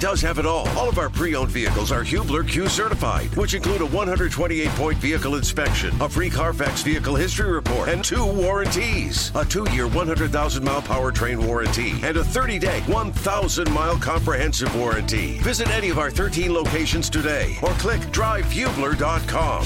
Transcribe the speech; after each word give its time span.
does 0.00 0.20
have 0.22 0.38
it 0.38 0.46
all. 0.46 0.68
All 0.70 0.88
of 0.88 0.98
our 0.98 1.10
pre-owned 1.10 1.50
vehicles 1.50 1.92
are 1.92 2.02
Hubler 2.02 2.44
Q 2.44 2.68
certified, 2.68 3.34
which 3.36 3.54
include 3.54 3.82
a 3.82 3.86
128-point 3.86 4.98
vehicle 4.98 5.34
inspection, 5.36 5.94
a 6.00 6.08
free 6.08 6.30
Carfax 6.30 6.82
vehicle 6.82 7.16
history 7.16 7.50
report, 7.50 7.88
and 7.88 8.04
two 8.04 8.24
warranties: 8.24 9.32
a 9.34 9.44
two-year 9.44 9.88
100,000-mile 9.88 10.82
powertrain 10.82 11.44
warranty 11.44 11.92
and 12.02 12.16
a 12.16 12.22
30-day 12.22 12.80
1,000-mile 12.86 13.98
comprehensive 13.98 14.74
warranty. 14.76 15.38
Visit 15.38 15.68
any 15.70 15.90
of 15.90 15.98
our 15.98 16.10
13 16.10 16.52
locations 16.52 17.10
today, 17.10 17.56
or 17.62 17.70
click 17.72 18.00
drivehubler.com. 18.12 19.64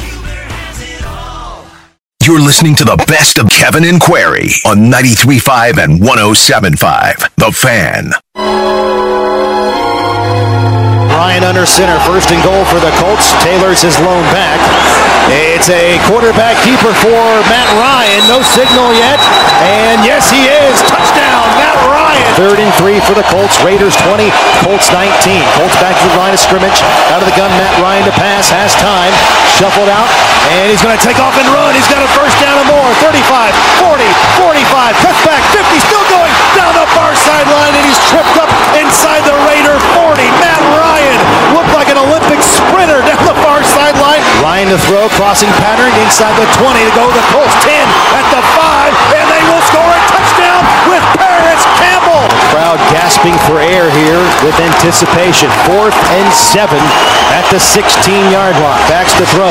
You're 2.24 2.40
listening 2.40 2.76
to 2.76 2.84
the 2.84 3.02
best 3.08 3.38
of 3.38 3.50
Kevin 3.50 3.84
and 3.84 4.00
Query 4.00 4.48
on 4.64 4.90
93.5 4.90 5.82
and 5.82 6.00
107.5. 6.00 7.34
The 7.34 7.50
Fan. 7.50 8.12
Ryan 11.22 11.44
under 11.44 11.64
center, 11.64 11.96
first 12.00 12.32
and 12.32 12.42
goal 12.42 12.64
for 12.64 12.80
the 12.80 12.90
Colts. 12.98 13.32
Taylor's 13.44 13.80
his 13.80 13.96
lone 14.00 14.24
back. 14.34 14.81
It's 15.30 15.70
a 15.70 15.94
quarterback 16.10 16.58
keeper 16.66 16.90
for 16.98 17.22
Matt 17.46 17.70
Ryan. 17.78 18.22
No 18.26 18.42
signal 18.42 18.90
yet. 18.98 19.22
And 19.62 20.02
yes, 20.02 20.26
he 20.26 20.50
is. 20.50 20.82
Touchdown, 20.90 21.46
Matt 21.54 21.78
Ryan. 21.86 22.26
Third 22.34 22.58
and 22.58 22.72
three 22.74 22.98
for 23.06 23.14
the 23.14 23.22
Colts. 23.30 23.62
Raiders 23.62 23.94
20, 24.02 24.26
Colts 24.66 24.90
19. 24.90 25.38
Colts 25.54 25.78
back 25.78 25.94
to 25.94 26.06
the 26.10 26.18
line 26.18 26.34
of 26.34 26.42
scrimmage. 26.42 26.82
Out 27.14 27.22
of 27.22 27.28
the 27.30 27.36
gun, 27.38 27.50
Matt 27.54 27.70
Ryan 27.78 28.02
to 28.10 28.14
pass. 28.18 28.50
Has 28.50 28.74
time. 28.74 29.14
Shuffled 29.54 29.86
out. 29.86 30.10
And 30.58 30.66
he's 30.66 30.82
going 30.82 30.98
to 30.98 31.04
take 31.04 31.22
off 31.22 31.38
and 31.38 31.46
run. 31.54 31.70
He's 31.78 31.86
got 31.86 32.02
a 32.02 32.10
first 32.18 32.34
down 32.42 32.58
and 32.58 32.66
more. 32.66 32.90
35, 32.98 33.54
40, 33.86 34.02
45. 34.42 34.98
Cuts 34.98 35.22
back. 35.22 35.42
50. 35.54 35.78
Still 35.86 36.06
going 36.10 36.34
down 36.58 36.74
the 36.74 36.88
far 36.98 37.14
sideline. 37.14 37.70
And 37.78 37.84
he's 37.86 38.00
tripped 38.10 38.34
up 38.42 38.50
inside 38.74 39.22
the 39.22 39.38
Raider 39.46 39.78
40. 39.94 40.18
Matt 40.42 40.62
Ryan 40.74 41.18
looked 41.54 41.70
like 41.70 41.86
an 41.86 42.02
Olympic 42.02 42.42
sprinter 42.42 42.98
down 43.06 43.22
the 43.22 43.38
far 43.38 43.61
to 44.72 44.78
throw. 44.88 45.04
Crossing 45.20 45.52
pattern 45.60 45.92
inside 46.00 46.32
the 46.40 46.48
20 46.56 46.80
to 46.80 46.92
go. 46.96 47.04
To 47.04 47.12
the 47.12 47.26
Colts 47.28 47.52
10 47.60 47.72
at 48.16 48.26
the 48.32 48.40
5. 48.40 49.20
And 49.20 49.26
they 49.28 49.42
will 49.52 49.60
score 49.68 49.84
a 49.84 50.00
touchdown 50.08 50.51
with 50.86 51.04
Parris 51.16 51.64
Campbell. 51.80 52.22
The 52.28 52.40
Crowd 52.52 52.80
gasping 52.92 53.34
for 53.48 53.58
air 53.58 53.88
here 53.90 54.20
with 54.44 54.56
anticipation. 54.60 55.48
Fourth 55.64 55.96
and 56.12 56.28
seven 56.32 56.80
at 57.32 57.48
the 57.48 57.56
16-yard 57.56 58.54
line. 58.60 58.82
Backs 58.92 59.16
to 59.16 59.24
throw. 59.32 59.50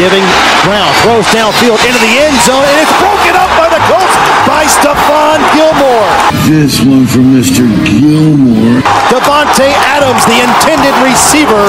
Giving 0.00 0.24
ground. 0.64 0.90
Throws 1.04 1.28
downfield 1.30 1.78
into 1.84 2.00
the 2.00 2.14
end 2.24 2.36
zone. 2.48 2.64
And 2.64 2.78
it's 2.80 2.96
broken 2.96 3.34
up 3.36 3.50
by 3.60 3.68
the 3.68 3.80
Colts 3.84 4.16
by 4.48 4.64
Stephon 4.64 5.44
Gilmore. 5.52 6.08
This 6.48 6.80
one 6.80 7.04
for 7.04 7.20
Mr. 7.20 7.68
Gilmore. 7.84 8.80
Davante 9.12 9.68
Adams, 9.92 10.24
the 10.24 10.40
intended 10.40 10.96
receiver. 11.04 11.68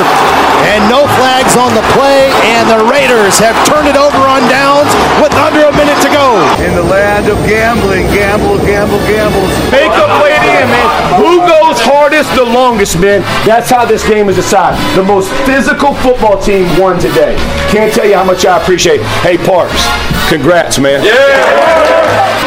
And 0.72 0.88
no 0.88 1.04
flags 1.20 1.60
on 1.60 1.76
the 1.76 1.84
play. 1.92 2.32
And 2.56 2.72
the 2.72 2.88
Raiders 2.88 3.36
have 3.44 3.56
turned 3.68 3.92
it 3.92 4.00
over 4.00 4.24
on 4.24 4.48
downs 4.48 4.88
with 5.20 5.36
under 5.36 5.68
a 5.68 5.74
minute 5.76 6.00
to 6.08 6.10
go. 6.10 6.40
In 6.64 6.76
the 6.76 6.88
land 6.88 7.28
of 7.28 7.36
gambling, 7.44 8.08
gamble, 8.16 8.58
gamble, 8.64 8.79
gamble. 8.88 9.44
Make 9.72 9.92
a 9.92 10.08
play 10.20 10.32
at 10.32 10.68
man. 10.70 11.20
Who 11.20 11.40
goes 11.44 11.82
hardest 11.82 12.34
the 12.36 12.46
longest, 12.46 13.00
man? 13.00 13.22
That's 13.46 13.70
how 13.70 13.86
this 13.86 14.08
game 14.08 14.30
is 14.30 14.36
decided. 14.36 14.80
The 14.96 15.04
most 15.04 15.30
physical 15.46 15.94
football 15.96 16.40
team 16.42 16.66
won 16.80 17.00
today. 17.00 17.36
Can't 17.70 17.94
tell 17.94 18.06
you 18.06 18.16
how 18.16 18.24
much 18.24 18.46
I 18.46 18.62
appreciate. 18.62 19.02
Hey, 19.22 19.38
Parks, 19.38 19.84
congrats, 20.30 20.80
man. 20.80 21.04
Yeah. 21.04 22.40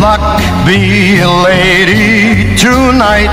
Luck 0.00 0.20
be 0.66 1.20
a 1.20 1.28
lady 1.28 2.56
tonight. 2.56 3.28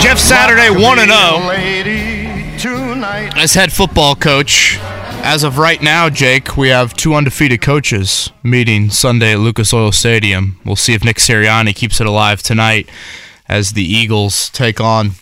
Jeff 0.00 0.18
Saturday 0.18 0.70
1 0.70 0.98
0 0.98 1.48
Lady 1.48 2.58
tonight. 2.58 3.32
as 3.36 3.54
head 3.54 3.72
football 3.72 4.14
coach. 4.14 4.78
As 5.24 5.42
of 5.42 5.56
right 5.56 5.80
now, 5.80 6.10
Jake, 6.10 6.54
we 6.54 6.68
have 6.68 6.92
two 6.92 7.14
undefeated 7.14 7.62
coaches 7.62 8.30
meeting 8.42 8.90
Sunday 8.90 9.32
at 9.32 9.38
Lucas 9.38 9.72
Oil 9.72 9.90
Stadium. 9.90 10.60
We'll 10.66 10.76
see 10.76 10.92
if 10.92 11.02
Nick 11.02 11.16
Sirianni 11.16 11.74
keeps 11.74 11.98
it 11.98 12.06
alive 12.06 12.42
tonight 12.42 12.90
as 13.48 13.72
the 13.72 13.82
Eagles 13.82 14.50
take 14.50 14.82
on 14.82 15.12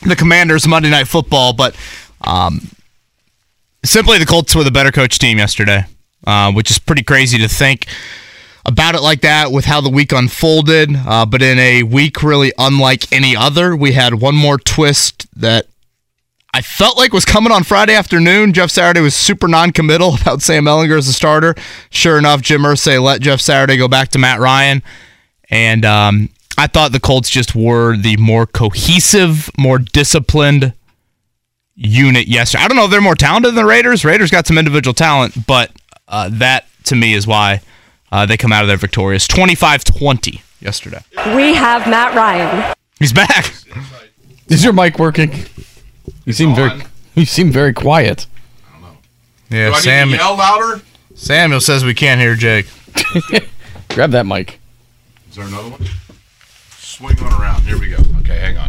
the 0.00 0.16
Commanders 0.16 0.66
Monday 0.66 0.88
Night 0.88 1.06
Football. 1.06 1.52
But 1.52 1.76
um, 2.22 2.70
simply, 3.84 4.16
the 4.16 4.24
Colts 4.24 4.54
were 4.54 4.64
the 4.64 4.70
better 4.70 4.90
coach 4.90 5.18
team 5.18 5.36
yesterday, 5.36 5.84
uh, 6.26 6.50
which 6.52 6.70
is 6.70 6.78
pretty 6.78 7.02
crazy 7.02 7.36
to 7.36 7.46
think 7.46 7.88
about 8.64 8.94
it 8.94 9.02
like 9.02 9.20
that 9.20 9.52
with 9.52 9.66
how 9.66 9.82
the 9.82 9.90
week 9.90 10.12
unfolded. 10.12 10.96
Uh, 10.96 11.26
but 11.26 11.42
in 11.42 11.58
a 11.58 11.82
week 11.82 12.22
really 12.22 12.54
unlike 12.56 13.12
any 13.12 13.36
other, 13.36 13.76
we 13.76 13.92
had 13.92 14.14
one 14.14 14.34
more 14.34 14.56
twist 14.56 15.26
that 15.38 15.66
I 16.52 16.62
felt 16.62 16.96
like 16.96 17.12
was 17.12 17.24
coming 17.24 17.52
on 17.52 17.62
Friday 17.62 17.94
afternoon. 17.94 18.52
Jeff 18.52 18.70
Saturday 18.70 19.00
was 19.00 19.14
super 19.14 19.46
non-committal 19.46 20.16
about 20.20 20.42
Sam 20.42 20.64
Ehlinger 20.64 20.98
as 20.98 21.08
a 21.08 21.12
starter. 21.12 21.54
Sure 21.90 22.18
enough, 22.18 22.42
Jim 22.42 22.62
Irsay 22.62 23.00
let 23.02 23.20
Jeff 23.20 23.40
Saturday 23.40 23.76
go 23.76 23.88
back 23.88 24.08
to 24.10 24.18
Matt 24.18 24.40
Ryan, 24.40 24.82
and 25.48 25.84
um, 25.84 26.28
I 26.58 26.66
thought 26.66 26.92
the 26.92 27.00
Colts 27.00 27.30
just 27.30 27.54
were 27.54 27.96
the 27.96 28.16
more 28.16 28.46
cohesive, 28.46 29.50
more 29.56 29.78
disciplined 29.78 30.72
unit 31.76 32.26
yesterday. 32.26 32.64
I 32.64 32.68
don't 32.68 32.76
know 32.76 32.84
if 32.84 32.90
they're 32.90 33.00
more 33.00 33.14
talented 33.14 33.50
than 33.50 33.56
the 33.56 33.64
Raiders. 33.64 34.04
Raiders 34.04 34.30
got 34.30 34.46
some 34.46 34.58
individual 34.58 34.92
talent, 34.92 35.46
but 35.46 35.70
uh, 36.08 36.28
that 36.32 36.66
to 36.84 36.96
me 36.96 37.14
is 37.14 37.26
why 37.26 37.60
uh, 38.12 38.26
they 38.26 38.36
come 38.36 38.52
out 38.52 38.62
of 38.62 38.68
there 38.68 38.76
victorious. 38.76 39.26
25-20 39.28 40.42
yesterday. 40.60 41.00
We 41.34 41.54
have 41.54 41.88
Matt 41.88 42.14
Ryan. 42.14 42.74
He's 42.98 43.12
back. 43.12 43.54
Is 44.48 44.64
your 44.64 44.72
mic 44.72 44.98
working? 44.98 45.30
You 46.30 46.34
seem 46.34 46.54
very 46.54 46.82
you 47.16 47.24
seem 47.24 47.50
very 47.50 47.72
quiet. 47.72 48.26
Yeah, 49.48 49.74
Sam. 49.74 50.10
yell 50.10 50.36
louder? 50.36 50.80
Samuel 51.16 51.60
says 51.60 51.84
we 51.84 51.92
can't 51.92 52.20
hear 52.20 52.36
Jake. 52.36 52.66
Grab 53.88 54.12
that 54.12 54.26
mic. 54.26 54.60
Is 55.28 55.34
there 55.34 55.44
another 55.46 55.70
one? 55.70 55.84
Swing 56.78 57.16
one 57.16 57.32
around. 57.32 57.62
Here 57.62 57.76
we 57.78 57.88
go. 57.88 57.96
Okay, 58.20 58.38
hang 58.38 58.58
on. 58.58 58.68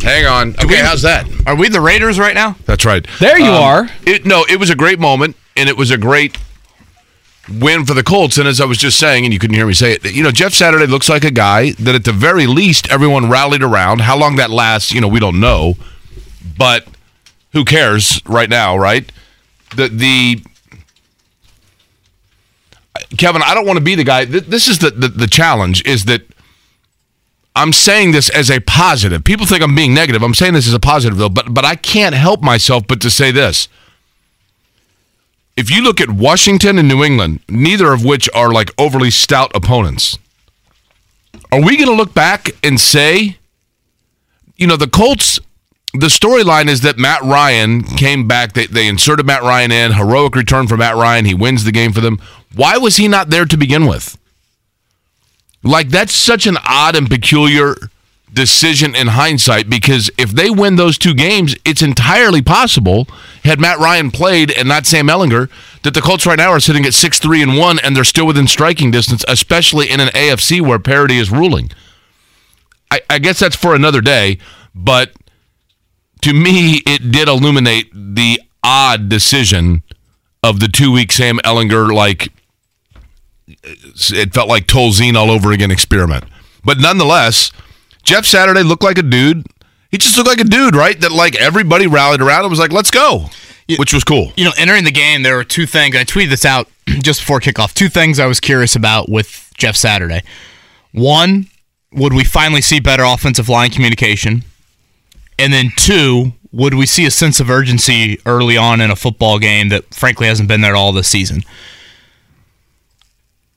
Hang 0.00 0.26
on. 0.26 0.50
Okay, 0.50 0.66
we- 0.66 0.76
how's 0.76 1.02
that? 1.02 1.26
Are 1.46 1.56
we 1.56 1.68
the 1.68 1.80
Raiders 1.80 2.20
right 2.20 2.34
now? 2.34 2.54
That's 2.66 2.84
right. 2.84 3.04
There 3.18 3.38
you 3.38 3.50
Um, 3.50 3.62
are. 3.62 3.90
It, 4.06 4.24
no, 4.24 4.44
it 4.48 4.60
was 4.60 4.70
a 4.70 4.76
great 4.76 5.00
moment, 5.00 5.36
and 5.56 5.68
it 5.68 5.76
was 5.76 5.90
a 5.90 5.98
great 5.98 6.38
win 7.48 7.84
for 7.84 7.94
the 7.94 8.02
Colts. 8.02 8.38
And 8.38 8.46
as 8.46 8.60
I 8.60 8.64
was 8.64 8.78
just 8.78 8.98
saying, 8.98 9.24
and 9.24 9.32
you 9.32 9.38
couldn't 9.38 9.56
hear 9.56 9.66
me 9.66 9.72
say 9.72 9.92
it, 9.92 10.14
you 10.14 10.22
know, 10.22 10.30
Jeff 10.30 10.52
Saturday 10.52 10.86
looks 10.86 11.08
like 11.08 11.24
a 11.24 11.30
guy 11.30 11.72
that 11.72 11.94
at 11.94 12.04
the 12.04 12.12
very 12.12 12.46
least 12.46 12.90
everyone 12.90 13.28
rallied 13.30 13.62
around. 13.62 14.00
How 14.00 14.16
long 14.16 14.36
that 14.36 14.50
lasts, 14.50 14.92
you 14.92 15.00
know, 15.00 15.08
we 15.08 15.20
don't 15.20 15.40
know, 15.40 15.74
but 16.56 16.86
who 17.52 17.64
cares 17.64 18.20
right 18.26 18.48
now, 18.48 18.76
right? 18.76 19.10
The 19.76 19.88
the 19.88 20.42
Kevin, 23.16 23.42
I 23.44 23.54
don't 23.54 23.66
want 23.66 23.78
to 23.78 23.84
be 23.84 23.94
the 23.94 24.04
guy. 24.04 24.24
This 24.24 24.68
is 24.68 24.78
the, 24.78 24.90
the 24.90 25.08
the 25.08 25.26
challenge 25.26 25.84
is 25.86 26.04
that 26.06 26.22
I'm 27.54 27.72
saying 27.72 28.12
this 28.12 28.30
as 28.30 28.50
a 28.50 28.60
positive. 28.60 29.24
People 29.24 29.46
think 29.46 29.62
I'm 29.62 29.74
being 29.74 29.94
negative. 29.94 30.22
I'm 30.22 30.34
saying 30.34 30.54
this 30.54 30.66
as 30.66 30.74
a 30.74 30.80
positive 30.80 31.18
though, 31.18 31.28
but 31.28 31.52
but 31.52 31.64
I 31.64 31.74
can't 31.74 32.14
help 32.14 32.42
myself 32.42 32.86
but 32.86 33.00
to 33.02 33.10
say 33.10 33.30
this. 33.30 33.68
If 35.56 35.70
you 35.70 35.82
look 35.82 36.00
at 36.00 36.10
Washington 36.10 36.78
and 36.78 36.88
New 36.88 37.04
England, 37.04 37.40
neither 37.48 37.92
of 37.92 38.04
which 38.04 38.28
are 38.34 38.52
like 38.52 38.70
overly 38.78 39.10
stout 39.10 39.52
opponents, 39.54 40.18
are 41.50 41.60
we 41.60 41.76
going 41.76 41.90
to 41.90 41.94
look 41.94 42.14
back 42.14 42.50
and 42.62 42.80
say, 42.80 43.36
you 44.56 44.66
know, 44.66 44.76
the 44.76 44.88
Colts? 44.88 45.38
The 45.94 46.06
storyline 46.06 46.68
is 46.68 46.80
that 46.80 46.96
Matt 46.96 47.20
Ryan 47.20 47.82
came 47.82 48.26
back. 48.26 48.54
They, 48.54 48.66
they 48.66 48.88
inserted 48.88 49.26
Matt 49.26 49.42
Ryan 49.42 49.70
in. 49.70 49.92
Heroic 49.92 50.34
return 50.34 50.66
for 50.66 50.78
Matt 50.78 50.96
Ryan. 50.96 51.26
He 51.26 51.34
wins 51.34 51.64
the 51.64 51.72
game 51.72 51.92
for 51.92 52.00
them. 52.00 52.18
Why 52.54 52.78
was 52.78 52.96
he 52.96 53.08
not 53.08 53.28
there 53.28 53.44
to 53.44 53.56
begin 53.58 53.86
with? 53.86 54.16
Like 55.62 55.90
that's 55.90 56.14
such 56.14 56.46
an 56.46 56.56
odd 56.66 56.96
and 56.96 57.10
peculiar 57.10 57.76
decision 58.32 58.94
in 58.94 59.08
hindsight 59.08 59.68
because 59.68 60.10
if 60.16 60.30
they 60.30 60.50
win 60.50 60.76
those 60.76 60.96
two 60.96 61.14
games, 61.14 61.54
it's 61.64 61.82
entirely 61.82 62.42
possible 62.42 63.06
had 63.44 63.60
Matt 63.60 63.78
Ryan 63.78 64.10
played 64.10 64.50
and 64.50 64.68
not 64.68 64.86
Sam 64.86 65.08
Ehlinger 65.08 65.50
that 65.82 65.94
the 65.94 66.00
Colts 66.00 66.26
right 66.26 66.38
now 66.38 66.50
are 66.50 66.60
sitting 66.60 66.84
at 66.84 66.92
6-3 66.92 67.42
and 67.42 67.58
1 67.58 67.78
and 67.80 67.94
they're 67.94 68.04
still 68.04 68.26
within 68.26 68.46
striking 68.46 68.90
distance, 68.90 69.24
especially 69.28 69.90
in 69.90 70.00
an 70.00 70.08
AFC 70.08 70.60
where 70.60 70.78
parity 70.78 71.18
is 71.18 71.30
ruling. 71.30 71.70
I, 72.90 73.00
I 73.10 73.18
guess 73.18 73.38
that's 73.38 73.56
for 73.56 73.74
another 73.74 74.00
day, 74.00 74.38
but 74.74 75.12
to 76.22 76.32
me 76.32 76.82
it 76.86 77.10
did 77.10 77.28
illuminate 77.28 77.90
the 77.92 78.40
odd 78.62 79.08
decision 79.08 79.82
of 80.42 80.60
the 80.60 80.68
two 80.68 80.92
week 80.92 81.12
Sam 81.12 81.38
Ehlinger 81.38 81.92
like 81.92 82.32
it 83.46 84.32
felt 84.32 84.48
like 84.48 84.66
Tolzien 84.66 85.14
all 85.14 85.30
over 85.30 85.52
again 85.52 85.70
experiment. 85.70 86.24
But 86.64 86.78
nonetheless, 86.78 87.52
Jeff 88.02 88.26
Saturday 88.26 88.62
looked 88.62 88.82
like 88.82 88.98
a 88.98 89.02
dude. 89.02 89.46
He 89.90 89.98
just 89.98 90.16
looked 90.16 90.28
like 90.28 90.40
a 90.40 90.44
dude, 90.44 90.74
right? 90.74 90.98
That 91.00 91.12
like 91.12 91.36
everybody 91.36 91.86
rallied 91.86 92.20
around 92.20 92.42
and 92.42 92.50
was 92.50 92.58
like, 92.58 92.72
"Let's 92.72 92.90
go," 92.90 93.28
which 93.78 93.92
was 93.92 94.04
cool. 94.04 94.32
You 94.36 94.44
know, 94.44 94.52
entering 94.56 94.84
the 94.84 94.90
game, 94.90 95.22
there 95.22 95.36
were 95.36 95.44
two 95.44 95.66
things. 95.66 95.96
I 95.96 96.04
tweeted 96.04 96.30
this 96.30 96.44
out 96.44 96.68
just 96.86 97.20
before 97.20 97.40
kickoff. 97.40 97.74
Two 97.74 97.88
things 97.88 98.18
I 98.18 98.26
was 98.26 98.40
curious 98.40 98.74
about 98.74 99.08
with 99.08 99.52
Jeff 99.56 99.76
Saturday. 99.76 100.22
One, 100.92 101.46
would 101.92 102.12
we 102.12 102.24
finally 102.24 102.62
see 102.62 102.80
better 102.80 103.04
offensive 103.04 103.48
line 103.48 103.70
communication? 103.70 104.44
And 105.38 105.52
then 105.52 105.70
two, 105.76 106.32
would 106.52 106.74
we 106.74 106.86
see 106.86 107.06
a 107.06 107.10
sense 107.10 107.40
of 107.40 107.50
urgency 107.50 108.18
early 108.26 108.56
on 108.56 108.80
in 108.80 108.90
a 108.90 108.96
football 108.96 109.38
game 109.38 109.70
that 109.70 109.94
frankly 109.94 110.26
hasn't 110.26 110.48
been 110.48 110.60
there 110.60 110.76
all 110.76 110.92
this 110.92 111.08
season? 111.08 111.42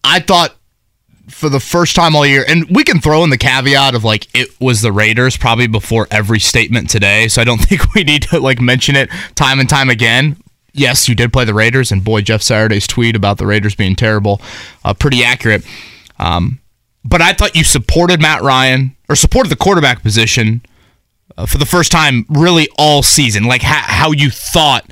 I 0.04 0.20
thought 0.20 0.56
for 1.28 1.50
the 1.50 1.60
first 1.60 1.96
time 1.96 2.16
all 2.16 2.26
year, 2.26 2.46
and 2.48 2.66
we 2.70 2.84
can 2.84 3.02
throw 3.02 3.24
in 3.24 3.30
the 3.30 3.38
caveat 3.38 3.96
of 3.96 4.04
like 4.04 4.28
it 4.36 4.50
was 4.60 4.82
the 4.82 4.92
Raiders 4.92 5.38
probably 5.38 5.68
before 5.68 6.08
every 6.12 6.40
statement 6.40 6.90
today, 6.90 7.28
so 7.28 7.42
I 7.42 7.46
don't 7.46 7.58
think 7.62 7.94
we 7.94 8.04
need 8.04 8.24
to 8.24 8.40
like 8.40 8.62
mention 8.62 8.96
it 8.96 9.10
time 9.36 9.60
and 9.60 9.70
time 9.70 9.90
again. 9.90 10.38
Yes, 10.74 11.08
you 11.08 11.16
did 11.16 11.32
play 11.32 11.46
the 11.46 11.54
Raiders, 11.54 11.92
and 11.92 12.04
boy, 12.04 12.22
Jeff 12.22 12.42
Saturday's 12.42 12.86
tweet 12.86 13.16
about 13.16 13.38
the 13.38 13.46
Raiders 13.46 13.76
being 13.76 13.96
terrible, 13.96 14.42
uh, 14.84 14.94
pretty 14.94 15.24
accurate. 15.24 15.66
Um, 16.20 16.60
but 17.04 17.22
I 17.22 17.34
thought 17.34 17.56
you 17.56 17.64
supported 17.64 18.22
Matt 18.22 18.42
Ryan 18.42 18.96
or 19.08 19.16
supported 19.16 19.50
the 19.50 19.56
quarterback 19.56 20.02
position 20.02 20.62
uh, 21.38 21.46
for 21.46 21.58
the 21.58 21.66
first 21.66 21.92
time 21.92 22.26
really 22.30 22.68
all 22.78 23.04
season, 23.04 23.44
like 23.44 23.62
ha- 23.62 23.86
how 23.88 24.12
you 24.12 24.30
thought 24.30 24.90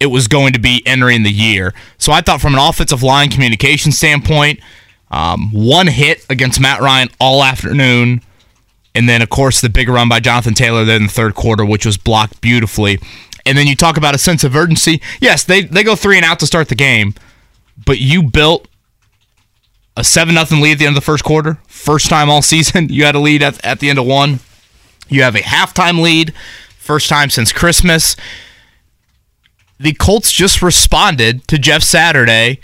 it 0.00 0.06
was 0.06 0.26
going 0.26 0.52
to 0.52 0.58
be 0.58 0.82
entering 0.84 1.22
the 1.22 1.30
year. 1.30 1.72
So 1.98 2.12
I 2.12 2.20
thought 2.20 2.40
from 2.40 2.54
an 2.54 2.60
offensive 2.60 3.02
line 3.02 3.30
communication 3.30 3.92
standpoint, 3.92 4.60
um, 5.12 5.50
one 5.52 5.86
hit 5.88 6.24
against 6.30 6.58
Matt 6.58 6.80
Ryan 6.80 7.10
all 7.20 7.44
afternoon, 7.44 8.22
and 8.94 9.08
then 9.08 9.20
of 9.20 9.28
course 9.28 9.60
the 9.60 9.68
big 9.68 9.88
run 9.88 10.08
by 10.08 10.20
Jonathan 10.20 10.54
Taylor 10.54 10.84
there 10.84 10.96
in 10.96 11.04
the 11.04 11.08
third 11.08 11.34
quarter, 11.34 11.64
which 11.64 11.84
was 11.84 11.98
blocked 11.98 12.40
beautifully. 12.40 12.98
And 13.44 13.58
then 13.58 13.66
you 13.66 13.76
talk 13.76 13.98
about 13.98 14.14
a 14.14 14.18
sense 14.18 14.42
of 14.42 14.56
urgency. 14.56 15.02
Yes, 15.20 15.44
they 15.44 15.62
they 15.62 15.84
go 15.84 15.94
three 15.94 16.16
and 16.16 16.24
out 16.24 16.40
to 16.40 16.46
start 16.46 16.68
the 16.68 16.74
game, 16.74 17.14
but 17.84 17.98
you 17.98 18.22
built 18.22 18.66
a 19.94 20.02
seven 20.02 20.34
nothing 20.34 20.62
lead 20.62 20.72
at 20.72 20.78
the 20.78 20.86
end 20.86 20.96
of 20.96 21.02
the 21.02 21.04
first 21.04 21.24
quarter. 21.24 21.58
First 21.66 22.08
time 22.08 22.30
all 22.30 22.40
season, 22.40 22.88
you 22.90 23.04
had 23.04 23.14
a 23.14 23.20
lead 23.20 23.42
at, 23.42 23.62
at 23.64 23.80
the 23.80 23.90
end 23.90 23.98
of 23.98 24.06
one. 24.06 24.40
You 25.08 25.22
have 25.24 25.34
a 25.34 25.40
halftime 25.40 26.00
lead, 26.00 26.32
first 26.78 27.10
time 27.10 27.28
since 27.28 27.52
Christmas. 27.52 28.16
The 29.78 29.92
Colts 29.92 30.32
just 30.32 30.62
responded 30.62 31.46
to 31.48 31.58
Jeff 31.58 31.82
Saturday 31.82 32.60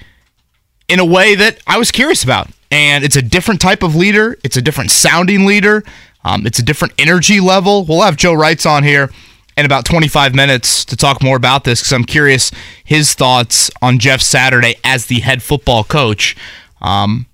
in 0.89 0.99
a 0.99 1.05
way 1.05 1.35
that 1.35 1.61
I 1.67 1.79
was 1.79 1.91
curious 1.91 2.25
about. 2.25 2.49
And 2.71 3.05
it's 3.05 3.17
a 3.17 3.23
different 3.23 3.61
type 3.61 3.83
of 3.83 3.95
leader, 3.95 4.39
it's 4.45 4.57
a 4.57 4.63
different 4.63 4.91
sounding 4.91 5.47
leader, 5.47 5.85
um, 6.25 6.47
it's 6.47 6.59
a 6.59 6.63
different 6.63 6.95
energy 6.99 7.41
level. 7.41 7.85
We'll 7.85 8.03
have 8.03 8.17
Joe 8.17 8.35
Reitz 8.35 8.69
on 8.69 8.85
here 8.85 9.11
in 9.57 9.65
about 9.65 9.85
25 9.85 10.35
minutes 10.35 10.85
to 10.85 10.97
talk 10.97 11.23
more 11.23 11.37
about 11.37 11.65
this 11.65 11.81
because 11.81 11.93
I'm 11.93 12.05
curious 12.05 12.51
his 12.85 13.15
thoughts 13.15 13.71
on 13.81 13.99
Jeff 13.99 14.21
Saturday 14.21 14.77
as 14.85 15.07
the 15.07 15.21
head 15.21 15.43
football 15.43 15.83
coach. 15.83 16.37
Um, 16.81 17.27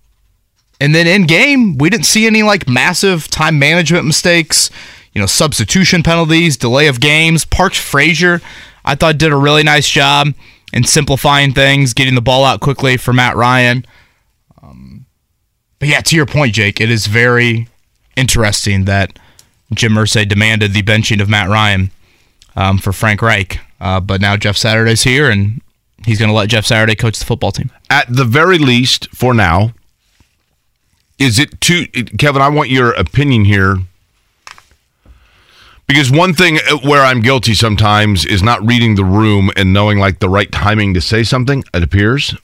and 0.81 0.95
then 0.95 1.07
in 1.07 1.27
game, 1.27 1.79
we 1.79 1.91
didn't 1.91 2.07
see 2.07 2.27
any 2.27 2.43
like 2.43 2.69
massive 2.69 3.29
time 3.29 3.59
management 3.59 4.07
mistakes, 4.07 4.71
you 5.13 5.21
know, 5.21 5.27
substitution 5.27 6.03
penalties, 6.03 6.57
delay 6.57 6.87
of 6.87 7.01
games. 7.01 7.45
Parks 7.45 7.79
Frazier, 7.79 8.41
I 8.85 8.95
thought 8.95 9.19
did 9.19 9.33
a 9.33 9.37
really 9.37 9.63
nice 9.63 9.89
job 9.89 10.29
in 10.75 10.83
simplifying 10.85 11.55
things, 11.55 11.95
getting 11.95 12.17
the 12.17 12.21
ball 12.21 12.45
out 12.45 12.61
quickly 12.61 12.97
for 12.97 13.13
Matt 13.13 13.37
Ryan. 13.37 13.87
Um, 14.61 15.07
but 15.79 15.89
yeah, 15.89 16.01
to 16.01 16.17
your 16.17 16.27
point, 16.27 16.53
Jake, 16.53 16.81
it 16.81 16.91
is 16.91 17.07
very 17.07 17.69
interesting 18.17 18.85
that 18.85 19.17
Jim 19.73 19.93
Irsay 19.93 20.29
demanded 20.29 20.73
the 20.73 20.83
benching 20.83 21.23
of 21.23 21.29
Matt 21.29 21.49
Ryan 21.49 21.93
um, 22.57 22.79
for 22.79 22.93
Frank 22.93 23.23
Reich. 23.23 23.61
Uh, 23.81 24.01
but 24.01 24.21
now 24.21 24.37
Jeff 24.37 24.57
Saturday's 24.57 25.05
here, 25.05 25.31
and 25.31 25.63
he's 26.05 26.19
going 26.19 26.29
to 26.29 26.35
let 26.35 26.49
Jeff 26.49 26.67
Saturday 26.67 26.97
coach 26.97 27.21
the 27.21 27.25
football 27.25 27.53
team. 27.53 27.71
At 27.89 28.07
the 28.09 28.25
very 28.25 28.59
least, 28.59 29.09
for 29.15 29.33
now, 29.33 29.75
is 31.21 31.39
it 31.39 31.61
too, 31.61 31.87
Kevin? 32.19 32.43
I 32.43 32.49
want 32.49 32.69
your 32.69 32.91
opinion 32.93 33.45
here. 33.45 33.79
Because 35.87 36.11
one 36.11 36.35
thing 36.35 36.59
uh, 36.59 36.79
where 36.79 37.03
I'm 37.03 37.21
guilty 37.21 37.55
sometimes 37.55 38.25
is 38.25 38.43
not 38.43 38.65
reading 38.67 38.95
the 38.95 39.05
room 39.05 39.51
and 39.57 39.73
knowing 39.73 39.99
like 39.99 40.19
the 40.21 40.29
right 40.29 40.51
timing 40.51 40.95
to 40.95 41.01
say 41.01 41.23
something, 41.23 41.65
it 41.75 41.83
appears. 41.83 42.35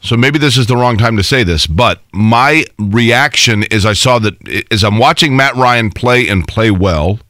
So 0.00 0.16
maybe 0.16 0.38
this 0.38 0.58
is 0.58 0.66
the 0.66 0.76
wrong 0.76 0.98
time 0.98 1.16
to 1.16 1.22
say 1.22 1.44
this, 1.44 1.66
but 1.66 2.02
my 2.12 2.64
reaction 2.78 3.62
is 3.64 3.86
I 3.86 3.94
saw 3.94 4.18
that 4.18 4.66
as 4.70 4.84
I'm 4.84 4.98
watching 4.98 5.34
Matt 5.34 5.54
Ryan 5.54 5.90
play 5.90 6.28
and 6.28 6.46
play 6.46 6.70
well, 6.70 7.20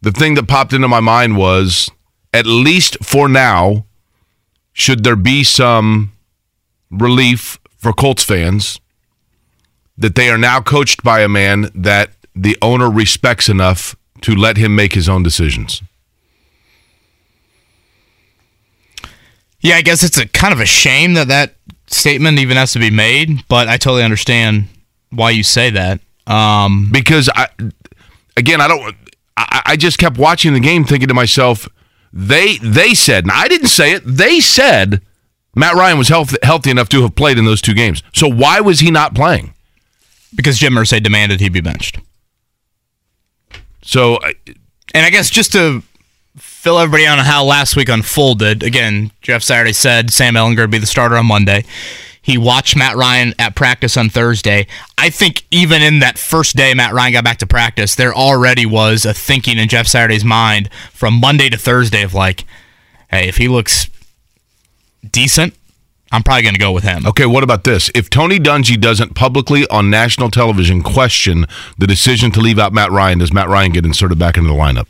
the 0.00 0.12
thing 0.12 0.36
that 0.36 0.48
popped 0.48 0.72
into 0.72 0.88
my 0.88 1.00
mind 1.00 1.36
was 1.36 1.90
at 2.32 2.46
least 2.46 2.96
for 3.04 3.28
now, 3.28 3.84
should 4.72 5.04
there 5.04 5.16
be 5.16 5.44
some 5.44 6.12
relief 6.90 7.58
for 7.76 7.92
Colts 7.92 8.24
fans 8.24 8.80
that 9.98 10.14
they 10.14 10.30
are 10.30 10.38
now 10.38 10.60
coached 10.60 11.02
by 11.02 11.20
a 11.20 11.28
man 11.28 11.70
that 11.74 12.10
the 12.42 12.56
owner 12.62 12.90
respects 12.90 13.48
enough 13.48 13.96
to 14.22 14.34
let 14.34 14.56
him 14.56 14.74
make 14.74 14.92
his 14.94 15.08
own 15.08 15.22
decisions? 15.22 15.82
Yeah, 19.60 19.76
I 19.76 19.82
guess 19.82 20.02
it's 20.02 20.18
a 20.18 20.26
kind 20.26 20.52
of 20.52 20.60
a 20.60 20.66
shame 20.66 21.14
that 21.14 21.28
that 21.28 21.56
statement 21.88 22.38
even 22.38 22.56
has 22.56 22.72
to 22.72 22.78
be 22.78 22.90
made, 22.90 23.46
but 23.48 23.68
I 23.68 23.76
totally 23.76 24.04
understand 24.04 24.68
why 25.10 25.30
you 25.30 25.42
say 25.42 25.70
that. 25.70 26.00
Um, 26.26 26.90
because 26.92 27.28
I, 27.34 27.48
again, 28.36 28.60
I 28.60 28.68
don't. 28.68 28.94
I, 29.36 29.62
I 29.66 29.76
just 29.76 29.98
kept 29.98 30.18
watching 30.18 30.52
the 30.52 30.60
game, 30.60 30.84
thinking 30.84 31.08
to 31.08 31.14
myself, 31.14 31.68
they 32.12 32.58
they 32.58 32.94
said, 32.94 33.24
and 33.24 33.32
I 33.32 33.48
didn't 33.48 33.68
say 33.68 33.92
it. 33.92 34.02
They 34.04 34.40
said 34.40 35.02
Matt 35.54 35.74
Ryan 35.74 35.98
was 35.98 36.08
health, 36.08 36.36
healthy 36.42 36.70
enough 36.70 36.88
to 36.90 37.02
have 37.02 37.14
played 37.16 37.38
in 37.38 37.44
those 37.44 37.60
two 37.60 37.74
games. 37.74 38.02
So 38.14 38.28
why 38.28 38.60
was 38.60 38.80
he 38.80 38.90
not 38.90 39.14
playing? 39.14 39.54
Because 40.34 40.58
Jim 40.58 40.74
Irsay 40.74 41.02
demanded 41.02 41.40
he 41.40 41.48
be 41.48 41.60
benched. 41.60 41.98
So, 43.88 44.18
and 44.92 45.06
I 45.06 45.08
guess 45.08 45.30
just 45.30 45.52
to 45.52 45.82
fill 46.36 46.78
everybody 46.78 47.06
on 47.06 47.18
how 47.20 47.42
last 47.42 47.74
week 47.74 47.88
unfolded. 47.88 48.62
Again, 48.62 49.12
Jeff 49.22 49.42
Saturday 49.42 49.72
said 49.72 50.12
Sam 50.12 50.34
Ehlinger 50.34 50.58
would 50.58 50.70
be 50.70 50.76
the 50.76 50.84
starter 50.84 51.16
on 51.16 51.24
Monday. 51.24 51.64
He 52.20 52.36
watched 52.36 52.76
Matt 52.76 52.96
Ryan 52.96 53.32
at 53.38 53.56
practice 53.56 53.96
on 53.96 54.10
Thursday. 54.10 54.66
I 54.98 55.08
think 55.08 55.46
even 55.50 55.80
in 55.80 56.00
that 56.00 56.18
first 56.18 56.54
day 56.54 56.74
Matt 56.74 56.92
Ryan 56.92 57.14
got 57.14 57.24
back 57.24 57.38
to 57.38 57.46
practice, 57.46 57.94
there 57.94 58.12
already 58.12 58.66
was 58.66 59.06
a 59.06 59.14
thinking 59.14 59.56
in 59.56 59.68
Jeff 59.68 59.86
Saturday's 59.86 60.22
mind 60.22 60.68
from 60.92 61.14
Monday 61.14 61.48
to 61.48 61.56
Thursday 61.56 62.02
of 62.02 62.12
like, 62.12 62.44
hey, 63.10 63.26
if 63.26 63.38
he 63.38 63.48
looks 63.48 63.88
decent, 65.10 65.54
I'm 66.10 66.22
probably 66.22 66.42
going 66.42 66.54
to 66.54 66.60
go 66.60 66.72
with 66.72 66.84
him. 66.84 67.06
Okay, 67.06 67.26
what 67.26 67.42
about 67.44 67.64
this? 67.64 67.90
If 67.94 68.08
Tony 68.08 68.38
Dungy 68.38 68.80
doesn't 68.80 69.14
publicly 69.14 69.66
on 69.68 69.90
national 69.90 70.30
television 70.30 70.82
question 70.82 71.46
the 71.76 71.86
decision 71.86 72.30
to 72.32 72.40
leave 72.40 72.58
out 72.58 72.72
Matt 72.72 72.90
Ryan, 72.90 73.18
does 73.18 73.32
Matt 73.32 73.48
Ryan 73.48 73.72
get 73.72 73.84
inserted 73.84 74.18
back 74.18 74.36
into 74.36 74.48
the 74.48 74.54
lineup? 74.54 74.86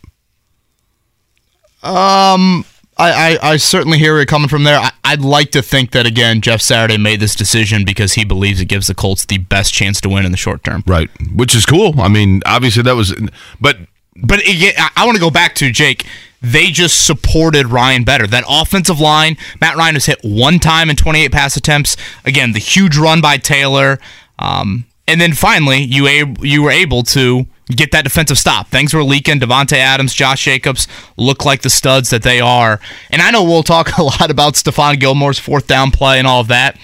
Um, 1.83 2.65
I, 2.97 3.39
I, 3.41 3.51
I 3.53 3.57
certainly 3.57 3.99
hear 3.99 4.19
it 4.19 4.27
coming 4.27 4.49
from 4.49 4.65
there. 4.65 4.79
I, 5.05 5.15
would 5.15 5.23
like 5.23 5.53
to 5.53 5.63
think 5.63 5.93
that 5.93 6.07
again, 6.07 6.41
Jeff 6.41 6.61
Saturday 6.61 6.99
made 6.99 7.21
this 7.21 7.35
decision 7.35 7.85
because 7.85 8.15
he 8.15 8.25
believes 8.25 8.61
it 8.61 8.67
gives 8.67 8.89
the 8.89 8.95
Colts 8.95 9.25
the 9.25 9.39
best 9.39 9.73
chance 9.73 10.01
to 10.03 10.09
win 10.09 10.25
in 10.25 10.33
the 10.33 10.39
short 10.39 10.65
term. 10.65 10.83
Right, 10.87 11.09
which 11.35 11.55
is 11.55 11.65
cool. 11.65 12.01
I 12.01 12.09
mean, 12.09 12.43
obviously 12.47 12.83
that 12.83 12.95
was, 12.95 13.15
but 13.61 13.77
but 14.17 14.41
again, 14.41 14.75
I 14.97 15.07
want 15.07 15.17
to 15.17 15.21
go 15.21 15.31
back 15.31 15.55
to 15.57 15.71
Jake. 15.71 16.05
They 16.40 16.71
just 16.71 17.04
supported 17.04 17.66
Ryan 17.66 18.04
better. 18.04 18.26
That 18.26 18.45
offensive 18.49 19.00
line, 19.00 19.37
Matt 19.61 19.76
Ryan 19.76 19.95
has 19.95 20.07
hit 20.07 20.21
one 20.23 20.59
time 20.59 20.88
in 20.88 20.97
28 20.97 21.33
pass 21.33 21.57
attempts. 21.57 21.97
Again, 22.25 22.52
the 22.52 22.61
huge 22.61 22.97
run 22.97 23.21
by 23.21 23.38
Taylor, 23.38 23.99
um, 24.38 24.87
and 25.09 25.21
then 25.21 25.33
finally 25.33 25.78
you 25.78 26.07
you 26.40 26.62
were 26.62 26.71
able 26.71 27.02
to 27.02 27.47
get 27.66 27.92
that 27.92 28.04
defensive 28.04 28.38
stop. 28.38 28.68
Things 28.68 28.95
were 28.95 29.02
leaking. 29.02 29.40
Davante 29.40 29.76
Adams, 29.76 30.14
Josh 30.14 30.45
Jacobs 30.45 30.88
look 31.16 31.45
like 31.45 31.62
the 31.62 31.71
studs 31.71 32.11
that 32.11 32.23
they 32.23 32.40
are. 32.40 32.80
And 33.11 33.21
I 33.21 33.30
know 33.30 33.45
we'll 33.45 33.62
talk 33.62 33.97
a 33.99 34.02
lot 34.02 34.30
about 34.30 34.54
Stephon 34.54 34.99
Gilmore's 34.99 35.38
fourth 35.38 35.66
down 35.66 35.90
play 35.90 36.18
and 36.18 36.26
all 36.26 36.40
of 36.40 36.49
that. 36.49 36.78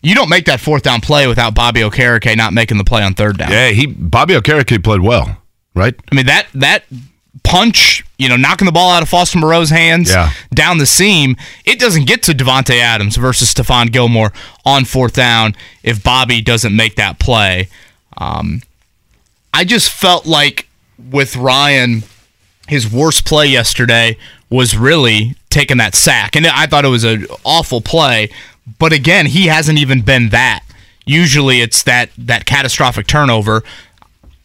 You 0.00 0.14
don't 0.14 0.28
make 0.28 0.44
that 0.44 0.60
fourth 0.60 0.84
down 0.84 1.00
play 1.00 1.26
without 1.26 1.54
Bobby 1.54 1.80
Okereke 1.80 2.36
not 2.36 2.52
making 2.52 2.78
the 2.78 2.84
play 2.84 3.02
on 3.02 3.14
third 3.14 3.38
down. 3.38 3.50
Yeah, 3.50 3.70
he 3.70 3.86
Bobby 3.86 4.34
Okereke 4.34 4.82
played 4.84 5.00
well, 5.00 5.42
right? 5.74 5.94
I 6.10 6.14
mean 6.14 6.26
that 6.26 6.46
that 6.54 6.84
punch, 7.42 8.04
you 8.18 8.28
know, 8.28 8.36
knocking 8.36 8.66
the 8.66 8.72
ball 8.72 8.90
out 8.90 9.02
of 9.02 9.08
Foster 9.08 9.38
Moreau's 9.38 9.70
hands 9.70 10.10
yeah. 10.10 10.32
down 10.52 10.78
the 10.78 10.86
seam, 10.86 11.36
it 11.64 11.78
doesn't 11.78 12.06
get 12.06 12.22
to 12.24 12.32
Davante 12.32 12.78
Adams 12.78 13.16
versus 13.16 13.52
Stephon 13.52 13.92
Gilmore 13.92 14.32
on 14.64 14.84
fourth 14.84 15.14
down 15.14 15.54
if 15.82 16.02
Bobby 16.02 16.40
doesn't 16.40 16.74
make 16.74 16.96
that 16.96 17.18
play. 17.18 17.68
Um, 18.16 18.62
I 19.54 19.64
just 19.64 19.90
felt 19.90 20.26
like 20.26 20.68
with 21.10 21.36
Ryan, 21.36 22.02
his 22.66 22.90
worst 22.90 23.24
play 23.24 23.46
yesterday 23.46 24.16
was 24.50 24.76
really 24.76 25.36
taking 25.50 25.78
that 25.78 25.94
sack, 25.94 26.36
and 26.36 26.46
I 26.46 26.66
thought 26.66 26.84
it 26.84 26.88
was 26.88 27.04
an 27.04 27.26
awful 27.44 27.80
play. 27.80 28.30
But 28.78 28.92
again, 28.92 29.26
he 29.26 29.46
hasn't 29.46 29.78
even 29.78 30.02
been 30.02 30.30
that. 30.30 30.60
Usually, 31.06 31.60
it's 31.60 31.82
that 31.84 32.10
that 32.18 32.44
catastrophic 32.44 33.06
turnover. 33.06 33.62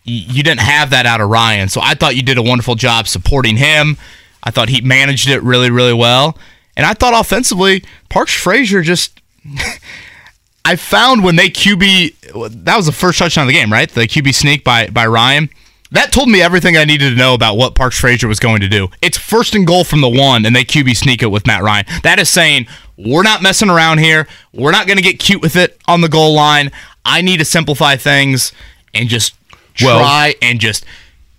You 0.06 0.44
didn't 0.44 0.62
have 0.62 0.90
that 0.90 1.06
out 1.06 1.22
of 1.22 1.30
Ryan, 1.30 1.70
so 1.70 1.80
I 1.82 1.94
thought 1.94 2.16
you 2.16 2.24
did 2.24 2.38
a 2.38 2.44
wonderful 2.44 2.76
job 2.76 3.08
supporting 3.08 3.56
him. 3.56 3.98
I 4.44 4.52
thought 4.52 4.68
he 4.68 4.82
managed 4.82 5.30
it 5.30 5.42
really, 5.42 5.70
really 5.70 5.94
well, 5.94 6.38
and 6.76 6.86
I 6.86 6.94
thought 6.94 7.20
offensively, 7.20 7.84
Parks 8.10 8.34
Frazier 8.34 8.82
just. 8.82 9.20
I 10.66 10.78
found 10.78 11.26
when 11.26 11.36
they 11.36 11.50
QB 11.50 12.64
that 12.64 12.78
was 12.78 12.86
the 12.86 12.94
first 12.94 13.20
touchdown 13.20 13.44
of 13.44 13.48
the 13.50 13.54
game, 13.54 13.72
right? 13.72 13.90
The 13.90 14.08
QB 14.08 14.34
sneak 14.34 14.64
by 14.64 14.88
by 14.88 15.06
Ryan. 15.06 15.50
That 15.92 16.12
told 16.12 16.28
me 16.28 16.42
everything 16.42 16.76
I 16.76 16.86
needed 16.86 17.12
to 17.12 17.16
know 17.16 17.36
about 17.36 17.56
what 17.56 17.76
Parks 17.76 18.00
Frazier 18.00 18.28
was 18.28 18.40
going 18.40 18.62
to 18.62 18.68
do. 18.68 18.88
It's 19.02 19.18
first 19.18 19.54
and 19.54 19.68
goal 19.68 19.84
from 19.84 20.02
the 20.02 20.10
one, 20.10 20.46
and 20.46 20.56
they 20.56 20.64
QB 20.64 20.96
sneak 20.96 21.22
it 21.22 21.28
with 21.28 21.46
Matt 21.46 21.62
Ryan. 21.62 21.86
That 22.02 22.18
is 22.18 22.30
saying 22.30 22.66
we're 22.98 23.24
not 23.24 23.44
messing 23.44 23.70
around 23.70 24.00
here. 24.00 24.28
We're 24.54 24.72
not 24.72 24.88
going 24.88 24.98
to 24.98 25.04
get 25.04 25.20
cute 25.20 25.42
with 25.42 25.56
it 25.56 25.80
on 25.88 26.02
the 26.02 26.10
goal 26.10 26.34
line. 26.34 26.72
I 27.06 27.22
need 27.22 27.38
to 27.38 27.46
simplify 27.46 27.96
things 27.96 28.54
and 28.94 29.10
just 29.10 29.36
Well- 29.82 30.00
try 30.00 30.36
and 30.42 30.60
just 30.60 30.86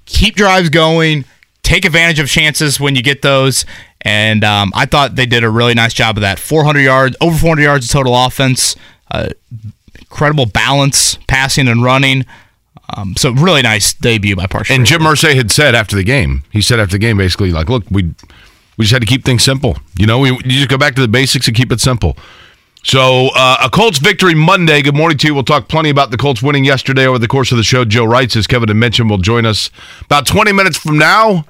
keep 0.07 0.37
drives 0.37 0.69
going. 0.71 1.25
Take 1.63 1.85
advantage 1.85 2.19
of 2.19 2.29
chances 2.29 2.79
when 2.79 2.95
you 2.95 3.03
get 3.03 3.23
those. 3.23 3.65
And 4.03 4.45
um, 4.45 4.71
I 4.75 4.85
thought 4.85 5.17
they 5.17 5.25
did 5.25 5.45
a 5.45 5.51
really 5.51 5.73
nice 5.73 5.95
job 5.95 6.19
of 6.19 6.21
that. 6.21 6.39
400 6.39 6.81
yards, 6.81 7.17
over 7.23 7.37
400 7.37 7.63
yards 7.63 7.87
of 7.87 7.91
total 7.91 8.15
offense. 8.15 8.77
Uh, 9.11 9.31
incredible 9.99 10.47
balance, 10.47 11.17
passing 11.27 11.69
and 11.69 11.83
running. 11.83 12.27
Um, 12.97 13.15
so 13.17 13.33
really 13.33 13.63
nice 13.63 13.95
debut 13.95 14.37
by 14.37 14.47
Parks. 14.47 14.71
And 14.71 14.85
Jim 14.85 15.01
Irsay 15.01 15.35
had 15.35 15.51
said 15.51 15.75
after 15.75 15.97
the 15.97 16.05
game, 16.05 16.43
he 16.53 16.61
said 16.61 16.79
after 16.79 16.93
the 16.93 16.99
game, 16.99 17.17
basically, 17.17 17.51
like, 17.51 17.69
look, 17.69 17.85
we 17.91 18.15
we 18.77 18.85
just 18.85 18.93
had 18.93 19.01
to 19.01 19.07
keep 19.07 19.25
things 19.25 19.43
simple. 19.43 19.79
You 19.99 20.07
know, 20.07 20.19
we 20.19 20.31
you 20.33 20.43
just 20.43 20.69
go 20.69 20.77
back 20.77 20.95
to 20.97 21.01
the 21.01 21.09
basics 21.09 21.47
and 21.47 21.57
keep 21.57 21.73
it 21.73 21.81
simple. 21.81 22.17
So 22.85 23.31
uh, 23.35 23.57
a 23.65 23.71
Colts 23.71 23.99
victory 23.99 24.35
Monday. 24.35 24.83
Good 24.83 24.95
morning 24.95 25.17
to 25.17 25.27
you. 25.27 25.35
We'll 25.35 25.43
talk 25.43 25.69
plenty 25.69 25.89
about 25.89 26.11
the 26.11 26.19
Colts 26.19 26.43
winning 26.43 26.65
yesterday 26.67 27.07
over 27.07 27.19
the 27.19 27.27
course 27.27 27.51
of 27.51 27.57
the 27.57 27.65
show. 27.65 27.87
Joe 27.87 28.05
Reitz, 28.05 28.37
as 28.37 28.47
Kevin 28.47 28.69
had 28.69 28.77
mentioned, 28.77 29.09
will 29.09 29.17
join 29.17 29.47
us 29.47 29.71
about 30.03 30.27
20 30.27 30.53
minutes 30.53 30.77
from 30.77 30.99
now. 30.99 31.47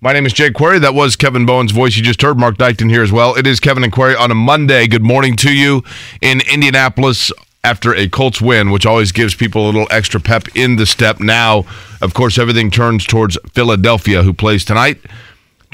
My 0.00 0.14
name 0.14 0.24
is 0.24 0.32
Jake 0.32 0.54
Query. 0.54 0.78
That 0.78 0.94
was 0.94 1.16
Kevin 1.16 1.44
Bowen's 1.44 1.70
voice 1.70 1.98
you 1.98 2.02
just 2.02 2.22
heard. 2.22 2.38
Mark 2.38 2.56
Dykton 2.56 2.88
here 2.88 3.02
as 3.02 3.12
well. 3.12 3.34
It 3.36 3.46
is 3.46 3.60
Kevin 3.60 3.84
and 3.84 3.92
Query 3.92 4.16
on 4.16 4.30
a 4.30 4.34
Monday. 4.34 4.86
Good 4.86 5.02
morning 5.02 5.36
to 5.36 5.52
you 5.52 5.84
in 6.22 6.40
Indianapolis 6.50 7.30
after 7.62 7.94
a 7.94 8.08
Colts 8.08 8.40
win, 8.40 8.70
which 8.70 8.86
always 8.86 9.12
gives 9.12 9.34
people 9.34 9.66
a 9.66 9.66
little 9.66 9.86
extra 9.90 10.18
pep 10.18 10.48
in 10.56 10.76
the 10.76 10.86
step. 10.86 11.20
Now, 11.20 11.66
of 12.00 12.14
course, 12.14 12.38
everything 12.38 12.70
turns 12.70 13.04
towards 13.04 13.36
Philadelphia, 13.52 14.22
who 14.22 14.32
plays 14.32 14.64
tonight, 14.64 14.98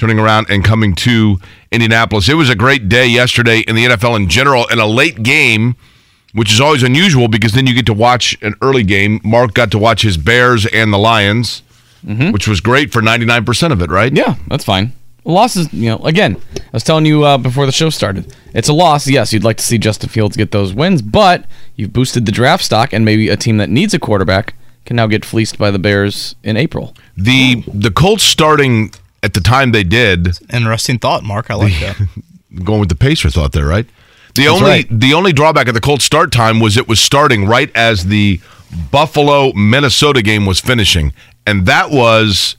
turning 0.01 0.19
around 0.19 0.47
and 0.49 0.65
coming 0.65 0.95
to 0.95 1.39
Indianapolis. 1.71 2.31
It 2.31 2.35
was 2.35 2.49
a 2.49 2.55
great 2.55 2.89
day 2.89 3.07
yesterday 3.07 3.61
in 3.61 3.77
the 3.77 3.85
NFL 3.85 4.17
in 4.17 4.31
general, 4.31 4.67
and 4.71 4.81
a 4.81 4.87
late 4.87 5.23
game, 5.23 5.77
which 6.33 6.51
is 6.51 6.59
always 6.59 6.83
unusual 6.83 7.29
because 7.29 7.53
then 7.53 7.67
you 7.67 7.75
get 7.75 7.85
to 7.85 7.93
watch 7.93 8.35
an 8.41 8.55
early 8.63 8.83
game. 8.83 9.21
Mark 9.23 9.53
got 9.53 9.71
to 9.73 9.79
watch 9.79 10.01
his 10.01 10.17
Bears 10.17 10.65
and 10.65 10.91
the 10.91 10.97
Lions, 10.97 11.63
which 12.33 12.49
was 12.49 12.63
great 12.63 12.93
for 12.95 13.03
99% 13.03 13.73
of 13.73 13.83
it, 13.83 13.91
right? 13.91 14.11
Yeah, 14.11 14.37
that's 14.49 14.65
fine. 14.65 14.93
Losses, 15.27 15.71
you 15.71 15.91
know, 15.91 15.99
again, 15.99 16.41
I 16.57 16.63
was 16.73 16.83
telling 16.83 17.05
you 17.05 17.25
uh, 17.25 17.37
before 17.37 17.67
the 17.67 17.73
show 17.73 17.91
started. 17.91 18.35
It's 18.55 18.71
a 18.71 18.73
loss. 18.73 19.07
Yes, 19.07 19.35
you'd 19.35 19.45
like 19.45 19.59
to 19.59 19.63
see 19.63 19.77
Justin 19.77 20.09
Fields 20.09 20.35
get 20.35 20.51
those 20.51 20.73
wins, 20.73 21.03
but 21.03 21.45
you've 21.77 21.93
boosted 21.93 22.25
the 22.25 22.33
draft 22.33 22.65
stock, 22.65 22.95
and 22.95 23.05
maybe 23.05 23.29
a 23.29 23.37
team 23.37 23.59
that 23.59 23.69
needs 23.69 23.93
a 23.93 23.99
quarterback 23.99 24.55
can 24.87 24.97
now 24.97 25.07
get 25.07 25.27
fleeced 25.27 25.59
by 25.59 25.71
the 25.71 25.79
Bears 25.79 26.37
in 26.43 26.57
April. 26.57 26.97
The 27.19 27.63
the 27.69 27.91
Colts 27.91 28.25
starting 28.25 28.93
at 29.23 29.35
the 29.35 29.41
time 29.41 29.73
they 29.73 29.85
did, 29.85 30.39
Interesting 30.53 30.99
thought, 30.99 31.23
Mark. 31.25 31.51
I 31.51 31.55
like 31.55 31.73
that. 31.81 31.97
going 32.65 32.81
with 32.81 32.89
the 32.89 32.95
Pacer 32.97 33.31
thought 33.31 33.53
there, 33.53 33.67
right? 33.67 33.87
The 34.35 34.45
That's 34.45 34.55
only 34.61 34.71
right. 34.71 34.87
the 34.91 35.15
only 35.15 35.33
drawback 35.33 35.67
of 35.69 35.75
the 35.75 35.81
Colts 35.81 36.05
start 36.05 36.31
time 36.33 36.61
was 36.61 36.77
it 36.77 36.87
was 36.89 37.01
starting 37.01 37.47
right 37.47 37.71
as 37.75 38.05
the 38.07 38.41
Buffalo 38.91 39.53
Minnesota 39.55 40.23
game 40.23 40.47
was 40.47 40.61
finishing, 40.61 41.13
and 41.47 41.67
that 41.67 41.91
was 41.91 42.57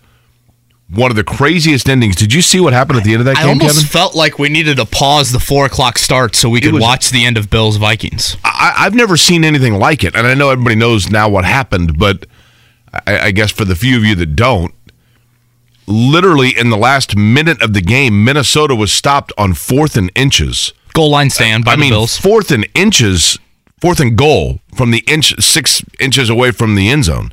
one 0.90 1.10
of 1.10 1.16
the 1.16 1.24
craziest 1.24 1.88
endings. 1.88 2.18
Did 2.18 2.34
you 2.34 2.42
see 2.42 2.60
what 2.60 2.74
happened 2.74 2.98
at 3.00 3.06
the 3.06 3.14
end 3.14 3.22
of 3.22 3.26
that 3.26 3.38
I 3.38 3.42
game, 3.44 3.50
almost 3.52 3.76
Kevin? 3.78 3.88
felt 3.90 4.14
like 4.16 4.38
we 4.38 4.50
needed 4.50 4.76
to 4.76 4.86
pause 4.86 5.32
the 5.32 5.40
four 5.40 5.66
o'clock 5.66 5.98
start 5.98 6.36
so 6.36 6.50
we 6.50 6.60
could 6.60 6.74
was- 6.74 6.82
watch 6.82 7.10
the 7.12 7.24
end 7.26 7.38
of 7.38 7.50
Bills 7.50 7.78
Vikings. 7.78 8.36
I, 8.44 8.74
I've 8.80 8.94
never 8.94 9.16
seen 9.16 9.46
anything 9.46 9.76
like 9.76 10.04
it, 10.04 10.14
and 10.18 10.28
I 10.28 10.34
know 10.34 10.50
everybody 10.50 10.76
knows 10.76 11.10
now 11.10 11.30
what 11.30 11.46
happened, 11.46 11.98
but 11.98 12.26
I, 13.08 13.20
I 13.28 13.32
guess 13.32 13.52
for 13.52 13.64
the 13.64 13.76
few 13.78 13.96
of 13.96 14.04
you 14.04 14.16
that 14.16 14.36
don't, 14.36 14.74
literally 15.92 16.58
in 16.58 16.70
the 16.70 16.78
last 16.78 17.16
minute 17.16 17.62
of 17.62 17.74
the 17.74 17.82
game, 17.82 18.24
Minnesota 18.24 18.76
was 18.76 18.92
stopped 18.92 19.32
on 19.38 19.54
fourth 19.54 19.96
and 19.98 20.12
inches. 20.16 20.74
Goal 20.94 21.12
line 21.12 21.30
stand 21.30 21.66
by 21.66 21.74
I 21.74 21.76
the 21.76 21.82
mean, 21.82 21.92
Bills. 21.92 22.18
fourth 22.18 22.52
and 22.52 22.68
inches, 22.76 23.38
fourth 23.80 24.00
and 24.00 24.18
goal 24.18 24.60
from 24.76 24.92
the 24.92 25.04
inch 25.08 25.40
six 25.42 25.84
inches 26.00 26.30
away 26.30 26.52
from 26.52 26.76
the 26.76 26.90
end 26.90 27.06
zone. 27.06 27.32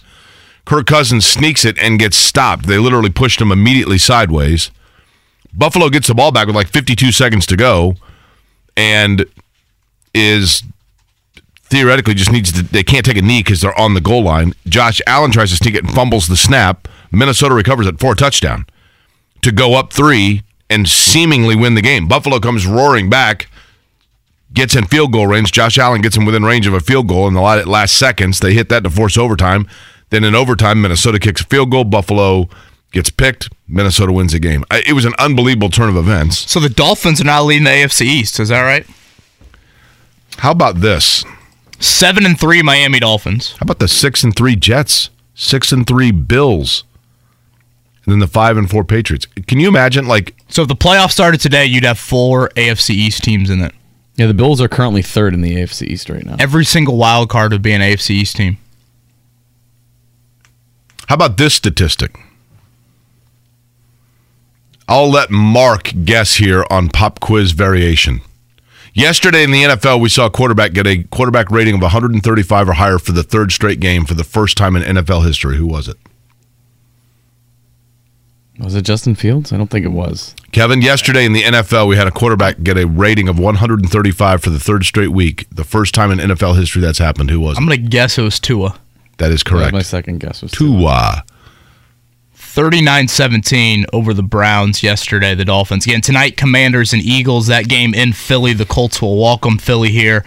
Kirk 0.65 0.87
Cousins 0.87 1.25
sneaks 1.25 1.65
it 1.65 1.79
and 1.79 1.99
gets 1.99 2.17
stopped. 2.17 2.67
They 2.67 2.79
literally 2.79 3.11
pushed 3.11 3.41
him 3.41 3.51
immediately 3.51 3.97
sideways. 3.99 4.71
Buffalo 5.55 5.89
gets 5.89 6.09
the 6.09 6.15
ball 6.15 6.31
back 6.31 6.47
with 6.47 6.55
like 6.55 6.69
52 6.69 7.11
seconds 7.11 7.47
to 7.47 7.57
go, 7.57 7.95
and 8.77 9.25
is 10.15 10.63
theoretically 11.65 12.15
just 12.15 12.31
needs 12.31 12.53
to. 12.53 12.63
They 12.63 12.83
can't 12.83 13.05
take 13.05 13.17
a 13.17 13.23
knee 13.23 13.41
because 13.43 13.61
they're 13.61 13.79
on 13.79 13.95
the 13.95 14.01
goal 14.01 14.23
line. 14.23 14.53
Josh 14.67 15.01
Allen 15.07 15.31
tries 15.31 15.51
to 15.51 15.57
sneak 15.57 15.75
it 15.75 15.85
and 15.85 15.93
fumbles 15.95 16.29
the 16.29 16.37
snap. 16.37 16.87
Minnesota 17.11 17.55
recovers 17.55 17.87
it 17.87 17.99
four 17.99 18.15
touchdown 18.15 18.67
to 19.43 19.53
go 19.53 19.75
up 19.75 19.93
three 19.93 20.43
and 20.71 20.89
seemingly 20.89 21.57
win 21.57 21.75
the 21.75 21.83
game. 21.83 22.09
Buffalo 22.09 22.39
comes 22.39 22.67
roaring 22.67 23.09
back, 23.09 23.49
gets 24.53 24.77
in 24.77 24.87
field 24.87 25.13
goal 25.13 25.27
range. 25.27 25.53
Josh 25.53 25.79
Allen 25.79 26.01
gets 26.01 26.17
him 26.17 26.25
within 26.25 26.45
range 26.45 26.67
of 26.67 26.75
a 26.75 26.81
field 26.81 27.09
goal 27.09 27.27
in 27.29 27.35
the 27.35 27.41
la- 27.41 27.63
last 27.65 27.97
seconds. 27.97 28.41
They 28.41 28.55
hit 28.55 28.69
that 28.69 28.85
to 28.85 28.91
force 28.91 29.17
overtime. 29.17 29.67
Then 30.11 30.25
in 30.25 30.35
overtime, 30.35 30.83
Minnesota 30.83 31.19
kicks 31.19 31.41
a 31.43 31.45
field 31.45 31.71
goal. 31.71 31.85
Buffalo 31.85 32.49
gets 32.93 33.11
picked. 33.11 33.51
Minnesota 33.67 34.13
wins 34.13 34.33
the 34.33 34.39
game. 34.39 34.65
It 34.71 34.95
was 34.95 35.05
an 35.05 35.13
unbelievable 35.19 35.69
turn 35.69 35.89
of 35.89 35.97
events. 35.97 36.51
So 36.51 36.61
the 36.61 36.71
Dolphins 36.71 37.21
are 37.21 37.25
now 37.25 37.43
leading 37.45 37.65
the 37.65 37.71
AFC 37.71 38.03
East. 38.03 38.41
Is 38.41 38.49
that 38.49 38.63
right? 38.63 38.87
How 40.39 40.53
about 40.53 40.81
this? 40.81 41.25
Seven 41.81 42.25
and 42.25 42.39
three 42.39 42.63
Miami 42.63 43.01
Dolphins. 43.01 43.53
How 43.53 43.65
about 43.65 43.79
the 43.79 43.89
six 43.89 44.25
and 44.25 44.35
three 44.35 44.57
Jets, 44.57 45.11
six 45.35 45.71
and 45.73 45.87
three 45.87 46.11
Bills, 46.11 46.85
then 48.13 48.19
the 48.19 48.27
five 48.27 48.57
and 48.57 48.71
four 48.71 48.85
Patriots? 48.85 49.27
Can 49.47 49.61
you 49.61 49.69
imagine? 49.69 50.07
Like 50.07 50.37
So 50.49 50.63
if 50.63 50.69
the 50.69 50.77
playoffs 50.77 51.13
started 51.13 51.41
today, 51.41 51.67
you'd 51.67 51.85
have 51.85 51.99
four 51.99 52.49
AFC 52.51 52.91
East 52.91 53.23
teams 53.23 53.51
in 53.51 53.61
it. 53.61 53.73
Yeah, 54.17 54.27
the 54.27 54.35
Bills 54.35 54.61
are 54.61 54.69
currently 54.69 55.03
third 55.03 55.33
in 55.33 55.43
the 55.43 55.55
AFC 55.57 55.87
East 55.87 56.11
right 56.11 56.25
now. 56.25 56.37
Every 56.41 56.65
single 56.65 56.97
wild 56.97 57.29
card 57.29 57.53
would 57.53 57.63
be 57.63 57.73
an 57.73 57.81
AFC 57.81 58.11
East 58.11 58.37
team. 58.37 58.59
How 61.07 61.15
about 61.15 61.37
this 61.37 61.55
statistic? 61.55 62.19
I'll 64.89 65.11
let 65.11 65.31
Mark 65.31 65.93
guess 66.05 66.37
here 66.37 66.65
on 66.71 66.89
pop 66.89 67.21
quiz 67.21 67.53
variation. 67.53 68.23
Yesterday 68.95 69.45
in 69.45 69.53
the 69.53 69.63
NFL, 69.63 70.01
we 70.01 70.09
saw 70.09 70.27
a 70.27 70.31
quarterback 70.31 70.73
get 70.73 70.87
a 70.87 71.05
quarterback 71.05 71.51
rating 71.51 71.75
of 71.75 71.83
135 71.83 72.69
or 72.69 72.73
higher 72.73 72.99
for 72.99 73.13
the 73.13 73.23
third 73.23 73.53
straight 73.53 73.79
game 73.81 74.05
for 74.05 74.15
the 74.15 74.25
first 74.25 74.57
time 74.57 74.75
in 74.75 74.83
NFL 74.83 75.25
history. 75.25 75.57
Who 75.57 75.67
was 75.67 75.87
it? 75.89 75.97
Was 78.59 78.75
it 78.75 78.83
Justin 78.83 79.15
Fields? 79.15 79.53
I 79.53 79.57
don't 79.57 79.69
think 79.71 79.85
it 79.87 79.93
was. 79.93 80.35
Kevin, 80.51 80.83
yesterday 80.83 81.25
in 81.25 81.33
the 81.33 81.43
NFL, 81.43 81.87
we 81.89 81.97
had 81.97 82.09
a 82.09 82.11
quarterback 82.11 82.63
get 82.63 82.77
a 82.77 82.87
rating 82.87 83.29
of 83.29 83.39
135 83.39 84.43
for 84.43 84.51
the 84.51 84.59
third 84.59 84.85
straight 84.85 85.11
week. 85.13 85.47
The 85.53 85.63
first 85.65 85.95
time 85.95 86.11
in 86.11 86.19
NFL 86.19 86.57
history 86.59 86.83
that's 86.83 86.99
happened. 86.99 87.31
Who 87.31 87.39
was 87.41 87.57
it? 87.57 87.61
I'm 87.61 87.67
going 87.69 87.81
to 87.83 87.89
guess 87.89 88.19
it 88.19 88.23
was 88.23 88.41
Tua. 88.41 88.77
That 89.19 89.31
is 89.31 89.43
That 89.45 89.51
correct. 89.51 89.73
my 89.73 89.83
second 89.83 90.19
guess 90.19 90.43
was 90.43 90.51
Tua. 90.51 91.25
39-17 92.37 93.85
over 93.93 94.13
the 94.13 94.23
Browns 94.23 94.83
yesterday, 94.83 95.35
the 95.37 95.45
Dolphins. 95.45 95.87
Again, 95.87 96.01
tonight, 96.01 96.37
Commanders 96.37 96.93
and 96.93 97.01
Eagles. 97.03 97.47
That 97.47 97.69
game 97.69 97.95
in 97.95 98.13
Philly. 98.13 98.53
The 98.53 98.67
Colts 98.67 99.01
will 99.01 99.21
welcome 99.21 99.59
Philly 99.59 99.91
here 99.91 100.23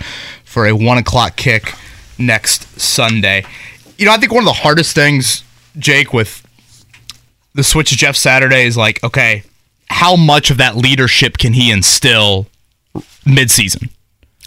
for 0.45 0.65
a 0.65 0.71
1 0.73 0.97
o'clock 0.97 1.35
kick 1.35 1.73
next 2.17 2.79
Sunday. 2.79 3.43
You 3.97 4.05
know, 4.05 4.13
I 4.13 4.17
think 4.17 4.31
one 4.31 4.43
of 4.43 4.47
the 4.47 4.53
hardest 4.61 4.95
things, 4.95 5.43
Jake, 5.77 6.13
with 6.13 6.45
the 7.53 7.63
switch 7.63 7.89
to 7.89 7.97
Jeff 7.97 8.15
Saturday 8.15 8.63
is 8.63 8.77
like, 8.77 9.03
okay, 9.03 9.43
how 9.89 10.15
much 10.15 10.51
of 10.51 10.57
that 10.57 10.77
leadership 10.77 11.37
can 11.37 11.53
he 11.53 11.71
instill 11.71 12.47
midseason? 13.25 13.89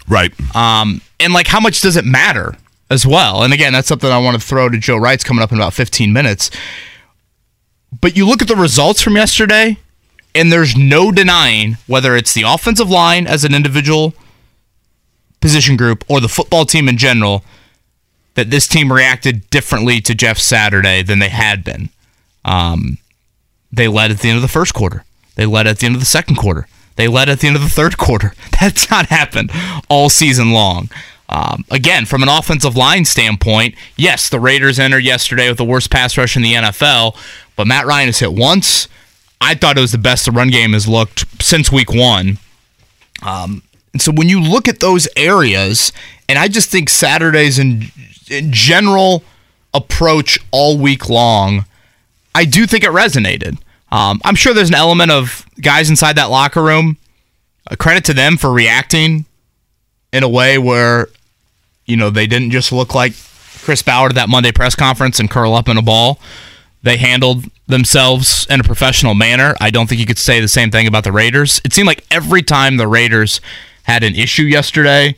Right. 0.08 0.32
Um, 0.54 1.00
and 1.20 1.32
like, 1.32 1.46
how 1.46 1.60
much 1.60 1.80
does 1.80 1.96
it 1.96 2.04
matter 2.04 2.56
as 2.90 3.06
well? 3.06 3.42
And 3.42 3.52
again, 3.52 3.72
that's 3.72 3.88
something 3.88 4.10
I 4.10 4.18
want 4.18 4.40
to 4.40 4.46
throw 4.46 4.68
to 4.68 4.78
Joe 4.78 4.98
Reitz 4.98 5.24
coming 5.24 5.42
up 5.42 5.52
in 5.52 5.58
about 5.58 5.74
15 5.74 6.12
minutes. 6.12 6.50
But 8.00 8.16
you 8.16 8.26
look 8.26 8.42
at 8.42 8.48
the 8.48 8.56
results 8.56 9.00
from 9.00 9.16
yesterday, 9.16 9.78
and 10.34 10.50
there's 10.50 10.76
no 10.76 11.12
denying 11.12 11.76
whether 11.86 12.16
it's 12.16 12.34
the 12.34 12.42
offensive 12.42 12.90
line 12.90 13.26
as 13.26 13.44
an 13.44 13.54
individual 13.54 14.14
position 15.40 15.76
group 15.76 16.04
or 16.08 16.20
the 16.20 16.28
football 16.28 16.64
team 16.64 16.88
in 16.88 16.96
general 16.96 17.44
that 18.34 18.50
this 18.50 18.66
team 18.66 18.92
reacted 18.92 19.48
differently 19.50 20.00
to 20.00 20.14
Jeff 20.14 20.38
Saturday 20.38 21.02
than 21.02 21.18
they 21.18 21.28
had 21.28 21.62
been. 21.62 21.90
Um, 22.44 22.98
they 23.72 23.88
led 23.88 24.10
at 24.10 24.18
the 24.20 24.28
end 24.28 24.36
of 24.36 24.42
the 24.42 24.48
first 24.48 24.74
quarter. 24.74 25.04
They 25.36 25.46
led 25.46 25.66
at 25.66 25.78
the 25.78 25.86
end 25.86 25.94
of 25.96 26.00
the 26.00 26.06
second 26.06 26.36
quarter. 26.36 26.68
They 26.96 27.08
led 27.08 27.28
at 27.28 27.40
the 27.40 27.48
end 27.48 27.56
of 27.56 27.62
the 27.62 27.68
third 27.68 27.98
quarter. 27.98 28.34
That's 28.60 28.90
not 28.90 29.06
happened 29.06 29.50
all 29.88 30.08
season 30.08 30.52
long. 30.52 30.90
Um, 31.28 31.64
again, 31.70 32.04
from 32.04 32.22
an 32.22 32.28
offensive 32.28 32.76
line 32.76 33.04
standpoint, 33.04 33.74
yes, 33.96 34.28
the 34.28 34.38
Raiders 34.38 34.78
entered 34.78 35.02
yesterday 35.04 35.48
with 35.48 35.58
the 35.58 35.64
worst 35.64 35.90
pass 35.90 36.16
rush 36.16 36.36
in 36.36 36.42
the 36.42 36.52
NFL, 36.52 37.16
but 37.56 37.66
Matt 37.66 37.86
Ryan 37.86 38.06
has 38.08 38.18
hit 38.20 38.32
once. 38.32 38.86
I 39.40 39.54
thought 39.54 39.76
it 39.76 39.80
was 39.80 39.92
the 39.92 39.98
best 39.98 40.26
the 40.26 40.32
run 40.32 40.50
game 40.50 40.72
has 40.74 40.86
looked 40.86 41.42
since 41.42 41.72
week 41.72 41.92
one. 41.92 42.38
Um, 43.22 43.62
And 43.92 44.02
so 44.02 44.12
when 44.12 44.28
you 44.28 44.40
look 44.40 44.68
at 44.68 44.80
those 44.80 45.08
areas, 45.16 45.92
and 46.28 46.38
I 46.38 46.48
just 46.48 46.70
think 46.70 46.88
Saturdays 46.88 47.58
in, 47.58 47.86
in 48.30 48.52
general 48.52 49.22
approach 49.72 50.38
all 50.50 50.78
week 50.78 51.08
long, 51.08 51.64
I 52.34 52.44
do 52.44 52.66
think 52.66 52.84
it 52.84 52.90
resonated. 52.90 53.58
Um, 53.92 54.20
I'm 54.24 54.34
sure 54.34 54.54
there's 54.54 54.70
an 54.70 54.74
element 54.74 55.10
of 55.10 55.46
guys 55.60 55.88
inside 55.88 56.16
that 56.16 56.30
locker 56.30 56.62
room. 56.62 56.96
A 57.68 57.76
credit 57.76 58.04
to 58.06 58.14
them 58.14 58.36
for 58.36 58.52
reacting 58.52 59.24
in 60.12 60.22
a 60.22 60.28
way 60.28 60.58
where, 60.58 61.08
you 61.86 61.96
know, 61.96 62.10
they 62.10 62.26
didn't 62.26 62.50
just 62.50 62.72
look 62.72 62.94
like 62.94 63.12
Chris 63.62 63.82
Ballard 63.82 64.12
at 64.12 64.14
that 64.16 64.28
Monday 64.28 64.52
press 64.52 64.74
conference 64.74 65.18
and 65.18 65.30
curl 65.30 65.54
up 65.54 65.68
in 65.68 65.78
a 65.78 65.82
ball. 65.82 66.18
They 66.82 66.98
handled 66.98 67.46
themselves 67.66 68.46
in 68.50 68.60
a 68.60 68.64
professional 68.64 69.14
manner. 69.14 69.54
I 69.60 69.70
don't 69.70 69.88
think 69.88 70.00
you 70.00 70.06
could 70.06 70.18
say 70.18 70.40
the 70.40 70.48
same 70.48 70.70
thing 70.70 70.86
about 70.86 71.04
the 71.04 71.12
Raiders. 71.12 71.60
It 71.64 71.72
seemed 71.72 71.86
like 71.86 72.04
every 72.10 72.42
time 72.42 72.76
the 72.76 72.86
Raiders 72.86 73.40
had 73.84 74.02
an 74.02 74.14
issue 74.14 74.42
yesterday, 74.42 75.16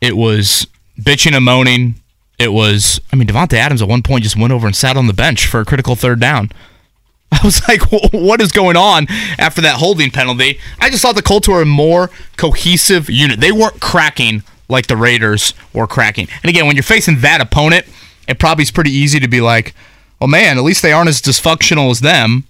it 0.00 0.16
was 0.16 0.66
bitching 1.00 1.34
and 1.34 1.44
moaning. 1.44 1.94
It 2.38 2.52
was, 2.52 3.00
I 3.12 3.16
mean, 3.16 3.28
Davante 3.28 3.54
Adams 3.54 3.80
at 3.80 3.88
one 3.88 4.02
point 4.02 4.24
just 4.24 4.36
went 4.36 4.52
over 4.52 4.66
and 4.66 4.74
sat 4.74 4.96
on 4.96 5.06
the 5.06 5.12
bench 5.12 5.46
for 5.46 5.60
a 5.60 5.64
critical 5.64 5.94
third 5.94 6.20
down. 6.20 6.50
I 7.32 7.40
was 7.44 7.66
like, 7.68 7.80
what 8.12 8.40
is 8.40 8.52
going 8.52 8.76
on 8.76 9.06
after 9.38 9.60
that 9.62 9.76
holding 9.76 10.10
penalty? 10.10 10.58
I 10.80 10.90
just 10.90 11.02
thought 11.02 11.16
the 11.16 11.22
Colts 11.22 11.48
were 11.48 11.62
a 11.62 11.66
more 11.66 12.10
cohesive 12.36 13.08
unit. 13.08 13.40
They 13.40 13.52
weren't 13.52 13.80
cracking 13.80 14.42
like 14.68 14.86
the 14.86 14.96
Raiders 14.96 15.54
were 15.72 15.86
cracking. 15.86 16.28
And 16.42 16.50
again, 16.50 16.66
when 16.66 16.76
you're 16.76 16.82
facing 16.82 17.20
that 17.20 17.40
opponent, 17.40 17.86
it 18.26 18.38
probably 18.38 18.62
is 18.62 18.70
pretty 18.70 18.90
easy 18.90 19.20
to 19.20 19.28
be 19.28 19.40
like, 19.40 19.74
well, 20.20 20.28
man, 20.28 20.56
at 20.56 20.64
least 20.64 20.82
they 20.82 20.92
aren't 20.92 21.08
as 21.08 21.20
dysfunctional 21.20 21.90
as 21.90 22.00
them. 22.00 22.44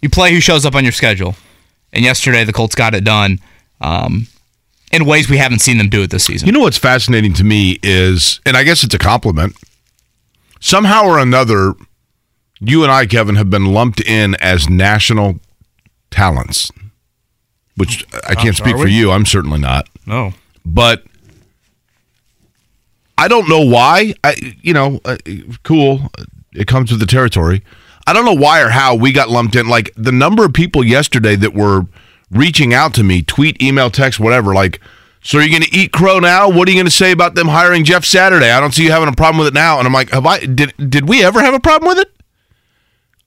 You 0.00 0.08
play 0.08 0.32
who 0.32 0.40
shows 0.40 0.64
up 0.64 0.74
on 0.74 0.84
your 0.84 0.92
schedule. 0.92 1.34
And 1.92 2.04
yesterday, 2.04 2.44
the 2.44 2.52
Colts 2.52 2.74
got 2.74 2.94
it 2.94 3.04
done 3.04 3.40
um, 3.80 4.28
in 4.90 5.04
ways 5.04 5.28
we 5.30 5.36
haven't 5.36 5.60
seen 5.60 5.78
them 5.78 5.88
do 5.88 6.02
it 6.02 6.10
this 6.10 6.24
season. 6.24 6.46
You 6.46 6.52
know 6.52 6.60
what's 6.60 6.78
fascinating 6.78 7.32
to 7.34 7.44
me 7.44 7.78
is, 7.82 8.40
and 8.44 8.56
I 8.56 8.64
guess 8.64 8.82
it's 8.84 8.94
a 8.94 8.98
compliment, 8.98 9.56
somehow 10.60 11.04
or 11.04 11.18
another, 11.18 11.74
you 12.60 12.82
and 12.82 12.90
I, 12.92 13.06
Kevin, 13.06 13.36
have 13.36 13.50
been 13.50 13.66
lumped 13.66 14.00
in 14.00 14.34
as 14.36 14.68
national 14.68 15.40
talents, 16.10 16.70
which 17.76 18.04
I 18.28 18.34
can't 18.34 18.60
Uh, 18.60 18.64
speak 18.64 18.76
for 18.76 18.88
you. 18.88 19.10
I'm 19.12 19.24
certainly 19.26 19.58
not. 19.60 19.88
No. 20.06 20.34
But 20.66 21.04
I 23.16 23.28
don't 23.28 23.48
know 23.48 23.60
why. 23.60 24.14
I, 24.24 24.34
you 24.62 24.72
know, 24.74 25.00
uh, 25.04 25.16
cool. 25.62 26.10
It 26.52 26.66
comes 26.66 26.90
with 26.90 27.00
the 27.00 27.06
territory. 27.06 27.62
I 28.06 28.12
don't 28.12 28.24
know 28.24 28.34
why 28.34 28.60
or 28.60 28.70
how 28.70 28.94
we 28.94 29.12
got 29.12 29.28
lumped 29.30 29.54
in. 29.54 29.68
Like 29.68 29.92
the 29.96 30.10
number 30.12 30.44
of 30.44 30.52
people 30.52 30.82
yesterday 30.84 31.36
that 31.36 31.54
were 31.54 31.86
reaching 32.30 32.72
out 32.72 32.94
to 32.94 33.02
me, 33.02 33.22
tweet, 33.22 33.60
email, 33.62 33.90
text, 33.90 34.20
whatever. 34.20 34.54
Like, 34.54 34.80
so 35.22 35.38
are 35.38 35.42
you 35.42 35.50
going 35.50 35.62
to 35.62 35.76
eat 35.76 35.92
crow 35.92 36.18
now? 36.18 36.48
What 36.48 36.66
are 36.66 36.70
you 36.70 36.76
going 36.76 36.86
to 36.86 36.90
say 36.90 37.12
about 37.12 37.34
them 37.34 37.48
hiring 37.48 37.84
Jeff 37.84 38.04
Saturday? 38.04 38.50
I 38.50 38.60
don't 38.60 38.72
see 38.72 38.84
you 38.84 38.90
having 38.90 39.08
a 39.08 39.12
problem 39.12 39.38
with 39.38 39.48
it 39.48 39.54
now. 39.54 39.78
And 39.78 39.86
I'm 39.86 39.92
like, 39.92 40.10
have 40.10 40.26
I? 40.26 40.40
Did 40.40 40.72
did 40.88 41.08
we 41.08 41.22
ever 41.24 41.40
have 41.40 41.54
a 41.54 41.60
problem 41.60 41.88
with 41.88 41.98
it? 41.98 42.12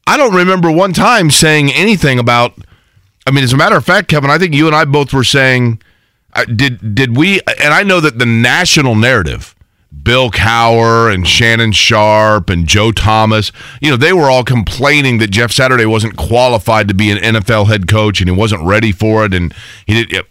I 0.07 0.17
don't 0.17 0.33
remember 0.33 0.71
one 0.71 0.93
time 0.93 1.29
saying 1.29 1.71
anything 1.71 2.19
about. 2.19 2.53
I 3.25 3.31
mean, 3.31 3.43
as 3.43 3.53
a 3.53 3.57
matter 3.57 3.77
of 3.77 3.85
fact, 3.85 4.09
Kevin, 4.09 4.29
I 4.29 4.37
think 4.37 4.53
you 4.53 4.67
and 4.67 4.75
I 4.75 4.83
both 4.85 5.13
were 5.13 5.23
saying, 5.23 5.81
uh, 6.33 6.45
did 6.45 6.95
did 6.95 7.15
we? 7.15 7.39
And 7.61 7.73
I 7.73 7.83
know 7.83 7.99
that 7.99 8.19
the 8.19 8.25
national 8.25 8.95
narrative, 8.95 9.52
Bill 10.01 10.31
Cowher 10.31 11.13
and 11.13 11.27
Shannon 11.27 11.71
Sharpe 11.71 12.49
and 12.49 12.67
Joe 12.67 12.91
Thomas, 12.91 13.51
you 13.81 13.89
know, 13.89 13.97
they 13.97 14.13
were 14.13 14.29
all 14.29 14.43
complaining 14.43 15.17
that 15.19 15.29
Jeff 15.31 15.51
Saturday 15.51 15.85
wasn't 15.85 16.17
qualified 16.17 16.87
to 16.87 16.93
be 16.93 17.11
an 17.11 17.17
NFL 17.17 17.67
head 17.67 17.87
coach 17.87 18.19
and 18.19 18.29
he 18.29 18.35
wasn't 18.35 18.63
ready 18.63 18.91
for 18.91 19.25
it, 19.25 19.33
and 19.33 19.53
he 19.85 20.05
did. 20.05 20.25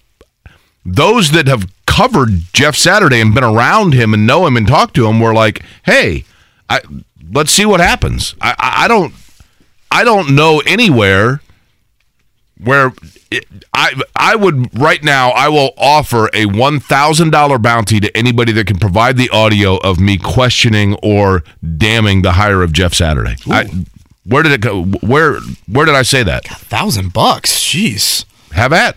Those 0.85 1.31
that 1.31 1.47
have 1.47 1.71
covered 1.87 2.31
Jeff 2.53 2.75
Saturday 2.75 3.21
and 3.21 3.35
been 3.35 3.45
around 3.45 3.93
him 3.93 4.15
and 4.15 4.27
know 4.27 4.47
him 4.47 4.57
and 4.57 4.67
talked 4.67 4.95
to 4.95 5.07
him 5.07 5.21
were 5.21 5.35
like, 5.35 5.63
"Hey, 5.85 6.25
I, 6.69 6.81
let's 7.33 7.53
see 7.53 7.67
what 7.67 7.81
happens." 7.81 8.35
I, 8.41 8.55
I, 8.59 8.85
I 8.85 8.89
don't, 8.89 9.15
I 9.91 10.03
don't 10.03 10.35
know 10.35 10.61
anywhere 10.67 11.42
where 12.65 12.93
it, 13.31 13.47
I 13.73 13.95
I 14.15 14.37
would 14.37 14.79
right 14.79 15.03
now 15.03 15.31
I 15.31 15.49
will 15.49 15.71
offer 15.77 16.29
a 16.35 16.47
one 16.47 16.81
thousand 16.81 17.31
dollar 17.31 17.59
bounty 17.59 18.01
to 18.01 18.17
anybody 18.17 18.53
that 18.53 18.67
can 18.67 18.79
provide 18.79 19.17
the 19.17 19.31
audio 19.31 19.77
of 19.79 19.99
me 19.99 20.19
questioning 20.19 20.95
or 21.03 21.43
damning 21.77 22.23
the 22.23 22.33
hire 22.33 22.63
of 22.63 22.73
Jeff 22.73 22.95
Saturday. 22.95 23.37
I, 23.49 23.69
where 24.25 24.43
did 24.43 24.53
it 24.53 24.61
go? 24.61 24.85
Where 24.85 25.41
where 25.67 25.87
did 25.87 25.95
I 25.95 26.03
say 26.03 26.23
that? 26.23 26.51
A 26.51 26.55
thousand 26.55 27.13
bucks. 27.13 27.59
Jeez. 27.59 28.25
Have 28.53 28.73
at. 28.73 28.97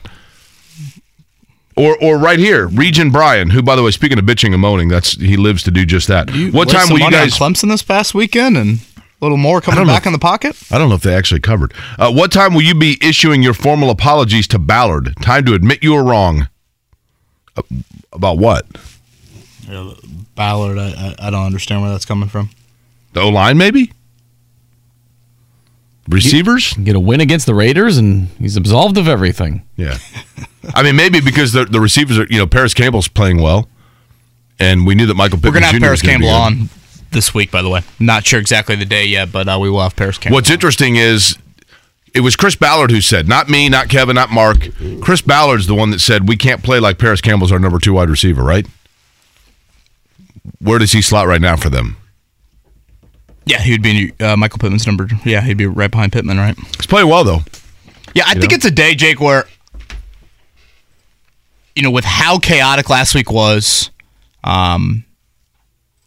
Or 1.78 1.98
or 2.02 2.18
right 2.18 2.40
here, 2.40 2.68
Region 2.68 3.12
Brian, 3.12 3.50
who 3.50 3.62
by 3.62 3.76
the 3.76 3.84
way, 3.84 3.92
speaking 3.92 4.18
of 4.18 4.26
bitching 4.26 4.54
and 4.54 4.62
moaning, 4.62 4.88
that's 4.88 5.20
he 5.20 5.36
lives 5.36 5.64
to 5.64 5.72
do 5.72 5.86
just 5.86 6.08
that. 6.08 6.30
what 6.54 6.70
time 6.70 6.90
will 6.90 7.00
you 7.00 7.12
guys? 7.12 7.34
Clemson 7.34 7.70
this 7.70 7.84
past 7.84 8.14
weekend 8.14 8.56
and 8.56 8.80
a 9.22 9.26
little 9.26 9.38
more 9.38 9.62
coming 9.62 9.86
back 9.88 10.02
if- 10.04 10.08
in 10.08 10.14
the 10.14 10.20
pocket? 10.20 10.56
I 10.72 10.78
don't 10.78 10.90
know 10.90 10.96
if 10.96 11.02
they 11.02 11.16
actually 11.16 11.40
covered. 11.42 11.74
Uh, 11.98 12.12
what 12.12 12.32
time 12.32 12.54
will 12.54 12.62
you 12.62 12.76
be 12.76 12.98
issuing 13.02 13.42
your 13.44 13.54
formal 13.54 13.90
apologies 13.90 14.48
to 14.50 14.60
Ballard? 14.60 15.14
Time 15.22 15.46
to 15.46 15.54
admit 15.54 15.84
you 15.84 15.94
were 15.94 16.04
wrong. 16.04 16.48
Uh, 17.58 17.62
about 18.12 18.38
what? 18.38 18.66
Ballard, 20.36 20.78
I, 20.78 21.16
I, 21.20 21.28
I 21.28 21.30
don't 21.30 21.46
understand 21.46 21.82
where 21.82 21.92
that's 21.92 22.06
coming 22.06 22.30
from. 22.30 22.50
The 23.14 23.22
O 23.22 23.30
line, 23.30 23.58
maybe? 23.58 23.92
Receivers? 26.08 26.74
Get 26.74 26.96
a 26.96 27.00
win 27.00 27.20
against 27.20 27.46
the 27.48 27.56
Raiders, 27.56 27.98
and 27.98 28.28
he's 28.38 28.58
absolved 28.58 28.98
of 28.98 29.08
everything. 29.08 29.64
Yeah. 29.76 29.98
I 30.76 30.84
mean, 30.84 30.96
maybe 30.96 31.20
because 31.20 31.52
the, 31.54 31.66
the 31.66 31.80
receivers 31.80 32.20
are, 32.20 32.28
you 32.30 32.38
know, 32.38 32.46
Parris 32.46 32.74
Campbell's 32.76 33.08
playing 33.08 33.42
well, 33.42 33.68
and 34.60 34.86
we 34.86 34.94
knew 34.94 35.08
that 35.08 35.16
Michael 35.16 35.40
We're 35.42 35.52
going 35.52 35.62
to 35.62 35.68
have 35.68 35.76
Jr. 35.76 35.82
Parris 35.82 36.02
was 36.04 36.10
Campbell 36.10 36.30
on 36.30 36.70
this 37.16 37.34
week, 37.34 37.50
by 37.50 37.64
the 37.64 37.70
way. 37.70 37.82
Not 38.00 38.26
sure 38.28 38.40
exactly 38.40 38.76
the 38.76 38.86
day 38.86 39.06
yet, 39.06 39.32
but 39.32 39.48
uh, 39.48 39.58
we 39.60 39.70
will 39.72 39.82
have 39.82 39.96
Parris 39.96 40.20
Campbell. 40.20 40.36
What's 40.36 40.52
interesting 40.52 40.98
is 40.98 41.36
it 42.14 42.20
was 42.20 42.36
Chris 42.36 42.56
Ballard 42.56 42.92
who 42.92 43.02
said, 43.02 43.28
not 43.28 43.50
me, 43.50 43.68
not 43.68 43.90
Kevin, 43.90 44.14
not 44.14 44.30
Mark. 44.30 44.70
Chris 45.02 45.22
Ballard's 45.22 45.66
the 45.66 45.74
one 45.74 45.90
that 45.90 46.00
said 46.00 46.28
we 46.28 46.38
can't 46.38 46.62
play 46.62 46.80
like 46.80 47.00
Parris 47.00 47.22
Campbell's 47.22 47.52
our 47.52 47.58
number 47.58 47.80
two 47.80 47.94
wide 47.94 48.10
receiver, 48.10 48.44
right? 48.44 48.68
Where 50.60 50.78
does 50.78 50.92
he 50.92 51.02
slot 51.02 51.28
right 51.28 51.42
now 51.42 51.56
for 51.56 51.70
them? 51.70 51.98
Yeah, 53.48 53.62
he 53.62 53.72
would 53.72 53.84
be 53.84 54.14
uh, 54.20 54.38
Michael 54.38 54.60
Pittman's 54.60 54.86
number. 54.86 55.08
Yeah, 55.24 55.42
he'd 55.42 55.58
be 55.58 55.66
right 55.66 55.90
behind 55.90 56.12
Pittman, 56.12 56.38
right? 56.38 56.58
He's 56.78 56.86
playing 56.88 57.10
well 57.10 57.24
though. 57.24 57.40
Yeah, 58.14 58.24
I 58.28 58.34
think 58.34 58.52
know? 58.52 58.56
it's 58.56 58.66
a 58.66 58.72
day, 58.72 58.96
Jake, 58.96 59.20
where 59.20 59.46
you 61.76 61.84
know, 61.84 61.92
with 61.92 62.06
how 62.06 62.40
chaotic 62.40 62.90
last 62.90 63.14
week 63.14 63.30
was, 63.30 63.92
um, 64.44 65.05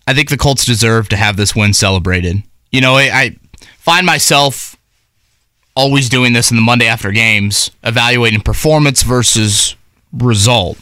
I 0.09 0.15
think 0.15 0.31
the 0.31 0.39
Colts 0.39 0.65
deserve 0.65 1.11
to 1.11 1.17
have 1.17 1.37
this 1.37 1.55
win 1.55 1.75
celebrated. 1.75 2.43
You 2.73 2.81
know, 2.81 2.95
I, 2.95 3.11
I 3.13 3.37
find 3.61 4.07
myself 4.07 4.75
always 5.77 6.09
doing 6.09 6.33
this 6.33 6.51
in 6.51 6.57
the 6.57 6.63
Monday 6.63 6.87
after 6.87 7.13
games, 7.13 7.71
evaluating 7.85 8.41
performance 8.41 9.03
versus 9.03 9.77
result. 10.15 10.79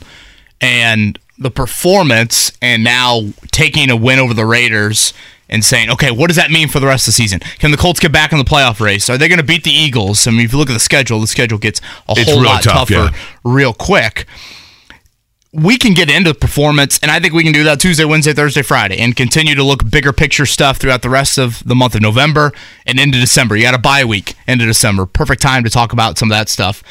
And 0.61 1.19
the 1.39 1.51
performance, 1.51 2.53
and 2.62 2.85
now 2.85 3.23
taking 3.51 3.91
a 3.91 3.97
win 3.97 4.21
over 4.21 4.33
the 4.33 4.47
Raiders 4.47 5.12
and 5.49 5.65
saying, 5.65 5.91
okay, 5.91 6.12
what 6.12 6.29
does 6.29 6.37
that 6.37 6.53
mean 6.53 6.69
for 6.69 6.79
the 6.79 6.87
rest 6.87 7.09
of 7.09 7.15
the 7.15 7.17
season? 7.17 7.41
Can 7.59 7.73
the 7.73 7.77
Colts 7.77 7.99
get 7.99 8.12
back 8.12 8.31
in 8.31 8.39
the 8.39 8.45
playoff 8.45 8.79
race? 8.79 9.11
Are 9.11 9.19
they 9.19 9.27
going 9.27 9.41
to 9.41 9.45
beat 9.45 9.65
the 9.65 9.73
Eagles? 9.73 10.25
I 10.29 10.31
mean, 10.31 10.43
if 10.43 10.53
you 10.53 10.59
look 10.59 10.71
at 10.71 10.75
the 10.75 10.79
schedule, 10.79 11.19
the 11.19 11.27
schedule 11.27 11.59
gets 11.59 11.81
a 12.09 12.15
It's 12.17 12.31
whole 12.31 12.45
lot 12.45 12.62
tough, 12.62 12.89
tougher 12.89 13.12
yeah. 13.12 13.21
real 13.43 13.75
quick 13.75 14.25
we 15.57 15.79
can 15.79 15.95
get 15.95 16.11
into 16.11 16.35
performance, 16.35 16.99
and 17.01 17.11
I 17.11 17.19
think 17.19 17.33
we 17.33 17.42
can 17.42 17.53
do 17.53 17.64
that 17.64 17.81
Tuesday, 17.81 18.05
Wednesday, 18.05 18.35
Thursday, 18.35 18.61
Friday, 18.61 18.99
and 18.99 19.16
continue 19.16 19.55
to 19.55 19.62
look 19.62 19.88
bigger 19.90 20.12
picture 20.12 20.45
stuff 20.45 20.77
throughout 20.77 21.01
the 21.01 21.09
rest 21.09 21.38
of 21.38 21.64
the 21.66 21.75
month 21.75 21.95
of 21.95 22.03
November 22.03 22.53
and 22.85 23.01
into 23.01 23.19
December. 23.19 23.57
You 23.57 23.62
got 23.62 23.75
a 23.75 23.79
bye 23.79 24.05
week 24.05 24.35
into 24.47 24.66
December. 24.66 25.07
Perfect 25.07 25.40
time 25.40 25.64
to 25.64 25.71
talk 25.71 25.95
about 25.95 26.19
some 26.19 26.31
of 26.31 26.37
that 26.37 26.51
stuff. 26.51 26.83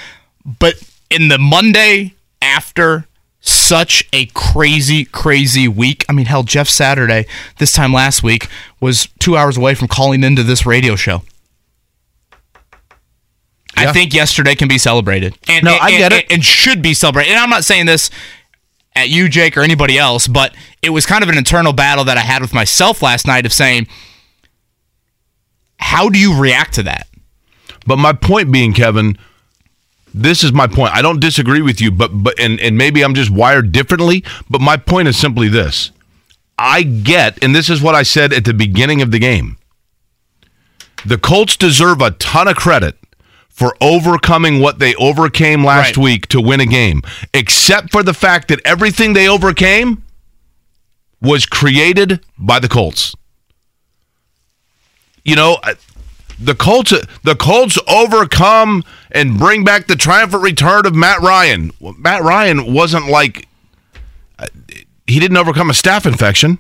But 0.44 0.76
in 1.12 1.28
the 1.28 1.38
Monday 1.38 2.16
after 2.42 3.06
such 3.40 4.04
a 4.12 4.26
crazy, 4.34 5.06
crazy 5.06 5.68
week, 5.68 6.04
I 6.10 6.14
mean, 6.14 6.26
hell, 6.26 6.42
Jeff 6.42 6.68
Saturday, 6.68 7.28
this 7.60 7.72
time 7.72 7.94
last 7.94 8.24
week, 8.24 8.48
was 8.80 9.08
two 9.20 9.38
hours 9.38 9.58
away 9.58 9.76
from 9.76 9.88
calling 9.88 10.24
into 10.24 10.42
this 10.42 10.66
radio 10.66 10.96
show. 10.96 11.22
I 13.78 13.92
think 13.92 14.14
yesterday 14.14 14.56
can 14.56 14.68
be 14.68 14.78
celebrated. 14.78 15.38
And, 15.48 15.66
No, 15.66 15.74
and- 15.74 15.82
I 15.82 15.92
get 15.92 16.14
and- 16.14 16.22
it. 16.24 16.32
And 16.32 16.44
should 16.44 16.82
be 16.82 16.94
celebrated. 16.94 17.32
And 17.32 17.40
I'm 17.40 17.50
not 17.50 17.66
saying 17.66 17.86
this 17.86 18.10
at 18.96 19.10
you, 19.10 19.28
Jake, 19.30 19.58
or 19.58 19.62
anybody 19.62 19.98
else, 19.98 20.28
but 20.28 20.56
it 20.82 20.90
was 20.90 21.06
kind 21.06 21.24
of 21.24 21.30
an 21.30 21.38
internal 21.38 21.74
battle 21.74 22.04
that 22.06 22.18
I 22.18 22.22
had 22.22 22.42
with 22.42 22.54
myself 22.54 23.02
last 23.02 23.28
night 23.28 23.46
of 23.46 23.54
saying, 23.54 23.88
how 25.78 26.10
do 26.10 26.18
you 26.18 26.40
react 26.40 26.76
to 26.76 26.84
that? 26.84 27.08
But 27.86 27.98
my 27.98 28.14
point 28.14 28.52
being, 28.52 28.74
Kevin, 28.74 29.18
this 30.14 30.44
is 30.44 30.54
my 30.54 30.66
point. 30.66 30.94
I 30.96 31.02
don't 31.02 31.20
disagree 31.20 31.62
with 31.62 31.82
you, 31.82 31.92
but 31.92 32.12
but 32.14 32.40
and, 32.40 32.60
and 32.62 32.78
maybe 32.78 33.04
I'm 33.04 33.14
just 33.14 33.30
wired 33.30 33.72
differently, 33.72 34.24
but 34.50 34.62
my 34.62 34.78
point 34.78 35.08
is 35.08 35.18
simply 35.18 35.50
this. 35.50 35.92
I 36.58 36.84
get, 36.84 37.44
and 37.44 37.54
this 37.54 37.70
is 37.70 37.82
what 37.82 37.96
I 37.96 38.04
said 38.04 38.32
at 38.32 38.46
the 38.46 38.54
beginning 38.54 39.02
of 39.02 39.12
the 39.12 39.20
game. 39.20 39.58
The 41.06 41.18
Colts 41.18 41.58
deserve 41.58 42.02
a 42.02 42.12
ton 42.12 42.48
of 42.48 42.56
credit 42.56 42.98
for 43.56 43.74
overcoming 43.80 44.60
what 44.60 44.80
they 44.80 44.94
overcame 44.96 45.64
last 45.64 45.96
Right. 45.96 46.04
week 46.04 46.28
to 46.28 46.42
win 46.42 46.60
a 46.60 46.66
game, 46.66 47.02
except 47.34 47.90
for 47.90 48.04
the 48.04 48.14
fact 48.14 48.50
that 48.50 48.60
everything 48.66 49.14
they 49.14 49.30
overcame 49.30 50.04
was 51.22 51.46
created 51.46 52.20
by 52.38 52.60
the 52.60 52.68
Colts. 52.68 53.16
You 55.24 55.38
know, 55.38 55.58
the 56.38 56.54
Colts 56.54 56.94
the 57.24 57.36
Colts 57.36 57.80
overcome 57.88 58.84
and 59.12 59.40
bring 59.40 59.64
back 59.64 59.88
the 59.88 59.96
triumphant 59.96 60.44
return 60.44 60.86
of 60.86 60.94
Matt 60.94 61.22
Ryan. 61.22 61.72
Well, 61.80 61.96
Matt 61.98 62.24
Ryan 62.24 62.74
wasn't 62.74 63.08
like 63.08 63.48
uh, 64.38 64.48
he 65.08 65.20
didn't 65.22 65.38
overcome 65.38 65.70
a 65.70 65.74
staph 65.74 66.06
infection. 66.06 66.60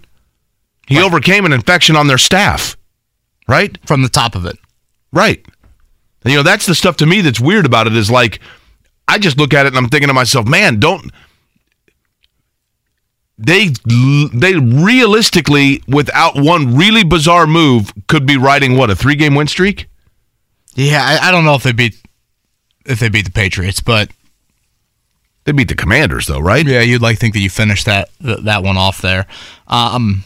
He 0.88 1.01
overcame 1.01 1.45
an 1.45 1.51
infection 1.51 1.97
on 1.97 2.08
their 2.08 2.17
staff. 2.17 2.77
Right? 3.49 3.77
From 3.86 4.01
the 4.01 4.10
top 4.10 4.34
of 4.34 4.45
it. 4.45 4.58
Right. 5.12 5.45
And, 6.26 6.32
you 6.32 6.40
know, 6.40 6.44
that's 6.44 6.66
the 6.66 6.76
stuff 6.76 6.98
to 6.98 7.06
me 7.06 7.22
that's 7.22 7.40
weird 7.40 7.66
about 7.66 7.88
it 7.88 7.96
is 7.96 8.10
like 8.10 8.40
I 9.08 9.20
just 9.20 9.38
look 9.38 9.54
at 9.54 9.66
it 9.66 9.70
and 9.70 9.78
I'm 9.78 9.90
thinking 9.90 10.08
to 10.08 10.14
myself, 10.14 10.48
man, 10.48 10.80
don't 10.80 11.12
they 13.38 13.70
they 14.34 14.56
realistically 14.56 15.84
without 15.88 16.36
one 16.36 16.76
really 16.76 17.04
bizarre 17.04 17.46
move 17.46 17.94
could 18.08 18.26
be 18.26 18.38
riding 18.38 18.78
what 18.78 18.90
a 18.90 18.96
three 18.96 19.16
game 19.16 19.36
win 19.36 19.48
streak 19.48 19.88
Yeah, 20.76 21.02
I, 21.04 21.28
I 21.28 21.32
don't 21.32 21.44
know 21.44 21.56
if 21.56 21.64
they 21.64 21.74
beat 21.74 22.02
if 22.86 23.00
they 23.00 23.10
beat 23.10 23.26
the 23.26 23.32
Patriots, 23.32 23.82
but 23.82 24.10
they 25.44 25.52
beat 25.52 25.68
the 25.68 25.76
commanders 25.76 26.28
though 26.28 26.40
right 26.40 26.66
yeah, 26.66 26.82
you'd 26.82 27.02
like 27.02 27.20
think 27.20 27.34
that 27.34 27.42
you 27.42 27.50
finished 27.50 27.86
that 27.86 28.10
th- 28.22 28.40
that 28.44 28.64
one 28.64 28.78
off 28.78 29.02
there. 29.02 29.28
Um, 29.68 30.24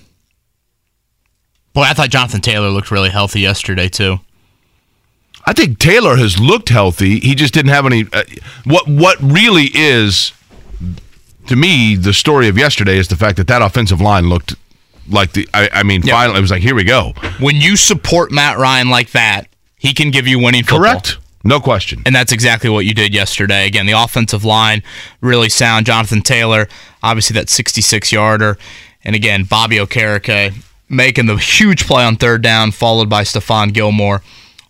boy, 1.73 1.81
I 1.81 1.93
thought 1.93 2.09
Jonathan 2.09 2.41
Taylor 2.41 2.69
looked 2.69 2.91
really 2.91 3.09
healthy 3.09 3.39
yesterday 3.39 3.89
too. 3.89 4.19
I 5.49 5.53
think 5.53 5.79
taylor 5.79 6.15
has 6.15 6.39
looked 6.39 6.69
healthy 6.69 7.19
he 7.19 7.33
just 7.35 7.53
didn't 7.53 7.71
have 7.71 7.85
any 7.85 8.05
uh, 8.13 8.23
what 8.65 8.87
what 8.87 9.17
really 9.21 9.69
is 9.73 10.31
to 11.47 11.55
me 11.55 11.95
the 11.95 12.13
story 12.13 12.47
of 12.47 12.57
yesterday 12.57 12.97
is 12.97 13.07
the 13.07 13.15
fact 13.15 13.37
that 13.37 13.47
that 13.47 13.61
offensive 13.61 13.99
line 14.01 14.29
looked 14.29 14.55
like 15.09 15.31
the 15.33 15.47
i, 15.53 15.69
I 15.73 15.83
mean 15.83 16.01
Yeah. 16.03 16.13
finally 16.13 16.37
it 16.37 16.41
was 16.41 16.51
like 16.51 16.61
here 16.61 16.75
we 16.75 16.83
go 16.83 17.13
When 17.39 17.55
you 17.57 17.75
support 17.77 18.31
Matt 18.31 18.57
Ryan 18.57 18.89
like 18.89 19.11
that, 19.11 19.47
he 19.77 19.93
can 19.93 20.11
give 20.11 20.27
you 20.27 20.37
winning 20.39 20.63
football. 20.63 20.79
correct 20.79 21.17
no 21.43 21.59
question 21.59 22.03
And 22.05 22.13
that's 22.13 22.31
exactly 22.31 22.69
what 22.69 22.85
you 22.85 22.93
did 22.93 23.13
yesterday. 23.13 23.65
Again, 23.65 23.85
the 23.85 23.93
offensive 23.93 24.43
line 24.43 24.83
really 25.21 25.47
sound. 25.47 25.85
Jonathan 25.85 26.21
Taylor, 26.21 26.67
obviously 27.01 27.33
that 27.35 27.49
66 27.49 28.11
yarder. 28.11 28.57
And 29.05 29.15
again, 29.15 29.45
Bobby 29.45 29.77
Okereke 29.77 30.53
making 30.89 31.27
the 31.27 31.37
huge 31.37 31.87
play 31.87 32.03
on 32.03 32.17
third 32.17 32.41
down, 32.41 32.71
followed 32.71 33.09
by 33.09 33.23
Stephon 33.23 33.71
Gilmore 33.73 34.21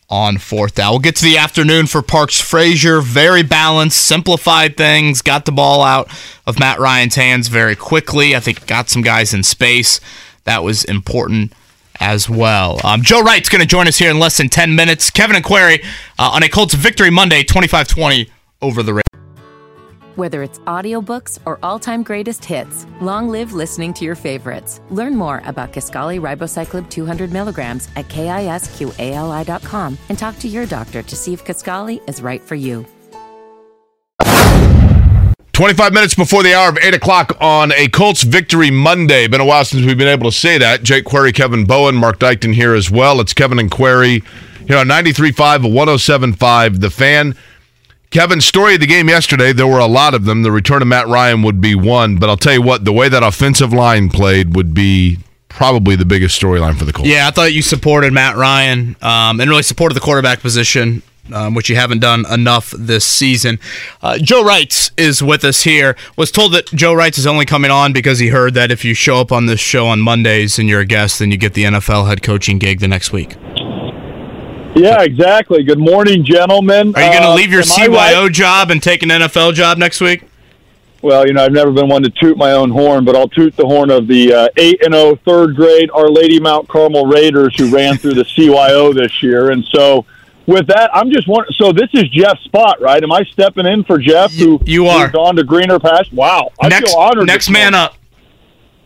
on 0.09 0.37
fourth 0.37 0.75
down. 0.75 0.91
We'll 0.91 0.99
get 0.99 1.15
to 1.17 1.25
the 1.25 1.37
afternoon 1.37 1.87
for 1.87 2.01
Parks 2.01 2.39
Frazier. 2.39 3.01
Very 3.01 3.43
balanced, 3.43 4.01
simplified 4.01 4.75
things. 4.75 5.21
Got 5.21 5.45
the 5.45 5.51
ball 5.51 5.83
out 5.83 6.09
of 6.47 6.59
Matt 6.59 6.79
Ryan's 6.79 7.15
hands 7.15 7.47
very 7.47 7.75
quickly. 7.75 8.35
I 8.35 8.39
think 8.39 8.65
got 8.65 8.89
some 8.89 9.01
guys 9.01 9.33
in 9.33 9.43
space. 9.43 9.99
That 10.45 10.63
was 10.63 10.83
important 10.83 11.53
as 11.99 12.29
well. 12.29 12.79
Um, 12.83 13.01
Joe 13.03 13.21
Reitz's 13.21 13.49
going 13.49 13.61
to 13.61 13.67
join 13.67 13.87
us 13.87 13.97
here 13.97 14.09
in 14.09 14.19
less 14.19 14.37
than 14.37 14.49
10 14.49 14.73
minutes. 14.73 15.09
Kevin 15.11 15.35
and 15.35 15.45
Query 15.45 15.83
uh, 16.17 16.31
on 16.33 16.43
a 16.43 16.49
Colts 16.49 16.73
victory 16.73 17.09
Monday, 17.09 17.43
25 17.43 17.87
20 17.87 18.29
over 18.61 18.81
the 18.81 18.93
Raiders. 18.93 19.18
Whether 20.19 20.43
it's 20.43 20.59
audiobooks 20.59 21.39
or 21.45 21.59
all-time 21.63 22.03
greatest 22.03 22.43
hits, 22.43 22.85
long 22.99 23.29
live 23.29 23.53
listening 23.53 23.93
to 23.93 24.03
your 24.03 24.15
favorites. 24.15 24.81
Learn 24.89 25.15
more 25.15 25.41
about 25.45 25.71
Kisqali 25.71 26.19
Ribociclib 26.19 26.89
200 26.89 27.31
milligrams 27.31 27.87
at 27.95 28.09
kisqali.com 28.09 29.97
and 30.09 30.19
talk 30.19 30.37
to 30.39 30.49
your 30.49 30.65
doctor 30.65 31.01
to 31.03 31.15
see 31.15 31.31
if 31.31 31.45
Kisqali 31.45 32.01
is 32.09 32.21
right 32.21 32.41
for 32.41 32.55
you. 32.55 32.85
25 35.53 35.93
minutes 35.93 36.15
before 36.15 36.43
the 36.43 36.53
hour 36.53 36.67
of 36.67 36.77
8 36.77 36.95
o'clock 36.95 37.37
on 37.39 37.71
a 37.71 37.87
Colts 37.87 38.23
victory 38.23 38.71
Monday. 38.71 39.25
Been 39.29 39.39
a 39.39 39.45
while 39.45 39.63
since 39.63 39.85
we've 39.85 39.97
been 39.97 40.09
able 40.09 40.29
to 40.29 40.37
say 40.37 40.57
that. 40.57 40.83
Jake 40.83 41.05
Query, 41.05 41.31
Kevin 41.31 41.63
Bowen, 41.63 41.95
Mark 41.95 42.19
Dykton 42.19 42.53
here 42.53 42.73
as 42.73 42.91
well. 42.91 43.21
It's 43.21 43.33
Kevin 43.33 43.57
and 43.57 43.71
Query 43.71 44.21
here 44.67 44.79
on 44.79 44.87
93.5, 44.89 45.71
107.5, 45.71 46.81
The 46.81 46.89
Fan. 46.89 47.37
Kevin, 48.11 48.41
story 48.41 48.73
of 48.73 48.79
the 48.79 48.87
game 48.87 49.07
yesterday, 49.07 49.53
there 49.53 49.67
were 49.67 49.77
a 49.79 49.85
lot 49.85 50.15
of 50.15 50.25
them. 50.25 50.41
The 50.41 50.51
return 50.51 50.81
of 50.81 50.87
Matt 50.87 51.07
Ryan 51.07 51.43
would 51.43 51.61
be 51.61 51.75
one, 51.75 52.15
but 52.17 52.27
I'll 52.27 52.37
tell 52.37 52.53
you 52.53 52.61
what, 52.61 52.83
the 52.83 52.91
way 52.93 53.07
that 53.07 53.21
offensive 53.21 53.71
line 53.71 54.09
played 54.09 54.55
would 54.55 54.73
be 54.73 55.19
probably 55.47 55.95
the 55.95 56.05
biggest 56.05 56.39
storyline 56.41 56.75
for 56.75 56.85
the 56.85 56.93
Colts. 56.93 57.07
Yeah, 57.07 57.27
I 57.27 57.31
thought 57.31 57.53
you 57.53 57.61
supported 57.61 58.11
Matt 58.11 58.35
Ryan 58.35 58.95
um, 59.03 59.39
and 59.39 59.47
really 59.47 59.61
supported 59.61 59.93
the 59.93 59.99
quarterback 59.99 60.39
position, 60.39 61.03
um, 61.31 61.53
which 61.53 61.69
you 61.69 61.75
haven't 61.75 61.99
done 61.99 62.25
enough 62.31 62.71
this 62.71 63.05
season. 63.05 63.59
Uh, 64.01 64.17
Joe 64.17 64.43
Reitz 64.43 64.89
is 64.97 65.21
with 65.21 65.43
us 65.43 65.61
here. 65.61 65.95
Was 66.17 66.31
told 66.31 66.53
that 66.53 66.65
Joe 66.67 66.95
Reitz 66.95 67.19
is 67.19 67.27
only 67.27 67.45
coming 67.45 67.69
on 67.69 67.93
because 67.93 68.17
he 68.17 68.29
heard 68.29 68.55
that 68.55 68.71
if 68.71 68.83
you 68.83 68.95
show 68.95 69.17
up 69.21 69.31
on 69.31 69.45
this 69.45 69.59
show 69.59 69.85
on 69.85 69.99
Mondays 69.99 70.57
and 70.57 70.67
you're 70.67 70.81
a 70.81 70.85
guest, 70.85 71.19
then 71.19 71.29
you 71.29 71.37
get 71.37 71.53
the 71.53 71.65
NFL 71.65 72.07
head 72.07 72.23
coaching 72.23 72.57
gig 72.57 72.79
the 72.79 72.87
next 72.87 73.11
week. 73.11 73.35
Yeah, 74.75 75.01
exactly. 75.01 75.63
Good 75.63 75.79
morning, 75.79 76.23
gentlemen. 76.23 76.93
Are 76.95 77.01
you 77.01 77.09
going 77.09 77.23
to 77.23 77.29
Uh, 77.29 77.35
leave 77.35 77.51
your 77.51 77.63
CYO 77.63 78.23
right? 78.23 78.31
job 78.31 78.71
and 78.71 78.81
take 78.81 79.03
an 79.03 79.09
NFL 79.09 79.53
job 79.53 79.77
next 79.77 79.99
week? 79.99 80.23
Well, 81.01 81.25
you 81.27 81.33
know, 81.33 81.43
I've 81.43 81.51
never 81.51 81.71
been 81.71 81.87
one 81.89 82.03
to 82.03 82.09
toot 82.09 82.37
my 82.37 82.51
own 82.51 82.69
horn, 82.71 83.03
but 83.05 83.15
I'll 83.15 83.27
toot 83.29 83.55
the 83.55 83.65
horn 83.65 83.89
of 83.89 84.07
the 84.07 84.33
uh, 84.33 84.47
eight 84.57 84.83
and 84.83 84.93
zero 84.93 85.17
third 85.25 85.55
grade 85.55 85.89
Our 85.91 86.09
Lady 86.09 86.39
Mount 86.39 86.67
Carmel 86.67 87.05
Raiders 87.05 87.55
who 87.57 87.69
ran 87.69 87.97
through 87.97 88.13
the 88.15 88.25
CYO 88.25 88.93
this 88.93 89.23
year. 89.23 89.51
And 89.51 89.65
so, 89.73 90.05
with 90.45 90.67
that, 90.67 90.89
I'm 90.93 91.09
just 91.11 91.27
wondering. 91.27 91.53
So 91.57 91.71
this 91.71 91.89
is 91.93 92.03
Jeff's 92.09 92.43
spot, 92.43 92.81
right? 92.81 93.01
Am 93.01 93.11
I 93.13 93.23
stepping 93.31 93.65
in 93.65 93.83
for 93.85 93.97
Jeff? 93.97 94.31
Who 94.33 94.59
you 94.65 94.87
are. 94.87 95.09
on 95.17 95.35
to 95.37 95.43
greener 95.43 95.79
pastures? 95.79 96.11
Wow, 96.13 96.49
I 96.61 96.67
next 96.67 96.91
feel 96.91 96.99
honored. 96.99 97.27
next 97.27 97.49
man 97.49 97.71
morning. 97.73 97.79
up. 97.79 97.95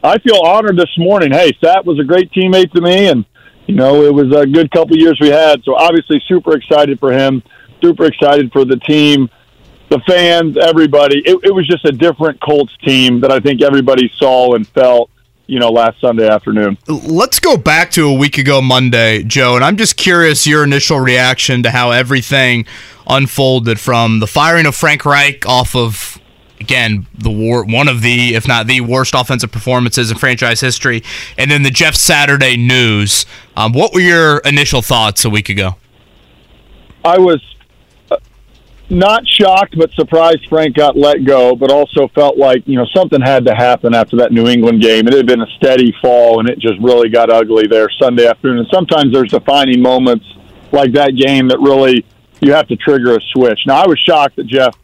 I 0.04 0.18
feel 0.20 0.40
honored 0.44 0.78
this 0.78 0.96
morning. 0.98 1.32
Hey, 1.32 1.52
Sat 1.64 1.84
was 1.86 1.98
a 2.00 2.04
great 2.04 2.32
teammate 2.32 2.72
to 2.74 2.82
me, 2.82 3.08
and 3.08 3.26
you 3.68 3.76
know 3.76 4.04
it 4.04 4.14
was 4.14 4.36
a 4.36 4.46
good 4.46 4.72
couple 4.72 4.98
years 4.98 5.18
we 5.20 5.30
had. 5.30 5.64
So 5.64 5.76
obviously, 5.76 6.22
super 6.28 6.56
excited 6.56 7.00
for 7.00 7.12
him. 7.12 7.44
Super 7.82 8.06
excited 8.06 8.52
for 8.52 8.66
the 8.66 8.78
team, 8.78 9.30
the 9.90 10.00
fans, 10.08 10.58
everybody. 10.58 11.20
It, 11.26 11.40
it 11.44 11.54
was 11.54 11.68
just 11.68 11.86
a 11.86 11.92
different 11.92 12.40
Colts 12.42 12.76
team 12.78 13.20
that 13.22 13.32
I 13.32 13.40
think 13.40 13.62
everybody 13.62 14.12
saw 14.16 14.56
and 14.56 14.68
felt. 14.68 15.10
You 15.46 15.60
know, 15.60 15.72
last 15.72 16.00
Sunday 16.00 16.26
afternoon. 16.26 16.78
Let's 16.88 17.42
go 17.42 17.58
back 17.58 17.92
to 17.92 18.08
a 18.08 18.14
week 18.14 18.38
ago 18.38 18.62
Monday, 18.62 19.24
Joe, 19.24 19.56
and 19.56 19.64
I'm 19.64 19.76
just 19.76 19.98
curious 19.98 20.48
your 20.48 20.64
initial 20.64 21.02
reaction 21.02 21.64
to 21.64 21.70
how 21.70 21.92
everything 21.92 22.66
unfolded 23.08 23.78
from 23.78 24.20
the 24.22 24.26
firing 24.26 24.66
of 24.66 24.74
Frank 24.74 25.04
Reich 25.04 25.46
off 25.46 25.76
of 25.76 26.18
again 26.64 27.06
the 27.14 27.30
war 27.30 27.66
one 27.66 27.88
of 27.88 28.02
the 28.02 28.36
if 28.36 28.48
not 28.48 28.68
the 28.68 28.82
worst 28.82 29.14
offensive 29.14 29.52
performances 29.52 30.10
in 30.12 30.18
franchise 30.18 30.62
history, 30.62 31.04
and 31.38 31.52
then 31.52 31.64
the 31.64 31.72
Jeff 31.72 31.96
Saturday 31.96 32.58
news. 32.58 33.26
Um, 33.56 33.74
what 33.74 33.94
were 33.94 34.00
your 34.00 34.40
initial 34.40 34.82
thoughts 34.82 35.26
a 35.26 35.30
week 35.30 35.50
ago? 35.50 35.76
I 37.06 37.18
was 37.18 37.42
uh, 38.10 38.18
not 38.90 39.28
shocked, 39.28 39.78
but 39.78 39.92
surprised 39.92 40.48
Frank 40.50 40.76
got 40.76 40.96
let 40.96 41.26
go, 41.26 41.56
but 41.56 41.70
also 41.70 42.08
felt 42.10 42.38
like, 42.38 42.64
you 42.66 42.78
know, 42.78 42.86
something 42.96 43.22
had 43.22 43.46
to 43.46 43.54
happen 43.54 43.94
after 43.94 44.18
that 44.18 44.32
New 44.32 44.48
England 44.48 44.82
game. 44.82 45.08
It 45.08 45.14
had 45.14 45.28
been 45.28 45.42
a 45.42 45.52
steady 45.58 45.94
fall, 46.02 46.40
and 46.40 46.50
it 46.50 46.60
just 46.60 46.80
really 46.80 47.10
got 47.10 47.30
ugly 47.30 47.68
there 47.68 47.90
Sunday 48.02 48.26
afternoon. 48.26 48.60
And 48.60 48.68
sometimes 48.74 49.12
there's 49.12 49.32
defining 49.32 49.82
moments 49.82 50.26
like 50.72 50.94
that 50.94 51.16
game 51.16 51.50
that 51.50 51.60
really 51.60 52.06
you 52.40 52.54
have 52.54 52.68
to 52.68 52.76
trigger 52.76 53.16
a 53.16 53.22
switch. 53.34 53.60
Now, 53.68 53.84
I 53.84 53.88
was 53.88 54.00
shocked 54.00 54.38
that 54.38 54.48
Jeff 54.48 54.76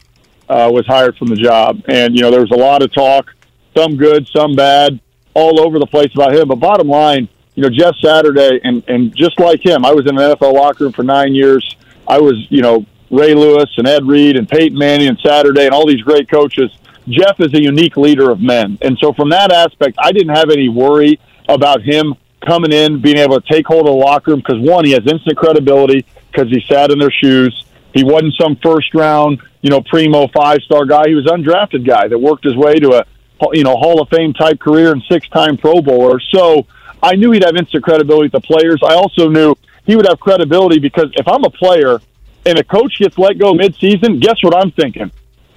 uh, 0.50 0.70
was 0.72 0.86
hired 0.88 1.16
from 1.18 1.28
the 1.28 1.36
job. 1.36 1.82
And, 1.88 2.16
you 2.16 2.22
know, 2.22 2.32
there 2.32 2.42
was 2.42 2.52
a 2.52 2.58
lot 2.58 2.82
of 2.82 2.94
talk, 2.94 3.34
some 3.78 3.96
good, 3.96 4.28
some 4.36 4.56
bad, 4.56 5.00
all 5.34 5.60
over 5.60 5.80
the 5.80 5.86
place 5.86 6.14
about 6.14 6.34
him. 6.34 6.48
But 6.48 6.56
bottom 6.56 6.88
line, 6.88 7.30
you 7.56 7.64
know, 7.64 7.70
Jeff 7.70 7.96
Saturday, 8.04 8.60
and, 8.64 8.84
and 8.88 9.16
just 9.16 9.40
like 9.40 9.64
him, 9.64 9.86
I 9.86 9.92
was 9.92 10.08
in 10.08 10.18
an 10.18 10.36
NFL 10.36 10.54
locker 10.54 10.86
room 10.86 10.94
for 10.94 11.04
nine 11.04 11.36
years. 11.36 11.78
I 12.08 12.20
was, 12.20 12.36
you 12.50 12.62
know, 12.62 12.86
Ray 13.12 13.34
Lewis 13.34 13.70
and 13.78 13.88
Ed 13.88 14.06
Reed 14.06 14.36
and 14.36 14.48
Peyton 14.48 14.78
Manning 14.78 15.08
and 15.08 15.20
Saturday 15.24 15.66
and 15.66 15.74
all 15.74 15.88
these 15.88 16.02
great 16.02 16.30
coaches. 16.30 16.72
Jeff 17.08 17.40
is 17.40 17.54
a 17.54 17.62
unique 17.62 17.98
leader 17.98 18.30
of 18.30 18.40
men. 18.40 18.78
And 18.82 18.98
so 19.00 19.14
from 19.14 19.30
that 19.30 19.52
aspect, 19.52 19.98
I 20.02 20.12
didn't 20.12 20.36
have 20.36 20.50
any 20.50 20.70
worry 20.70 21.20
about 21.48 21.82
him 21.82 22.16
coming 22.46 22.72
in, 22.72 23.02
being 23.02 23.18
able 23.18 23.42
to 23.42 23.52
take 23.52 23.66
hold 23.68 23.88
of 23.88 23.94
the 23.94 24.00
locker 24.00 24.32
room 24.32 24.40
because 24.40 24.60
one, 24.60 24.86
he 24.86 24.92
has 24.92 25.06
instant 25.08 25.38
credibility 25.38 26.06
because 26.32 26.50
he 26.50 26.62
sat 26.70 26.92
in 26.92 27.00
their 27.00 27.12
shoes. 27.12 27.66
He 27.94 28.04
wasn't 28.04 28.36
some 28.40 28.56
first 28.58 28.94
round, 28.94 29.42
you 29.62 29.70
know, 29.70 29.82
primo 29.82 30.28
five 30.28 30.60
star 30.62 30.86
guy. 30.86 31.08
He 31.08 31.16
was 31.16 31.26
undrafted 31.26 31.86
guy 31.86 32.08
that 32.08 32.18
worked 32.18 32.44
his 32.44 32.56
way 32.56 32.76
to 32.76 33.00
a, 33.00 33.06
you 33.54 33.64
know, 33.64 33.76
Hall 33.76 34.02
of 34.02 34.10
Fame 34.10 34.34
type 34.34 34.60
career 34.60 34.92
and 34.92 35.02
six 35.10 35.28
time 35.30 35.58
Pro 35.58 35.82
Bowler. 35.82 36.20
So 36.20 36.68
I 37.02 37.16
knew 37.16 37.32
he'd 37.32 37.44
have 37.44 37.56
instant 37.56 37.84
credibility 37.84 38.30
with 38.32 38.44
the 38.44 38.48
players. 38.48 38.82
I 38.84 38.94
also 38.94 39.30
knew 39.30 39.56
he 39.86 39.96
would 39.96 40.08
have 40.08 40.20
credibility 40.20 40.80
because 40.80 41.12
if 41.16 41.28
I'm 41.28 41.44
a 41.44 41.50
player 41.50 42.00
and 42.46 42.58
a 42.60 42.64
coach 42.64 43.00
gets 43.00 43.18
let 43.18 43.38
go 43.38 43.54
mid 43.54 43.76
season, 43.76 44.20
guess 44.20 44.44
what 44.44 44.56
I'm 44.56 44.72
thinking? 44.72 45.12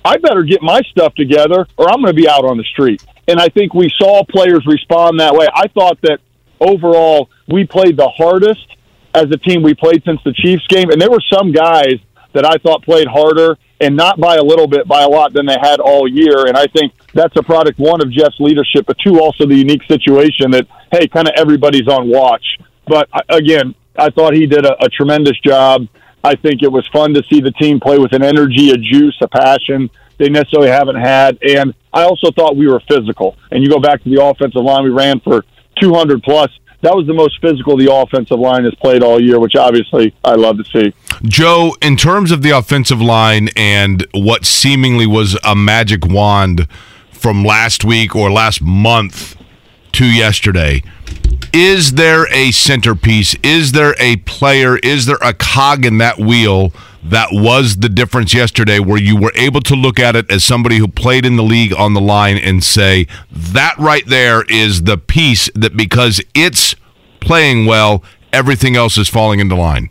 I 0.05 0.17
better 0.17 0.43
get 0.43 0.63
my 0.63 0.81
stuff 0.91 1.15
together 1.15 1.67
or 1.77 1.91
I'm 1.91 2.01
going 2.03 2.15
to 2.15 2.21
be 2.21 2.29
out 2.29 2.45
on 2.45 2.57
the 2.57 2.65
street. 2.65 3.05
And 3.29 3.39
I 3.39 3.49
think 3.49 3.73
we 3.73 3.91
saw 3.99 4.25
players 4.25 4.65
respond 4.67 5.21
that 5.21 5.35
way. 5.35 5.47
I 5.55 5.69
thought 5.69 6.01
that 6.03 6.19
overall 6.61 7.31
we 7.47 7.67
played 7.67 7.97
the 7.97 8.09
hardest 8.09 8.67
as 9.15 9.31
a 9.31 9.37
team 9.37 9.63
we 9.63 9.75
played 9.75 10.03
since 10.05 10.21
the 10.25 10.33
Chiefs 10.33 10.67
game. 10.69 10.91
And 10.91 11.01
there 11.01 11.11
were 11.11 11.23
some 11.33 11.53
guys 11.53 11.95
that 12.35 12.45
I 12.45 12.57
thought 12.59 12.83
played 12.83 13.07
harder 13.07 13.57
and 13.81 13.97
not 13.97 14.21
by 14.21 14.37
a 14.37 14.43
little 14.43 14.67
bit, 14.67 14.87
by 14.87 15.03
a 15.03 15.09
lot 15.09 15.33
than 15.33 15.47
they 15.47 15.57
had 15.61 15.81
all 15.81 16.09
year. 16.09 16.47
And 16.47 16.57
I 16.57 16.67
think 16.67 16.93
that's 17.15 17.37
a 17.37 17.43
product 17.43 17.79
one 17.79 18.01
of 18.01 18.11
Jeff's 18.13 18.39
leadership, 18.39 18.87
but 18.87 18.97
two 19.05 19.21
also 19.21 19.47
the 19.47 19.57
unique 19.57 19.83
situation 19.89 20.51
that 20.53 20.67
hey, 20.93 21.09
kind 21.09 21.29
of 21.29 21.35
everybody's 21.37 21.89
on 21.89 22.09
watch. 22.09 22.45
But 22.87 23.09
uh, 23.13 23.21
again, 23.29 23.75
I 23.97 24.11
thought 24.11 24.35
he 24.35 24.47
did 24.47 24.65
a, 24.65 24.83
a 24.83 24.89
tremendous 24.89 25.39
job. 25.41 25.87
I 26.25 26.37
think 26.37 26.63
it 26.63 26.71
was 26.71 26.87
fun 26.93 27.15
to 27.15 27.23
see 27.31 27.41
the 27.41 27.51
team 27.53 27.81
play 27.81 27.99
with 27.99 28.13
an 28.13 28.23
energy, 28.23 28.71
a 28.71 28.77
juice, 28.77 29.17
a 29.21 29.29
passion 29.29 29.91
they 30.23 30.29
necessarily 30.29 30.69
haven't 30.69 30.97
had. 30.97 31.39
And 31.43 31.75
I 31.93 32.05
also 32.05 32.31
thought 32.31 32.57
we 32.57 32.69
were 32.69 32.81
physical. 32.89 33.37
And 33.51 33.63
you 33.63 33.69
go 33.69 33.81
back 33.81 34.03
to 34.05 34.09
the 34.09 34.23
offensive 34.23 34.63
line, 34.63 34.85
we 34.85 34.91
ran 34.91 35.21
for 35.21 35.45
200 35.81 36.23
plus. 36.23 36.51
That 36.83 36.97
was 36.97 37.07
the 37.07 37.15
most 37.15 37.41
physical 37.41 37.77
the 37.77 37.93
offensive 37.93 38.39
line 38.39 38.65
has 38.65 38.75
played 38.75 39.05
all 39.05 39.21
year, 39.21 39.39
which 39.39 39.55
obviously 39.55 40.15
I 40.25 40.35
love 40.35 40.59
to 40.59 40.65
see. 40.65 40.93
Joe, 41.23 41.77
in 41.81 41.97
terms 41.97 42.33
of 42.33 42.43
the 42.43 42.51
offensive 42.51 43.01
line 43.01 43.49
and 43.57 44.05
what 44.13 44.45
seemingly 44.45 45.07
was 45.07 45.39
a 45.45 45.55
magic 45.55 46.05
wand 46.05 46.67
from 47.13 47.45
last 47.45 47.85
week 47.85 48.17
or 48.17 48.33
last 48.33 48.61
month 48.61 49.37
to 49.93 50.07
yesterday, 50.07 50.83
is 51.53 51.93
there 51.93 52.27
a 52.33 52.51
centerpiece? 52.51 53.37
Is 53.45 53.71
there 53.73 53.95
a 54.01 54.17
player? 54.17 54.79
Is 54.79 55.07
there 55.07 55.19
a 55.23 55.35
cog 55.35 55.87
in 55.87 55.99
that 55.99 56.19
wheel 56.19 56.73
that 57.03 57.29
was 57.33 57.77
the 57.77 57.89
difference 57.89 58.33
yesterday 58.33 58.79
where 58.79 58.99
you 58.99 59.17
were 59.17 59.33
able 59.35 59.61
to 59.61 59.75
look 59.75 59.99
at 59.99 60.15
it 60.15 60.31
as 60.31 60.45
somebody 60.45 60.79
who 60.79 60.87
played 60.87 61.27
in 61.27 61.37
the 61.37 61.43
league 61.43 61.75
on 61.75 61.95
the 61.95 62.01
line 62.01 62.39
and 62.39 62.63
say, 62.63 63.07
that 63.31 63.77
right 63.79 64.07
there 64.07 64.43
is 64.49 64.85
the 64.85 64.97
piece 64.97 65.51
that 65.55 65.77
because 65.77 66.21
it's 66.35 66.77
playing 67.21 67.67
well, 67.67 68.05
everything 68.33 68.77
else 68.77 68.97
is 68.97 69.09
falling 69.09 69.41
into 69.41 69.57
line? 69.57 69.91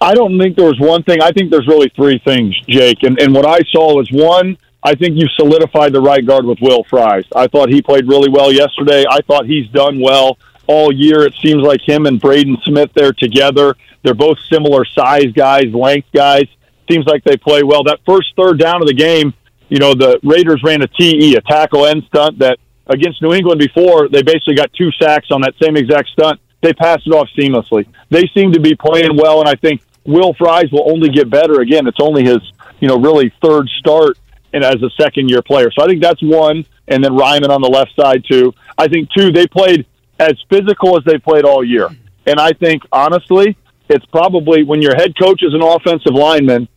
I 0.00 0.14
don't 0.14 0.38
think 0.38 0.56
there 0.56 0.66
was 0.66 0.80
one 0.80 1.02
thing. 1.02 1.20
I 1.20 1.30
think 1.30 1.50
there's 1.50 1.68
really 1.68 1.90
three 1.94 2.20
things, 2.24 2.58
Jake. 2.66 3.02
And, 3.02 3.20
and 3.20 3.34
what 3.34 3.46
I 3.46 3.60
saw 3.70 3.94
was 3.94 4.10
one, 4.10 4.56
I 4.82 4.94
think 4.94 5.16
you 5.16 5.28
solidified 5.36 5.92
the 5.92 6.00
right 6.00 6.26
guard 6.26 6.46
with 6.46 6.58
Will 6.60 6.84
Fries. 6.84 7.24
I 7.36 7.46
thought 7.46 7.68
he 7.68 7.82
played 7.82 8.08
really 8.08 8.30
well 8.30 8.50
yesterday. 8.50 9.04
I 9.08 9.20
thought 9.20 9.44
he's 9.44 9.68
done 9.68 10.00
well 10.00 10.38
all 10.66 10.90
year. 10.92 11.26
It 11.26 11.34
seems 11.42 11.62
like 11.62 11.80
him 11.86 12.06
and 12.06 12.18
Braden 12.18 12.56
Smith 12.64 12.90
there 12.94 13.12
together. 13.12 13.76
They're 14.02 14.14
both 14.14 14.38
similar 14.50 14.84
size 14.84 15.32
guys, 15.34 15.72
length 15.74 16.08
guys. 16.14 16.44
Seems 16.90 17.06
like 17.06 17.22
they 17.24 17.36
play 17.36 17.62
well. 17.62 17.84
That 17.84 18.00
first 18.06 18.34
third 18.36 18.58
down 18.58 18.82
of 18.82 18.88
the 18.88 18.94
game, 18.94 19.34
you 19.68 19.78
know, 19.78 19.94
the 19.94 20.18
Raiders 20.22 20.62
ran 20.64 20.82
a 20.82 20.88
TE, 20.88 21.36
a 21.36 21.40
tackle 21.42 21.86
end 21.86 22.04
stunt 22.08 22.38
that 22.40 22.58
against 22.86 23.22
New 23.22 23.32
England 23.32 23.60
before, 23.60 24.08
they 24.08 24.22
basically 24.22 24.56
got 24.56 24.72
two 24.72 24.90
sacks 25.00 25.28
on 25.30 25.42
that 25.42 25.54
same 25.62 25.76
exact 25.76 26.08
stunt. 26.08 26.40
They 26.62 26.72
passed 26.72 27.06
it 27.06 27.12
off 27.12 27.28
seamlessly. 27.38 27.86
They 28.10 28.28
seem 28.34 28.52
to 28.52 28.60
be 28.60 28.74
playing 28.74 29.16
well, 29.16 29.40
and 29.40 29.48
I 29.48 29.54
think 29.54 29.82
Will 30.04 30.34
Fries 30.34 30.70
will 30.72 30.90
only 30.90 31.08
get 31.08 31.30
better. 31.30 31.60
Again, 31.60 31.86
it's 31.86 32.00
only 32.00 32.24
his, 32.24 32.40
you 32.80 32.88
know, 32.88 32.98
really 32.98 33.32
third 33.42 33.68
start 33.78 34.18
and 34.52 34.64
as 34.64 34.82
a 34.82 34.90
second 35.00 35.28
year 35.28 35.42
player. 35.42 35.70
So 35.70 35.84
I 35.84 35.86
think 35.86 36.02
that's 36.02 36.22
one. 36.22 36.66
And 36.88 37.04
then 37.04 37.12
Raimann 37.12 37.50
on 37.50 37.62
the 37.62 37.68
left 37.68 37.94
side 37.94 38.24
too. 38.28 38.52
I 38.76 38.88
think 38.88 39.08
two, 39.16 39.30
they 39.30 39.46
played 39.46 39.86
as 40.18 40.34
physical 40.50 40.96
as 40.96 41.04
they 41.04 41.18
played 41.18 41.44
all 41.44 41.62
year. 41.62 41.88
And 42.26 42.40
I 42.40 42.52
think 42.52 42.82
honestly, 42.90 43.56
it's 43.90 44.06
probably 44.06 44.62
when 44.62 44.80
your 44.80 44.94
head 44.94 45.14
coach 45.18 45.42
is 45.42 45.52
an 45.52 45.62
offensive 45.62 46.14
lineman, 46.14 46.68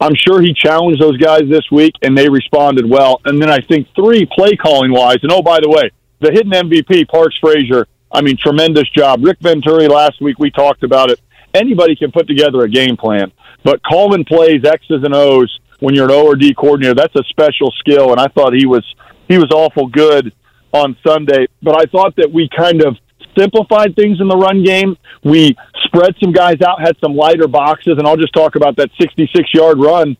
I'm 0.00 0.14
sure 0.14 0.40
he 0.40 0.54
challenged 0.54 1.00
those 1.00 1.16
guys 1.16 1.42
this 1.48 1.64
week 1.72 1.94
and 2.02 2.16
they 2.16 2.28
responded 2.28 2.88
well. 2.88 3.20
And 3.24 3.40
then 3.42 3.50
I 3.50 3.58
think 3.60 3.88
three 3.94 4.28
play 4.32 4.54
calling 4.54 4.92
wise, 4.92 5.18
and 5.22 5.32
oh 5.32 5.42
by 5.42 5.58
the 5.60 5.68
way, 5.68 5.90
the 6.20 6.30
hidden 6.30 6.52
MVP, 6.52 7.08
Parks 7.08 7.36
Frazier, 7.40 7.86
I 8.10 8.22
mean, 8.22 8.36
tremendous 8.36 8.88
job. 8.90 9.24
Rick 9.24 9.38
Venturi 9.40 9.88
last 9.88 10.20
week 10.20 10.38
we 10.38 10.50
talked 10.50 10.82
about 10.82 11.10
it. 11.10 11.20
Anybody 11.54 11.96
can 11.96 12.12
put 12.12 12.26
together 12.26 12.62
a 12.62 12.68
game 12.68 12.96
plan. 12.96 13.32
But 13.64 13.82
calling 13.82 14.24
plays 14.24 14.64
X's 14.64 15.02
and 15.02 15.14
O's 15.14 15.58
when 15.80 15.94
you're 15.94 16.06
an 16.06 16.12
O 16.12 16.26
or 16.26 16.36
D 16.36 16.54
coordinator, 16.54 16.94
that's 16.94 17.14
a 17.16 17.24
special 17.24 17.70
skill. 17.78 18.12
And 18.12 18.20
I 18.20 18.28
thought 18.28 18.52
he 18.52 18.66
was 18.66 18.84
he 19.28 19.38
was 19.38 19.50
awful 19.52 19.88
good 19.88 20.32
on 20.72 20.96
Sunday. 21.06 21.46
But 21.62 21.76
I 21.76 21.84
thought 21.90 22.16
that 22.16 22.30
we 22.32 22.48
kind 22.56 22.82
of 22.82 22.96
simplified 23.38 23.94
things 23.94 24.20
in 24.20 24.28
the 24.28 24.36
run 24.36 24.64
game. 24.64 24.96
We 25.22 25.56
spread 25.84 26.14
some 26.22 26.32
guys 26.32 26.60
out, 26.60 26.80
had 26.80 26.96
some 26.98 27.14
lighter 27.14 27.48
boxes, 27.48 27.98
and 27.98 28.06
I'll 28.06 28.16
just 28.16 28.32
talk 28.32 28.56
about 28.56 28.76
that 28.76 28.90
66 29.00 29.54
yard 29.54 29.78
run. 29.78 30.16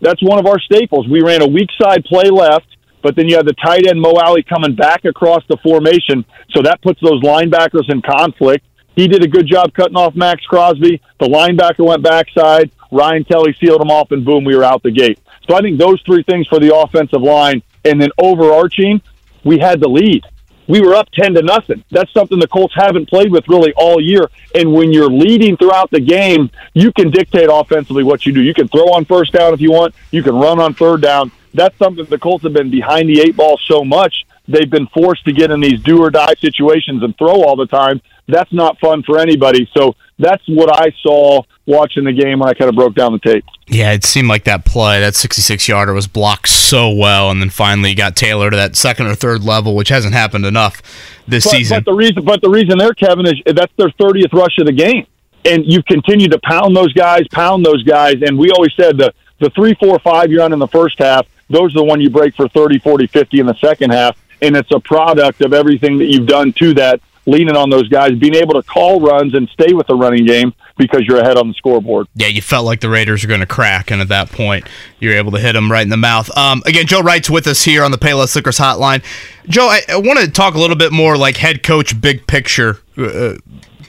That's 0.00 0.22
one 0.22 0.38
of 0.38 0.46
our 0.46 0.58
staples. 0.58 1.08
We 1.08 1.22
ran 1.22 1.42
a 1.42 1.46
weak 1.46 1.68
side 1.80 2.04
play 2.04 2.30
left, 2.30 2.66
but 3.02 3.16
then 3.16 3.28
you 3.28 3.36
have 3.36 3.46
the 3.46 3.54
tight 3.54 3.86
end 3.86 4.00
Mo 4.00 4.14
Alley 4.18 4.42
coming 4.42 4.74
back 4.74 5.04
across 5.04 5.42
the 5.48 5.56
formation, 5.58 6.24
so 6.50 6.62
that 6.62 6.80
puts 6.82 7.00
those 7.00 7.22
linebackers 7.22 7.90
in 7.90 8.02
conflict. 8.02 8.64
He 8.96 9.08
did 9.08 9.22
a 9.22 9.28
good 9.28 9.46
job 9.46 9.72
cutting 9.74 9.96
off 9.96 10.14
Maxx 10.14 10.44
Crosby. 10.46 11.00
The 11.18 11.26
linebacker 11.26 11.86
went 11.86 12.02
backside. 12.02 12.70
Ryan 12.90 13.24
Kelly 13.24 13.54
sealed 13.60 13.80
him 13.80 13.90
off, 13.90 14.10
and 14.10 14.24
boom, 14.24 14.44
we 14.44 14.56
were 14.56 14.64
out 14.64 14.82
the 14.82 14.90
gate. 14.90 15.18
So 15.48 15.54
I 15.54 15.60
think 15.60 15.78
those 15.78 16.02
three 16.02 16.22
things 16.22 16.46
for 16.48 16.58
the 16.58 16.74
offensive 16.74 17.22
line, 17.22 17.62
and 17.84 18.00
then 18.00 18.10
overarching, 18.18 19.00
we 19.44 19.58
had 19.58 19.80
the 19.80 19.88
lead. 19.88 20.24
We 20.70 20.80
were 20.80 20.94
up 20.94 21.10
ten 21.10 21.34
to 21.34 21.42
nothing. 21.42 21.82
That's 21.90 22.12
something 22.12 22.38
the 22.38 22.46
Colts 22.46 22.74
haven't 22.76 23.08
played 23.08 23.32
with 23.32 23.48
really 23.48 23.72
all 23.76 24.00
year. 24.00 24.30
And 24.54 24.72
when 24.72 24.92
you're 24.92 25.10
leading 25.10 25.56
throughout 25.56 25.90
the 25.90 25.98
game, 25.98 26.48
you 26.74 26.92
can 26.92 27.10
dictate 27.10 27.48
offensively 27.50 28.04
what 28.04 28.24
you 28.24 28.32
do. 28.32 28.40
You 28.40 28.54
can 28.54 28.68
throw 28.68 28.92
on 28.92 29.04
first 29.04 29.32
down 29.32 29.52
if 29.52 29.60
you 29.60 29.72
want. 29.72 29.96
You 30.12 30.22
can 30.22 30.36
run 30.36 30.60
on 30.60 30.74
third 30.74 31.02
down. 31.02 31.32
That's 31.54 31.76
something 31.76 32.04
the 32.04 32.18
Colts 32.18 32.44
have 32.44 32.52
been 32.52 32.70
behind 32.70 33.08
the 33.08 33.20
eight 33.20 33.36
ball 33.36 33.58
so 33.66 33.82
much 33.82 34.24
they've 34.50 34.70
been 34.70 34.86
forced 34.88 35.24
to 35.24 35.32
get 35.32 35.50
in 35.50 35.60
these 35.60 35.80
do 35.82 36.02
or 36.02 36.10
die 36.10 36.34
situations 36.38 37.02
and 37.02 37.16
throw 37.16 37.42
all 37.42 37.56
the 37.56 37.66
time. 37.66 38.00
That's 38.28 38.52
not 38.52 38.78
fun 38.78 39.02
for 39.02 39.18
anybody. 39.18 39.68
So 39.76 39.96
that's 40.18 40.42
what 40.46 40.80
I 40.80 40.92
saw 41.02 41.42
watching 41.66 42.04
the 42.04 42.12
game 42.12 42.40
when 42.40 42.48
I 42.48 42.54
kind 42.54 42.68
of 42.68 42.74
broke 42.74 42.94
down 42.94 43.12
the 43.12 43.18
tape. 43.18 43.44
Yeah, 43.66 43.92
it 43.92 44.04
seemed 44.04 44.28
like 44.28 44.44
that 44.44 44.64
play, 44.64 45.00
that 45.00 45.14
66 45.14 45.68
yarder, 45.68 45.92
was 45.92 46.06
blocked 46.06 46.48
so 46.48 46.90
well, 46.90 47.30
and 47.30 47.40
then 47.40 47.50
finally 47.50 47.94
got 47.94 48.16
Taylor 48.16 48.50
to 48.50 48.56
that 48.56 48.76
second 48.76 49.06
or 49.06 49.14
third 49.14 49.42
level, 49.42 49.74
which 49.74 49.88
hasn't 49.88 50.14
happened 50.14 50.44
enough 50.44 50.82
this 51.26 51.44
but, 51.44 51.50
season. 51.50 51.78
But 51.78 51.84
the 51.84 51.96
reason, 51.96 52.24
but 52.24 52.40
the 52.40 52.50
reason 52.50 52.78
there, 52.78 52.92
Kevin, 52.94 53.26
is 53.26 53.34
that's 53.46 53.72
their 53.76 53.90
30th 53.90 54.32
rush 54.32 54.58
of 54.58 54.66
the 54.66 54.72
game, 54.72 55.06
and 55.44 55.64
you've 55.64 55.86
continued 55.86 56.32
to 56.32 56.40
pound 56.40 56.76
those 56.76 56.92
guys, 56.92 57.26
pound 57.28 57.64
those 57.64 57.82
guys, 57.84 58.16
and 58.22 58.38
we 58.38 58.50
always 58.50 58.72
said 58.74 58.98
the 58.98 59.12
the 59.40 59.50
three, 59.50 59.74
four, 59.80 59.98
five 59.98 60.30
you 60.30 60.38
run 60.38 60.52
in 60.52 60.58
the 60.58 60.68
first 60.68 60.98
half, 60.98 61.26
those 61.48 61.74
are 61.74 61.78
the 61.78 61.84
one 61.84 62.00
you 62.00 62.10
break 62.10 62.36
for 62.36 62.48
30, 62.48 62.78
40, 62.78 63.06
50 63.08 63.40
in 63.40 63.46
the 63.46 63.54
second 63.54 63.90
half, 63.90 64.16
and 64.42 64.56
it's 64.56 64.70
a 64.72 64.80
product 64.80 65.42
of 65.42 65.52
everything 65.52 65.98
that 65.98 66.06
you've 66.06 66.26
done 66.26 66.52
to 66.54 66.74
that 66.74 67.00
leaning 67.26 67.56
on 67.56 67.70
those 67.70 67.88
guys, 67.88 68.12
being 68.18 68.34
able 68.34 68.54
to 68.54 68.62
call 68.62 69.00
runs 69.00 69.34
and 69.34 69.48
stay 69.50 69.72
with 69.72 69.86
the 69.86 69.94
running 69.94 70.24
game 70.26 70.52
because 70.78 71.02
you're 71.06 71.20
ahead 71.20 71.36
on 71.36 71.48
the 71.48 71.54
scoreboard. 71.54 72.06
Yeah, 72.14 72.28
you 72.28 72.42
felt 72.42 72.64
like 72.64 72.80
the 72.80 72.88
Raiders 72.88 73.24
are 73.24 73.28
going 73.28 73.40
to 73.40 73.46
crack, 73.46 73.90
and 73.90 74.00
at 74.00 74.08
that 74.08 74.30
point, 74.30 74.66
you're 74.98 75.14
able 75.14 75.32
to 75.32 75.38
hit 75.38 75.52
them 75.52 75.70
right 75.70 75.82
in 75.82 75.90
the 75.90 75.96
mouth. 75.96 76.36
Um, 76.36 76.62
again, 76.66 76.86
Joe 76.86 77.02
Reitz's 77.02 77.30
with 77.30 77.46
us 77.46 77.62
here 77.62 77.84
on 77.84 77.90
the 77.90 77.98
Payless 77.98 78.34
Liquors 78.34 78.58
Hotline. 78.58 79.04
Joe, 79.48 79.68
I, 79.68 79.82
I 79.88 79.96
want 79.96 80.18
to 80.20 80.30
talk 80.30 80.54
a 80.54 80.58
little 80.58 80.76
bit 80.76 80.92
more 80.92 81.16
like 81.16 81.36
head 81.36 81.62
coach, 81.62 82.00
big 82.00 82.26
picture 82.26 82.80
uh, 82.96 83.34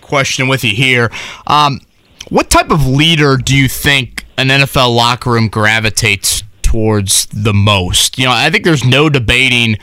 question 0.02 0.48
with 0.48 0.64
you 0.64 0.76
here. 0.76 1.10
Um, 1.48 1.80
what 2.30 2.50
type 2.50 2.70
of 2.70 2.86
leader 2.86 3.38
do 3.38 3.56
you 3.56 3.68
think 3.68 4.26
an 4.38 4.50
NFL 4.50 4.96
locker 4.96 5.32
room 5.32 5.48
gravitates 5.48 6.44
towards 6.62 7.26
the 7.28 7.54
most? 7.54 8.18
You 8.18 8.26
know, 8.26 8.32
I 8.32 8.50
think 8.50 8.64
there's 8.64 8.86
no 8.86 9.10
debating 9.10 9.78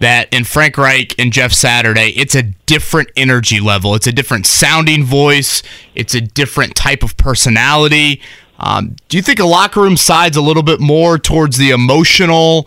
that 0.00 0.32
in 0.32 0.44
Frank 0.44 0.78
Reich 0.78 1.14
and 1.18 1.32
Jeff 1.32 1.52
Saturday, 1.52 2.12
it's 2.16 2.34
a 2.34 2.42
different 2.42 3.10
energy 3.16 3.60
level. 3.60 3.94
It's 3.94 4.06
a 4.06 4.12
different 4.12 4.46
sounding 4.46 5.04
voice. 5.04 5.62
It's 5.94 6.14
a 6.14 6.20
different 6.20 6.74
type 6.74 7.02
of 7.02 7.16
personality. 7.16 8.20
Um, 8.58 8.96
do 9.08 9.16
you 9.16 9.22
think 9.22 9.38
a 9.38 9.46
locker 9.46 9.80
room 9.80 9.96
sides 9.96 10.36
a 10.36 10.40
little 10.40 10.62
bit 10.62 10.80
more 10.80 11.18
towards 11.18 11.58
the 11.58 11.70
emotional, 11.70 12.66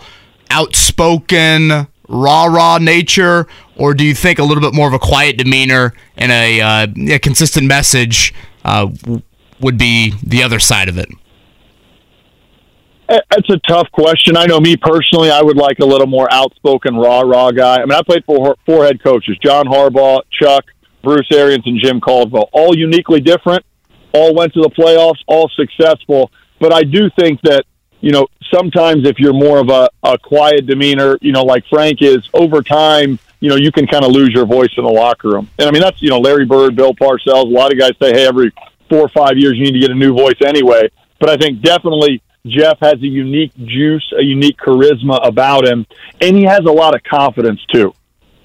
outspoken, 0.49 1.87
rah 2.07 2.45
rah 2.45 2.77
nature, 2.77 3.47
or 3.75 3.93
do 3.93 4.05
you 4.05 4.15
think 4.15 4.39
a 4.39 4.43
little 4.43 4.61
bit 4.61 4.73
more 4.73 4.87
of 4.87 4.93
a 4.93 4.99
quiet 4.99 5.37
demeanor 5.37 5.93
and 6.17 6.31
a, 6.31 6.61
uh, 6.61 6.87
a 7.15 7.19
consistent 7.19 7.67
message 7.67 8.33
uh, 8.63 8.87
would 9.59 9.77
be 9.77 10.13
the 10.23 10.43
other 10.43 10.59
side 10.59 10.87
of 10.87 10.97
it? 10.97 11.09
Uh, 13.11 13.19
it's 13.31 13.49
a 13.49 13.57
tough 13.67 13.91
question. 13.91 14.37
I 14.37 14.45
know 14.45 14.61
me 14.61 14.77
personally, 14.77 15.29
I 15.29 15.41
would 15.41 15.57
like 15.57 15.79
a 15.79 15.85
little 15.85 16.07
more 16.07 16.31
outspoken, 16.31 16.95
raw, 16.95 17.19
raw 17.21 17.51
guy. 17.51 17.75
I 17.75 17.79
mean, 17.79 17.91
I 17.91 18.01
played 18.03 18.23
for 18.23 18.55
four 18.65 18.85
head 18.85 19.03
coaches: 19.03 19.37
John 19.43 19.65
Harbaugh, 19.65 20.21
Chuck, 20.31 20.63
Bruce 21.03 21.27
Arians, 21.33 21.67
and 21.67 21.77
Jim 21.81 21.99
Caldwell. 21.99 22.49
All 22.53 22.77
uniquely 22.77 23.19
different. 23.19 23.65
All 24.13 24.33
went 24.33 24.53
to 24.53 24.61
the 24.61 24.69
playoffs. 24.69 25.19
All 25.27 25.49
successful. 25.49 26.31
But 26.59 26.73
I 26.73 26.83
do 26.83 27.09
think 27.19 27.41
that 27.41 27.65
you 27.99 28.11
know 28.11 28.27
sometimes 28.53 29.05
if 29.05 29.19
you're 29.19 29.33
more 29.33 29.57
of 29.57 29.69
a, 29.69 29.89
a 30.03 30.17
quiet 30.17 30.65
demeanor, 30.65 31.17
you 31.21 31.33
know, 31.33 31.43
like 31.43 31.65
Frank 31.69 32.01
is, 32.01 32.29
over 32.33 32.61
time, 32.61 33.19
you 33.41 33.49
know, 33.49 33.57
you 33.57 33.73
can 33.73 33.87
kind 33.87 34.05
of 34.05 34.11
lose 34.11 34.29
your 34.29 34.45
voice 34.45 34.71
in 34.77 34.85
the 34.85 34.89
locker 34.89 35.31
room. 35.31 35.49
And 35.59 35.67
I 35.67 35.71
mean, 35.71 35.81
that's 35.81 36.01
you 36.01 36.09
know, 36.09 36.19
Larry 36.19 36.45
Bird, 36.45 36.77
Bill 36.77 36.93
Parcells. 36.93 37.43
A 37.43 37.47
lot 37.47 37.73
of 37.73 37.77
guys 37.77 37.91
say, 38.01 38.11
hey, 38.13 38.25
every 38.25 38.53
four 38.87 38.99
or 38.99 39.09
five 39.09 39.37
years 39.37 39.57
you 39.57 39.65
need 39.65 39.73
to 39.73 39.79
get 39.79 39.91
a 39.91 39.95
new 39.95 40.13
voice 40.13 40.39
anyway. 40.45 40.89
But 41.19 41.29
I 41.29 41.35
think 41.35 41.61
definitely 41.61 42.21
Jeff 42.45 42.79
has 42.81 42.95
a 42.95 43.07
unique 43.07 43.55
juice, 43.55 44.11
a 44.17 44.23
unique 44.23 44.57
charisma 44.57 45.25
about 45.25 45.67
him, 45.67 45.85
and 46.19 46.35
he 46.35 46.43
has 46.43 46.61
a 46.61 46.71
lot 46.71 46.95
of 46.95 47.03
confidence 47.03 47.63
too. 47.71 47.93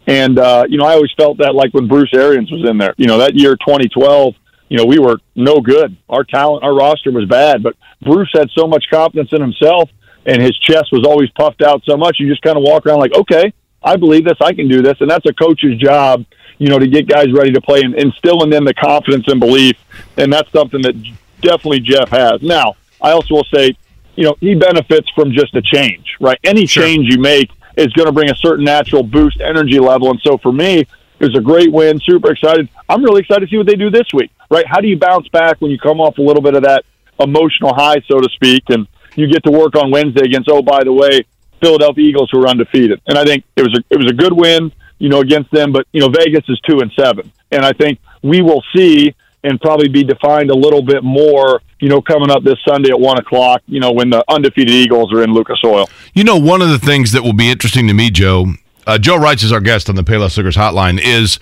And 0.07 0.39
uh, 0.39 0.65
you 0.69 0.79
know, 0.79 0.85
I 0.85 0.95
always 0.95 1.13
felt 1.17 1.39
that 1.39 1.55
like 1.55 1.73
when 1.73 1.89
Bruce 1.89 2.13
Arians 2.13 2.51
was 2.51 2.69
in 2.69 2.79
there. 2.79 2.95
You 2.97 3.07
know, 3.07 3.19
that 3.19 3.35
year 3.35 3.57
2012, 3.57 4.35
you 4.69 4.77
know, 4.77 4.85
we 4.85 4.99
were 4.99 5.19
no 5.35 5.61
good. 5.61 5.97
Our 6.09 6.25
talent, 6.25 6.65
our 6.65 6.75
roster 6.75 7.11
was 7.11 7.27
bad, 7.27 7.63
but 7.63 7.77
Bruce 8.03 8.31
had 8.35 8.51
so 8.51 8.67
much 8.67 8.85
confidence 8.91 9.31
in 9.33 9.41
himself 9.41 9.91
and 10.27 10.43
his 10.43 10.59
chest 10.59 10.89
was 10.93 11.05
always 11.07 11.31
puffed 11.31 11.63
out 11.63 11.83
so 11.85 11.97
much. 11.97 12.19
You 12.19 12.29
just 12.29 12.43
kind 12.43 12.57
of 12.57 12.65
walk 12.65 12.85
around 12.85 12.99
like, 12.99 13.15
okay, 13.15 13.53
I 13.83 13.97
believe 13.97 14.25
this, 14.25 14.37
I 14.41 14.53
can 14.53 14.69
do 14.69 14.83
this. 14.83 15.01
And 15.01 15.09
that's 15.09 15.25
a 15.27 15.33
coach's 15.33 15.79
job, 15.79 16.25
you 16.59 16.69
know, 16.69 16.79
to 16.79 16.87
get 16.89 17.09
guys 17.09 17.33
ready 17.33 17.53
to 17.53 17.61
play 17.61 17.83
and 17.83 17.95
instill 17.95 18.43
in 18.43 18.51
them 18.51 18.65
the 18.65 18.75
confidence 18.75 19.29
and 19.29 19.39
belief. 19.39 19.77
And 20.17 20.33
that's 20.33 20.51
something 20.51 20.83
that 20.83 21.01
definitely 21.41 21.81
Jeff 21.81 22.09
has. 22.09 22.43
Now, 22.43 22.75
I 23.01 23.13
also 23.13 23.35
will 23.35 23.47
say, 23.55 23.77
you 24.17 24.25
know, 24.25 24.37
he 24.41 24.55
benefits 24.55 25.09
from 25.15 25.33
just 25.33 25.55
a 25.55 25.63
change, 25.63 26.17
right? 26.21 26.39
Any 26.43 26.67
sure. 26.67 26.83
change 26.83 27.07
you 27.09 27.21
make 27.21 27.51
is 27.77 27.93
going 27.93 28.07
to 28.07 28.13
bring 28.13 28.31
a 28.31 28.35
certain 28.37 28.65
natural 28.65 29.03
boost 29.03 29.41
energy 29.41 29.79
level. 29.79 30.11
And 30.11 30.21
so 30.25 30.39
for 30.39 30.53
me, 30.53 30.81
it 31.19 31.25
was 31.25 31.37
a 31.37 31.41
great 31.41 31.73
win. 31.73 32.01
Super 32.01 32.33
excited. 32.33 32.69
I'm 32.89 33.03
really 33.03 33.21
excited 33.21 33.47
to 33.47 33.51
see 33.51 33.57
what 33.57 33.67
they 33.67 33.75
do 33.75 33.91
this 33.91 34.07
week, 34.13 34.31
right? 34.51 34.67
How 34.67 34.81
do 34.81 34.89
you 34.89 34.99
bounce 34.99 35.29
back 35.29 35.61
when 35.61 35.71
you 35.71 35.79
come 35.79 36.01
off 36.01 36.19
a 36.19 36.23
little 36.23 36.43
bit 36.43 36.55
of 36.55 36.63
that 36.65 36.85
emotional 37.21 37.75
high, 37.75 38.03
so 38.09 38.21
to 38.21 38.29
speak, 38.35 38.65
and 38.69 38.87
you 39.15 39.27
get 39.27 39.45
to 39.45 39.51
work 39.51 39.77
on 39.77 39.91
Wednesday 39.91 40.25
against, 40.25 40.49
oh, 40.51 40.63
by 40.63 40.85
the 40.85 40.93
way, 40.93 41.25
Philadelphia 41.61 42.05
Eagles 42.05 42.31
who 42.31 42.43
are 42.43 42.49
undefeated. 42.49 43.01
And 43.07 43.17
I 43.17 43.25
think 43.25 43.45
it 43.57 43.63
was 43.63 43.79
a, 43.79 43.83
it 43.89 43.97
was 43.97 44.11
a 44.11 44.15
good 44.15 44.33
win, 44.33 44.73
you 44.99 45.09
know, 45.09 45.21
against 45.21 45.51
them, 45.51 45.73
but, 45.73 45.87
you 45.93 46.01
know, 46.01 46.09
Vegas 46.09 46.45
is 46.49 46.61
two 46.69 46.81
and 46.81 46.93
seven. 46.99 47.33
And 47.51 47.65
I 47.65 47.73
think 47.73 47.99
we 48.23 48.43
will 48.43 48.63
see 48.75 49.15
and 49.45 49.61
probably 49.61 49.89
be 49.89 50.03
defined 50.03 50.51
a 50.51 50.55
little 50.55 50.83
bit 50.83 51.05
more, 51.05 51.61
you 51.81 51.89
know, 51.89 52.01
coming 52.03 52.31
up 52.31 52.43
this 52.43 52.59
Sunday 52.67 52.91
at 52.91 52.99
one 52.99 53.19
o'clock, 53.19 53.63
you 53.67 53.81
know, 53.81 53.93
when 53.93 54.11
the 54.11 54.25
undefeated 54.29 54.75
Eagles 54.75 55.13
are 55.13 55.23
in 55.23 55.33
Lucas 55.33 55.61
Oil. 55.65 55.89
You 56.15 56.25
know, 56.25 56.37
one 56.37 56.63
of 56.63 56.71
the 56.71 56.79
things 56.79 57.13
that 57.13 57.23
will 57.23 57.33
be 57.33 57.51
interesting 57.51 57.87
to 57.89 57.95
me, 57.95 58.11
Joe, 58.11 58.47
uh, 58.87 58.99
Joe 58.99 59.19
Reitz 59.19 59.45
is 59.45 59.53
our 59.53 59.61
guest 59.61 59.89
on 59.89 59.95
the 59.95 60.03
Payless 60.03 60.37
Liquors 60.37 60.57
Hotline, 60.57 61.01
is 61.01 61.39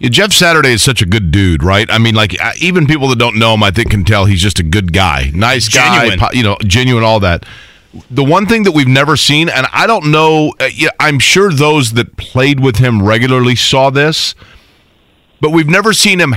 Jeff 0.00 0.32
Saturday 0.32 0.70
is 0.70 0.82
such 0.82 1.02
a 1.02 1.06
good 1.06 1.30
dude, 1.30 1.62
right? 1.62 1.90
I 1.90 1.98
mean, 1.98 2.14
like 2.14 2.40
uh, 2.40 2.52
even 2.60 2.86
people 2.86 3.08
that 3.08 3.18
don't 3.18 3.38
know 3.38 3.54
him, 3.54 3.62
I 3.62 3.70
think 3.70 3.90
can 3.90 4.04
tell 4.04 4.26
he's 4.26 4.40
just 4.40 4.60
a 4.60 4.62
good 4.62 4.92
guy, 4.92 5.30
nice 5.34 5.68
guy, 5.68 6.08
genuine. 6.08 6.28
you 6.32 6.42
know, 6.42 6.56
genuine, 6.62 7.04
all 7.04 7.20
that. 7.20 7.44
The 8.10 8.22
one 8.22 8.46
thing 8.46 8.62
that 8.62 8.72
we've 8.72 8.86
never 8.86 9.16
seen, 9.16 9.48
and 9.48 9.66
I 9.72 9.86
don't 9.86 10.10
know, 10.10 10.54
uh, 10.60 10.68
I'm 11.00 11.18
sure 11.18 11.50
those 11.50 11.92
that 11.92 12.16
played 12.16 12.60
with 12.60 12.76
him 12.76 13.02
regularly 13.02 13.56
saw 13.56 13.90
this, 13.90 14.34
but 15.40 15.50
we've 15.50 15.68
never 15.68 15.92
seen 15.92 16.20
him 16.20 16.34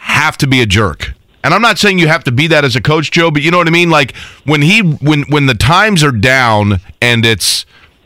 have 0.00 0.36
to 0.38 0.46
be 0.46 0.60
a 0.60 0.66
jerk. 0.66 1.12
And 1.42 1.54
I'm 1.54 1.62
not 1.62 1.78
saying 1.78 1.98
you 1.98 2.08
have 2.08 2.24
to 2.24 2.32
be 2.32 2.46
that 2.48 2.64
as 2.64 2.76
a 2.76 2.80
coach, 2.80 3.10
Joe, 3.10 3.30
but 3.30 3.42
you 3.42 3.50
know 3.50 3.58
what 3.58 3.66
I 3.66 3.70
mean? 3.70 3.90
Like 3.90 4.14
when 4.44 4.62
he 4.62 4.80
when 4.80 5.22
when 5.22 5.46
the 5.46 5.54
times 5.54 6.02
are 6.02 6.12
down 6.12 6.80
and 7.00 7.24
it's 7.24 7.64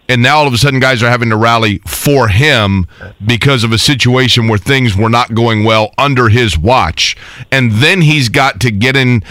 and 0.09 0.23
now 0.23 0.37
all 0.37 0.47
of 0.47 0.53
a 0.53 0.59
sudden 0.59 0.81
guys 0.81 1.03
are 1.03 1.09
having 1.09 1.31
to 1.31 1.37
rally 1.37 1.79
for 1.87 2.29
him 2.29 2.87
because 3.25 3.65
of 3.65 3.73
a 3.73 3.79
situation 3.79 4.49
where 4.49 4.59
things 4.59 4.97
were 4.97 5.09
not 5.09 5.35
going 5.35 5.65
well 5.65 5.93
under 5.97 6.29
his 6.29 6.59
watch 6.59 7.17
and 7.51 7.73
then 7.73 8.03
he's 8.03 8.29
got 8.29 8.61
to 8.61 8.71
get 8.71 8.97
in 8.97 9.23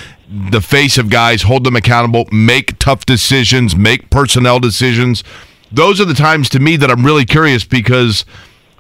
the 0.50 0.62
face 0.62 0.98
of 0.98 1.12
guys 1.12 1.44
hold 1.44 1.64
them 1.64 1.76
accountable 1.76 2.26
make 2.32 2.78
tough 2.80 3.06
decisions 3.06 3.76
make 3.76 4.10
personnel 4.10 4.60
decisions 4.60 5.24
those 5.72 6.02
are 6.02 6.06
the 6.06 6.14
times 6.16 6.50
to 6.50 6.60
me 6.60 6.76
that 6.76 6.90
i'm 6.90 7.06
really 7.06 7.26
curious 7.26 7.64
because 7.64 8.26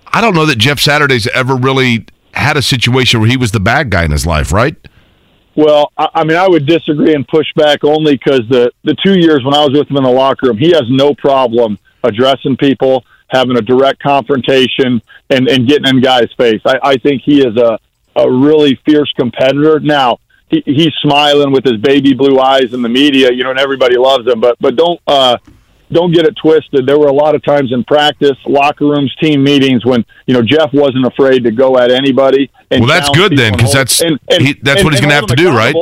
i 0.08 0.20
don't 0.20 0.34
know 0.34 0.48
that 0.48 0.58
jeff 0.58 0.80
saturday's 0.80 1.28
ever 1.28 1.56
really 1.56 2.06
had 2.34 2.58
a 2.58 2.62
situation 2.62 3.20
where 3.20 3.30
he 3.30 3.38
was 3.38 3.52
the 3.52 3.60
bad 3.60 3.90
guy 3.90 4.04
in 4.04 4.12
his 4.12 4.26
life 4.26 4.52
right 4.52 4.76
well, 5.56 5.92
I 5.98 6.24
mean, 6.24 6.36
I 6.36 6.48
would 6.48 6.66
disagree 6.66 7.14
and 7.14 7.28
push 7.28 7.46
back 7.56 7.84
only 7.84 8.14
because 8.14 8.42
the 8.50 8.72
the 8.84 8.96
two 9.06 9.20
years 9.20 9.44
when 9.44 9.54
I 9.54 9.64
was 9.64 9.72
with 9.72 9.90
him 9.90 9.98
in 9.98 10.04
the 10.04 10.10
locker 10.10 10.48
room, 10.48 10.58
he 10.58 10.72
has 10.72 10.84
no 10.90 11.14
problem 11.14 11.78
addressing 12.04 12.58
people, 12.58 13.06
having 13.30 13.58
a 13.58 13.62
direct 13.62 14.02
confrontation, 14.02 15.02
and, 15.30 15.48
and 15.48 15.68
getting 15.68 15.88
in 15.88 16.02
guys' 16.02 16.30
face. 16.38 16.62
I, 16.66 16.80
I 16.84 16.98
think 16.98 17.22
he 17.24 17.40
is 17.42 17.56
a, 17.56 17.80
a 18.16 18.30
really 18.30 18.80
fierce 18.86 19.12
competitor. 19.14 19.80
Now, 19.80 20.20
he, 20.50 20.64
he's 20.66 20.94
smiling 21.02 21.52
with 21.52 21.64
his 21.64 21.78
baby 21.78 22.14
blue 22.14 22.40
eyes 22.40 22.74
in 22.74 22.82
the 22.82 22.90
media, 22.90 23.32
you 23.32 23.44
know, 23.44 23.52
and 23.52 23.60
everybody 23.60 23.98
loves 23.98 24.28
him. 24.28 24.42
But 24.42 24.58
but 24.60 24.76
don't 24.76 25.00
uh, 25.06 25.38
don't 25.92 26.12
get 26.12 26.26
it 26.26 26.36
twisted. 26.36 26.86
There 26.86 27.00
were 27.00 27.08
a 27.08 27.14
lot 27.14 27.36
of 27.36 27.44
times 27.44 27.72
in 27.72 27.84
practice, 27.84 28.38
locker 28.46 28.86
rooms, 28.86 29.16
team 29.22 29.44
meetings 29.44 29.86
when 29.86 30.06
you 30.26 30.34
know 30.34 30.42
Jeff 30.42 30.72
wasn't 30.74 31.06
afraid 31.06 31.44
to 31.44 31.52
go 31.52 31.78
at 31.78 31.92
anybody. 31.92 32.50
well, 32.72 32.86
that's 32.86 33.10
good 33.10 33.38
then, 33.38 33.54
because 33.54 33.74
that's 33.74 34.02
and, 34.02 34.20
and, 34.30 34.44
he, 34.44 34.54
that's 34.54 34.80
and, 34.80 34.86
what 34.86 34.94
he's 34.94 35.02
going 35.02 35.12
to 35.12 35.16
have 35.16 35.28
to 35.28 35.36
do, 35.36 35.50
right? 35.50 35.76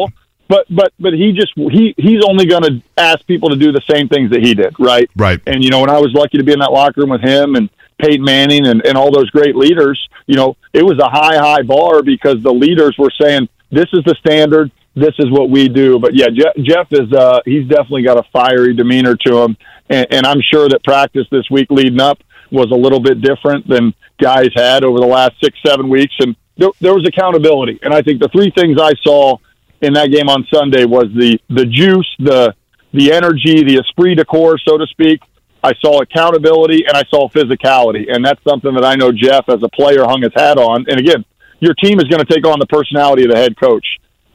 but 0.52 0.66
but 0.70 0.92
but 1.00 1.14
he 1.14 1.32
just 1.32 1.54
he 1.56 1.96
he's 1.98 2.22
only 2.28 2.46
going 2.46 2.64
to 2.64 2.82
ask 2.98 3.26
people 3.26 3.50
to 3.50 3.56
do 3.56 3.72
the 3.72 3.82
same 3.90 4.10
things 4.10 4.32
that 4.32 4.42
he 4.42 4.54
did, 4.54 4.76
right? 4.78 5.10
Right. 5.16 5.40
And 5.48 5.64
you 5.64 5.70
know, 5.70 5.80
when 5.80 5.90
I 5.90 5.98
was 5.98 6.12
lucky 6.14 6.38
to 6.38 6.44
be 6.44 6.52
in 6.52 6.60
that 6.60 6.74
locker 6.74 7.00
room 7.00 7.12
with 7.12 7.22
him 7.22 7.56
and 7.56 7.70
Peyton 8.00 8.24
Manning 8.24 8.68
and, 8.68 8.86
and 8.86 8.98
all 8.98 9.12
those 9.12 9.30
great 9.30 9.56
leaders, 9.56 10.10
you 10.28 10.36
know, 10.36 10.58
it 10.74 10.84
was 10.84 11.00
a 11.00 11.10
high 11.10 11.38
high 11.38 11.62
bar 11.62 12.04
because 12.04 12.44
the 12.44 12.52
leaders 12.52 12.98
were 12.98 13.12
saying 13.22 13.48
this 13.72 13.88
is 13.94 14.04
the 14.04 14.16
standard, 14.20 14.72
this 14.94 15.14
is 15.20 15.32
what 15.32 15.50
we 15.50 15.70
do. 15.70 16.00
But 16.00 16.16
yeah, 16.16 16.28
Jeff, 16.28 16.54
Jeff 16.62 16.88
is 16.92 17.14
uh, 17.14 17.40
he's 17.46 17.68
definitely 17.70 18.04
got 18.04 18.18
a 18.18 18.24
fiery 18.34 18.74
demeanor 18.74 19.16
to 19.28 19.38
him, 19.38 19.56
and, 19.92 20.08
and 20.10 20.26
I'm 20.26 20.42
sure 20.42 20.70
that 20.70 20.84
practice 20.84 21.28
this 21.32 21.50
week 21.52 21.68
leading 21.70 22.00
up 22.00 22.20
was 22.52 22.72
a 22.72 22.76
little 22.76 23.00
bit 23.00 23.22
different 23.22 23.68
than 23.68 23.94
guys 24.20 24.50
had 24.56 24.84
over 24.84 25.00
the 25.00 25.06
last 25.06 25.34
six 25.44 25.58
seven 25.66 25.90
weeks, 25.90 26.14
and 26.20 26.36
there, 26.58 26.70
there 26.80 26.94
was 26.94 27.08
accountability. 27.08 27.80
And 27.82 27.94
I 27.94 28.02
think 28.02 28.22
the 28.22 28.30
three 28.30 28.52
things 28.52 28.78
I 28.80 28.94
saw 29.04 29.38
in 29.82 29.94
that 29.94 30.12
game 30.12 30.30
on 30.30 30.48
Sunday 30.54 30.86
was 30.86 31.06
the 31.16 31.40
the 31.50 31.66
juice, 31.66 32.08
the 32.20 32.54
the 32.94 33.12
energy, 33.12 33.64
the 33.64 33.78
esprit 33.80 34.16
de 34.16 34.26
corps, 34.26 34.60
so 34.68 34.78
to 34.78 34.88
speak. 34.88 35.22
I 35.64 35.74
saw 35.76 36.02
accountability 36.02 36.86
and 36.88 36.98
I 36.98 37.04
saw 37.10 37.30
physicality, 37.30 38.12
and 38.12 38.26
that's 38.26 38.44
something 38.44 38.74
that 38.74 38.84
I 38.84 38.96
know 38.96 39.12
Jeff, 39.12 39.48
as 39.48 39.62
a 39.62 39.70
player, 39.70 40.04
hung 40.06 40.24
his 40.24 40.34
hat 40.34 40.58
on. 40.58 40.86
And 40.90 41.00
again, 41.00 41.24
your 41.60 41.76
team 41.76 42.00
is 42.00 42.06
going 42.06 42.26
to 42.26 42.34
take 42.34 42.48
on 42.48 42.60
the 42.60 42.66
personality 42.66 43.24
of 43.26 43.32
the 43.32 43.38
head 43.38 43.56
coach, 43.60 43.86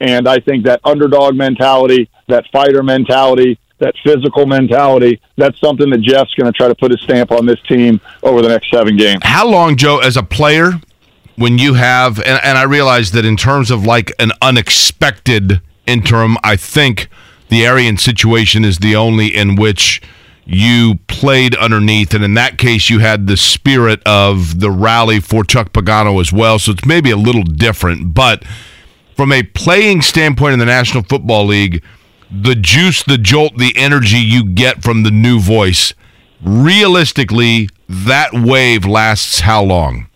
and 0.01 0.29
I 0.29 0.39
think 0.39 0.65
that 0.67 0.81
underdog 0.85 1.35
mentality, 1.35 2.09
that 2.29 2.45
fighter 2.53 2.83
mentality, 2.83 3.59
that 3.79 3.95
physical 4.03 4.47
mentality, 4.47 5.21
that's 5.37 5.59
something 5.61 5.91
that 5.91 6.01
Jeff's 6.01 6.35
going 6.35 6.51
to 6.51 6.57
try 6.57 6.69
to 6.69 6.75
put 6.75 6.91
his 6.91 7.01
stamp 7.03 7.31
on 7.31 7.47
this 7.47 7.61
team 7.63 8.01
over 8.23 8.43
the 8.43 8.49
next 8.49 8.71
seven 8.71 8.97
games. 8.97 9.21
How 9.23 9.47
long, 9.49 9.77
Joe, 9.77 9.99
as 9.99 10.17
a 10.17 10.23
player, 10.23 10.73
when 11.37 11.59
you 11.59 11.75
have, 11.75 12.19
and, 12.19 12.41
and 12.43 12.57
I 12.57 12.63
realize 12.63 13.13
that 13.13 13.25
in 13.25 13.37
terms 13.37 13.71
of 13.71 13.85
like 13.85 14.13
an 14.19 14.33
unexpected 14.41 15.61
interim, 15.87 16.37
I 16.43 16.57
think 16.57 17.09
the 17.49 17.67
Arians 17.67 18.03
situation 18.03 18.65
is 18.65 18.79
the 18.79 18.97
only 18.97 19.35
in 19.35 19.57
which 19.57 20.03
you 20.47 21.01
played 21.09 21.57
underneath, 21.57 22.15
and 22.15 22.23
in 22.23 22.35
that 22.35 22.57
case, 22.57 22.89
you 22.89 23.01
had 23.01 23.27
the 23.27 23.37
spirit 23.37 24.01
of 24.07 24.61
the 24.61 24.71
rally 24.71 25.21
for 25.21 25.43
Chuck 25.43 25.73
Pagano 25.73 26.21
as 26.21 26.33
well. 26.33 26.59
So 26.59 26.73
it's 26.73 26.85
maybe 26.85 27.11
a 27.11 27.17
little 27.17 27.43
different, 27.43 28.15
but 28.15 28.45
from 29.17 29.33
a 29.33 29.43
playing 29.43 30.03
standpoint 30.03 30.53
in 30.53 30.59
the 30.59 30.67
National 30.67 31.03
Football 31.03 31.47
League, 31.47 31.83
the 32.31 32.55
juice, 32.55 33.03
the 33.03 33.19
jolt, 33.19 33.57
the 33.57 33.73
energy 33.77 34.19
you 34.19 34.45
get 34.45 34.83
from 34.83 35.03
the 35.03 35.11
new 35.11 35.41
voice, 35.41 35.95
realistically, 36.43 37.69
that 37.89 38.33
wave 38.33 38.85
lasts 38.85 39.41
how 39.41 39.63
long? 39.63 40.09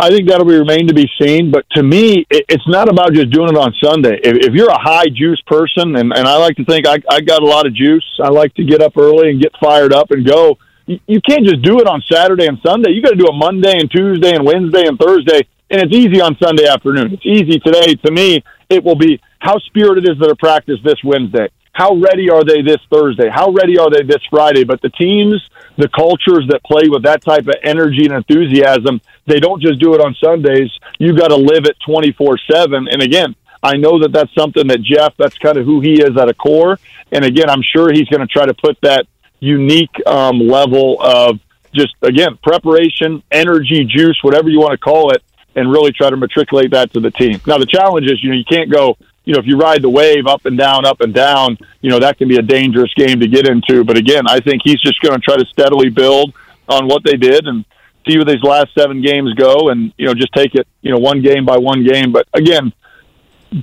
I 0.00 0.10
think 0.10 0.28
that'll 0.28 0.46
remain 0.46 0.86
to 0.86 0.94
be 0.94 1.10
seen. 1.20 1.50
But 1.50 1.68
to 1.70 1.82
me, 1.82 2.24
it, 2.30 2.44
it's 2.48 2.66
not 2.68 2.88
about 2.88 3.12
just 3.12 3.30
doing 3.30 3.48
it 3.48 3.56
on 3.56 3.74
Sunday. 3.82 4.20
If, 4.22 4.54
you're 4.54 4.70
a 4.70 4.78
high 4.78 5.06
juice 5.12 5.40
person, 5.46 5.96
and, 5.96 6.12
and 6.12 6.28
I 6.28 6.36
like 6.36 6.56
to 6.56 6.64
think 6.64 6.86
I, 6.86 6.98
I 7.10 7.20
got 7.20 7.42
a 7.42 7.46
lot 7.46 7.66
of 7.66 7.74
juice, 7.74 8.04
I 8.22 8.28
like 8.28 8.54
to 8.54 8.64
get 8.64 8.80
up 8.80 8.96
early 8.96 9.30
and 9.30 9.42
get 9.42 9.52
fired 9.60 9.92
up 9.92 10.12
and 10.12 10.24
go. 10.24 10.58
You, 10.86 11.00
you 11.06 11.20
can't 11.20 11.44
just 11.44 11.62
do 11.62 11.80
it 11.80 11.88
on 11.88 12.02
Saturday 12.02 12.46
and 12.46 12.58
Sunday. 12.64 12.90
You 12.90 13.02
got 13.02 13.10
to 13.10 13.16
do 13.16 13.26
it 13.26 13.34
Monday 13.34 13.76
and 13.78 13.90
Tuesday 13.90 14.34
and 14.34 14.44
Wednesday 14.44 14.86
and 14.86 14.98
Thursday, 14.98 15.48
and 15.68 15.82
it's 15.82 15.92
easy 15.92 16.20
on 16.20 16.36
Sunday 16.40 16.66
afternoon. 16.66 17.14
It's 17.14 17.26
easy 17.26 17.58
today. 17.58 17.96
To 17.96 18.12
me, 18.12 18.44
it 18.70 18.84
will 18.84 18.96
be 18.96 19.20
how 19.38 19.58
spirited 19.58 20.08
is 20.08 20.18
their 20.20 20.34
practice 20.34 20.78
this 20.84 21.02
Wednesday. 21.04 21.48
How 21.72 21.94
ready 21.94 22.28
are 22.28 22.42
they 22.42 22.60
this 22.60 22.80
Thursday? 22.92 23.28
How 23.28 23.52
ready 23.52 23.78
are 23.78 23.88
they 23.88 24.02
this 24.02 24.22
Friday? 24.30 24.64
But 24.64 24.82
the 24.82 24.88
teams, 24.90 25.40
the 25.76 25.88
cultures 25.88 26.44
that 26.48 26.60
play 26.64 26.88
with 26.88 27.04
that 27.04 27.22
type 27.22 27.46
of 27.46 27.54
energy 27.62 28.04
and 28.04 28.14
enthusiasm, 28.14 29.00
they 29.26 29.38
don't 29.38 29.62
just 29.62 29.78
do 29.78 29.94
it 29.94 30.00
on 30.00 30.16
Sundays. 30.20 30.70
You 30.98 31.16
got 31.16 31.28
to 31.28 31.36
live 31.36 31.66
it 31.66 31.76
24 31.86 32.36
7. 32.50 32.88
And 32.90 33.00
again, 33.00 33.36
I 33.62 33.76
know 33.76 34.00
that 34.00 34.12
that's 34.12 34.34
something 34.34 34.66
that 34.68 34.82
Jeff, 34.82 35.14
that's 35.18 35.38
kind 35.38 35.56
of 35.56 35.66
who 35.66 35.80
he 35.80 36.02
is 36.02 36.16
at 36.16 36.28
a 36.28 36.34
core. 36.34 36.80
And 37.12 37.24
again, 37.24 37.48
I'm 37.48 37.62
sure 37.62 37.92
he's 37.92 38.08
going 38.08 38.20
to 38.20 38.26
try 38.26 38.46
to 38.46 38.54
put 38.54 38.76
that 38.82 39.06
unique 39.38 39.94
um, 40.04 40.40
level 40.40 41.00
of 41.00 41.38
just, 41.72 41.94
again, 42.02 42.38
preparation, 42.42 43.22
energy, 43.30 43.84
juice, 43.84 44.18
whatever 44.22 44.48
you 44.48 44.58
want 44.58 44.72
to 44.72 44.78
call 44.78 45.12
it, 45.12 45.22
and 45.54 45.70
really 45.70 45.92
try 45.92 46.10
to 46.10 46.16
matriculate 46.16 46.72
that 46.72 46.92
to 46.92 47.00
the 47.00 47.10
team. 47.10 47.40
Now, 47.46 47.58
the 47.58 47.66
challenge 47.66 48.06
is, 48.06 48.22
you 48.22 48.30
know, 48.30 48.36
you 48.36 48.44
can't 48.44 48.70
go 48.70 48.96
you 49.28 49.34
know, 49.34 49.40
if 49.40 49.46
you 49.46 49.58
ride 49.58 49.82
the 49.82 49.90
wave 49.90 50.26
up 50.26 50.46
and 50.46 50.56
down, 50.56 50.86
up 50.86 51.02
and 51.02 51.12
down, 51.12 51.58
you 51.82 51.90
know, 51.90 51.98
that 51.98 52.16
can 52.16 52.28
be 52.28 52.38
a 52.38 52.42
dangerous 52.42 52.90
game 52.94 53.20
to 53.20 53.28
get 53.28 53.46
into. 53.46 53.84
But 53.84 53.98
again, 53.98 54.26
I 54.26 54.40
think 54.40 54.62
he's 54.64 54.80
just 54.80 54.98
going 55.02 55.14
to 55.14 55.20
try 55.20 55.36
to 55.36 55.44
steadily 55.52 55.90
build 55.90 56.32
on 56.66 56.88
what 56.88 57.02
they 57.04 57.18
did 57.18 57.46
and 57.46 57.62
see 58.08 58.16
where 58.16 58.24
these 58.24 58.42
last 58.42 58.68
seven 58.74 59.02
games 59.02 59.34
go 59.34 59.68
and, 59.68 59.92
you 59.98 60.06
know, 60.06 60.14
just 60.14 60.32
take 60.34 60.54
it, 60.54 60.66
you 60.80 60.90
know, 60.90 60.98
one 60.98 61.20
game 61.20 61.44
by 61.44 61.58
one 61.58 61.84
game. 61.84 62.10
But 62.10 62.26
again, 62.32 62.72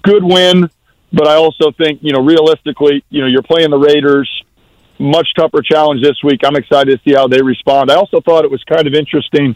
good 0.04 0.24
win. 0.24 0.70
But 1.12 1.28
I 1.28 1.34
also 1.34 1.72
think, 1.72 1.98
you 2.04 2.14
know, 2.14 2.24
realistically, 2.24 3.04
you 3.10 3.22
know, 3.22 3.28
you're 3.28 3.42
playing 3.42 3.72
the 3.72 3.80
Raiders, 3.80 4.30
much 5.00 5.30
tougher 5.36 5.64
challenge 5.64 6.04
this 6.04 6.22
week. 6.24 6.42
I'm 6.46 6.56
excited 6.56 6.92
to 6.92 7.10
see 7.10 7.16
how 7.16 7.28
they 7.28 7.42
respond. 7.42 7.90
I 7.90 7.96
also 7.96 8.22
thought 8.22 8.46
it 8.46 8.52
was 8.52 8.64
kind 8.66 8.86
of 8.86 8.94
interesting 8.94 9.56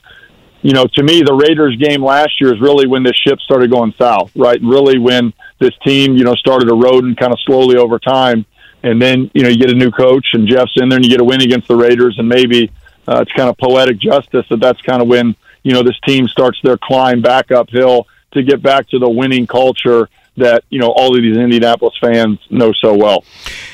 you 0.62 0.74
know, 0.74 0.86
to 0.93 1.03
me, 1.03 1.22
the 1.22 1.34
Raiders 1.34 1.78
game 1.78 2.03
last 2.03 2.32
year 2.41 2.53
is 2.53 2.60
really 2.60 2.86
when 2.86 3.03
this 3.03 3.16
ship 3.26 3.39
started 3.39 3.72
going 3.72 3.93
south, 3.97 4.32
right? 4.36 4.60
Really 4.62 4.97
when 4.99 5.34
this 5.60 5.74
team, 5.86 6.16
you 6.16 6.24
know, 6.24 6.36
started 6.36 6.70
eroding 6.70 7.16
kind 7.16 7.32
of 7.32 7.39
slowly 7.45 7.78
over 7.78 7.99
time. 7.99 8.45
And 8.82 9.01
then, 9.01 9.30
you 9.34 9.43
know, 9.43 9.49
you 9.49 9.57
get 9.57 9.70
a 9.70 9.76
new 9.76 9.91
coach 9.91 10.28
and 10.34 10.47
Jeff's 10.47 10.72
in 10.78 10.89
there 10.89 10.97
and 10.97 11.05
you 11.05 11.12
get 11.12 11.20
a 11.20 11.24
win 11.24 11.41
against 11.41 11.68
the 11.68 11.76
Raiders. 11.76 12.16
And 12.18 12.30
maybe 12.30 12.72
uh, 13.07 13.22
it's 13.22 13.32
kind 13.34 13.49
of 13.49 13.57
poetic 13.57 13.99
justice 13.99 14.45
that 14.49 14.60
that's 14.60 14.82
kind 14.82 15.01
of 15.01 15.07
when, 15.07 15.36
you 15.64 15.74
know, 15.74 15.84
this 15.84 15.99
team 16.07 16.28
starts 16.28 16.60
their 16.64 16.78
climb 16.78 17.22
back 17.22 17.51
uphill 17.51 18.07
to 18.32 18.43
get 18.43 18.62
back 18.62 18.88
to 18.89 18.99
the 18.99 19.10
winning 19.10 19.47
culture 19.47 20.10
that, 20.38 20.64
you 20.70 20.80
know, 20.80 20.91
all 20.91 21.16
of 21.16 21.22
these 21.22 21.36
Indianapolis 21.36 21.95
fans 21.99 22.39
know 22.49 22.72
so 22.74 22.95
well. 22.95 23.26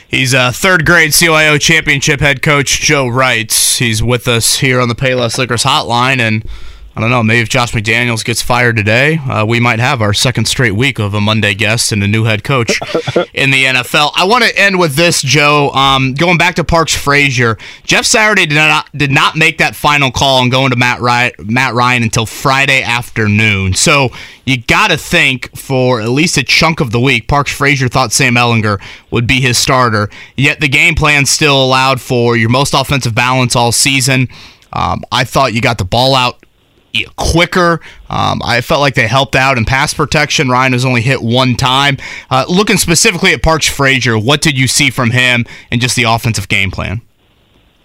He's 0.08 0.34
a 0.34 0.52
third 0.52 0.86
grade 0.86 1.12
CYO 1.12 1.60
championship 1.60 2.20
head 2.20 2.42
coach, 2.42 2.80
Joe 2.80 3.06
Reitz. 3.06 3.78
He's 3.78 4.02
with 4.02 4.28
us 4.28 4.60
here 4.60 4.80
on 4.80 4.90
the 4.90 4.96
Payless 4.96 5.38
Liquors 5.38 5.64
hotline. 5.64 6.20
And 6.20 6.44
I 6.98 7.02
don't 7.02 7.10
know. 7.10 7.24
Maybe 7.24 7.41
if 7.41 7.50
Josh 7.50 7.74
McDaniels 7.74 8.24
gets 8.24 8.41
fired 8.41 8.78
today, 8.78 9.18
uh, 9.18 9.46
we 9.46 9.60
might 9.60 9.80
have 9.80 10.02
our 10.02 10.14
second 10.14 10.46
straight 10.46 10.72
week 10.72 10.98
of 10.98 11.14
a 11.14 11.20
Monday 11.20 11.54
guest 11.54 11.91
and 11.91 12.02
a 12.02 12.08
new 12.08 12.24
head 12.24 12.46
coach 12.46 12.80
in 13.34 13.52
the 13.52 13.66
NFL. 13.66 14.12
I 14.16 14.24
want 14.24 14.46
to 14.46 14.58
end 14.58 14.80
with 14.80 14.96
this, 14.96 15.22
Joe. 15.22 15.72
Um, 15.72 16.14
going 16.14 16.38
back 16.38 16.56
to 16.56 16.64
Parks 16.64 16.96
Frazier, 16.96 17.58
Jeff 17.84 18.06
Saturday 18.06 18.46
did 18.46 18.56
not 18.56 18.89
did 18.96 19.12
not 19.12 19.36
make 19.36 19.58
that 19.58 19.76
final 19.76 20.10
call 20.10 20.39
on 20.39 20.50
going 20.50 20.70
to 20.70 20.78
Matt 20.78 21.02
Ryan, 21.02 21.34
Matt 21.39 21.74
Ryan 21.74 22.04
until 22.04 22.26
Friday 22.26 22.82
afternoon. 22.82 23.74
So 23.74 24.12
you 24.46 24.62
got 24.62 24.89
to 24.89 24.98
think 24.98 25.54
for 25.58 26.00
at 26.00 26.08
least 26.08 26.38
a 26.38 26.43
chunk 26.43 26.80
of 26.80 26.91
the 26.91 27.00
week, 27.02 27.28
Parks 27.28 27.52
Frazier 27.52 27.89
thought 27.89 28.14
Sam 28.14 28.36
Ehlinger 28.36 28.82
would 29.12 29.28
be 29.28 29.41
his 29.41 29.58
starter. 29.58 30.10
Yet 30.38 30.62
the 30.62 30.70
game 30.70 30.96
plan 30.96 31.26
still 31.26 31.62
allowed 31.62 32.00
for 32.00 32.38
your 32.38 32.50
most 32.50 32.74
offensive 32.74 33.14
balance 33.14 33.54
all 33.54 33.74
season. 33.74 34.30
Um, 34.72 35.04
I 35.12 35.26
thought 35.26 35.54
you 35.54 35.60
got 35.60 35.78
the 35.78 35.86
ball 35.86 36.16
out 36.16 36.45
quicker. 37.16 37.82
Um, 38.10 38.41
I 38.43 38.62
felt 38.62 38.82
like 38.82 38.96
they 38.96 39.08
helped 39.08 39.36
out 39.36 39.58
in 39.58 39.66
pass 39.66 39.93
protection. 39.93 40.50
Ryan 40.50 40.74
has 40.74 40.86
only 40.86 41.02
hit 41.02 41.22
one 41.22 41.56
time. 41.56 41.98
Uh, 42.30 42.46
looking 42.48 42.78
specifically 42.78 43.34
at 43.34 43.43
Parks 43.43 43.68
Frazier, 43.68 44.18
what 44.18 44.41
did 44.41 44.58
you 44.58 44.68
see 44.68 44.89
from 44.89 45.12
him 45.12 45.46
and 45.72 45.82
just 45.82 45.96
the 45.96 46.04
offensive 46.04 46.48
game 46.48 46.72
plan? 46.72 47.02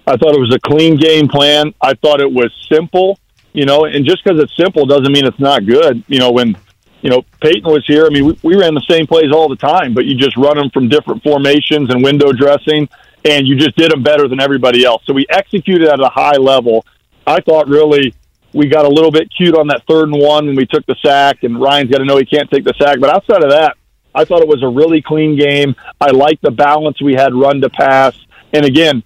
I 0.06 0.16
thought 0.16 0.34
it 0.34 0.40
was 0.40 0.54
a 0.54 0.60
clean 0.60 0.96
game 0.96 1.28
plan. 1.28 1.72
I 1.80 1.94
thought 1.94 2.20
it 2.20 2.30
was 2.30 2.50
simple, 2.70 3.18
you 3.52 3.64
know, 3.64 3.84
and 3.84 4.04
just 4.04 4.24
because 4.24 4.42
it's 4.42 4.56
simple 4.56 4.86
doesn't 4.86 5.12
mean 5.12 5.24
it's 5.24 5.38
not 5.38 5.66
good. 5.66 6.02
You 6.08 6.18
know, 6.18 6.32
when 6.32 6.56
you 7.02 7.10
know 7.10 7.22
Peyton 7.40 7.70
was 7.70 7.84
here, 7.86 8.06
I 8.06 8.08
mean, 8.08 8.26
we, 8.26 8.38
we 8.42 8.56
ran 8.56 8.74
the 8.74 8.84
same 8.88 9.06
plays 9.06 9.32
all 9.32 9.48
the 9.48 9.56
time, 9.56 9.94
but 9.94 10.06
you 10.06 10.16
just 10.16 10.36
run 10.36 10.56
them 10.56 10.70
from 10.70 10.88
different 10.88 11.22
formations 11.22 11.90
and 11.90 12.02
window 12.02 12.32
dressing, 12.32 12.88
and 13.24 13.46
you 13.46 13.56
just 13.56 13.76
did 13.76 13.92
them 13.92 14.02
better 14.02 14.26
than 14.26 14.40
everybody 14.40 14.84
else. 14.84 15.02
So 15.06 15.12
we 15.12 15.26
executed 15.30 15.88
at 15.88 16.00
a 16.00 16.08
high 16.08 16.36
level. 16.36 16.84
I 17.26 17.40
thought 17.40 17.68
really 17.68 18.14
we 18.52 18.66
got 18.68 18.84
a 18.84 18.88
little 18.88 19.10
bit 19.10 19.30
cute 19.36 19.56
on 19.56 19.68
that 19.68 19.82
third 19.86 20.08
and 20.08 20.20
one 20.20 20.46
when 20.46 20.56
we 20.56 20.66
took 20.66 20.84
the 20.86 20.96
sack, 21.04 21.42
and 21.44 21.60
Ryan's 21.60 21.90
got 21.90 21.98
to 21.98 22.04
know 22.04 22.16
he 22.16 22.24
can't 22.24 22.50
take 22.50 22.64
the 22.64 22.74
sack. 22.78 22.98
But 23.00 23.10
outside 23.10 23.42
of 23.42 23.50
that, 23.50 23.76
I 24.14 24.24
thought 24.24 24.42
it 24.42 24.48
was 24.48 24.62
a 24.62 24.68
really 24.68 25.02
clean 25.02 25.38
game. 25.38 25.76
I 26.00 26.10
like 26.10 26.40
the 26.40 26.50
balance 26.50 27.00
we 27.00 27.14
had 27.14 27.32
run 27.34 27.60
to 27.60 27.70
pass. 27.70 28.18
And 28.52 28.64
again, 28.64 29.04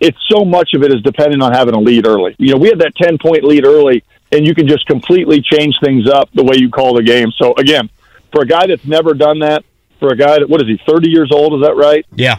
it's 0.00 0.18
so 0.30 0.44
much 0.44 0.74
of 0.74 0.82
it 0.82 0.92
is 0.92 1.00
dependent 1.02 1.42
on 1.42 1.52
having 1.52 1.74
a 1.74 1.80
lead 1.80 2.06
early. 2.06 2.34
You 2.38 2.52
know, 2.52 2.58
we 2.58 2.68
had 2.68 2.80
that 2.80 2.94
10 2.96 3.18
point 3.18 3.44
lead 3.44 3.64
early, 3.64 4.04
and 4.30 4.46
you 4.46 4.54
can 4.54 4.68
just 4.68 4.86
completely 4.86 5.40
change 5.40 5.76
things 5.82 6.08
up 6.08 6.28
the 6.34 6.44
way 6.44 6.56
you 6.56 6.70
call 6.70 6.94
the 6.94 7.02
game. 7.02 7.32
So, 7.38 7.54
again, 7.54 7.88
for 8.32 8.42
a 8.42 8.46
guy 8.46 8.66
that's 8.66 8.84
never 8.84 9.14
done 9.14 9.38
that, 9.38 9.64
for 10.00 10.12
a 10.12 10.16
guy 10.16 10.38
that, 10.38 10.48
what 10.48 10.60
is 10.60 10.68
he, 10.68 10.80
30 10.86 11.10
years 11.10 11.30
old? 11.32 11.54
Is 11.54 11.66
that 11.66 11.76
right? 11.76 12.04
Yeah. 12.14 12.36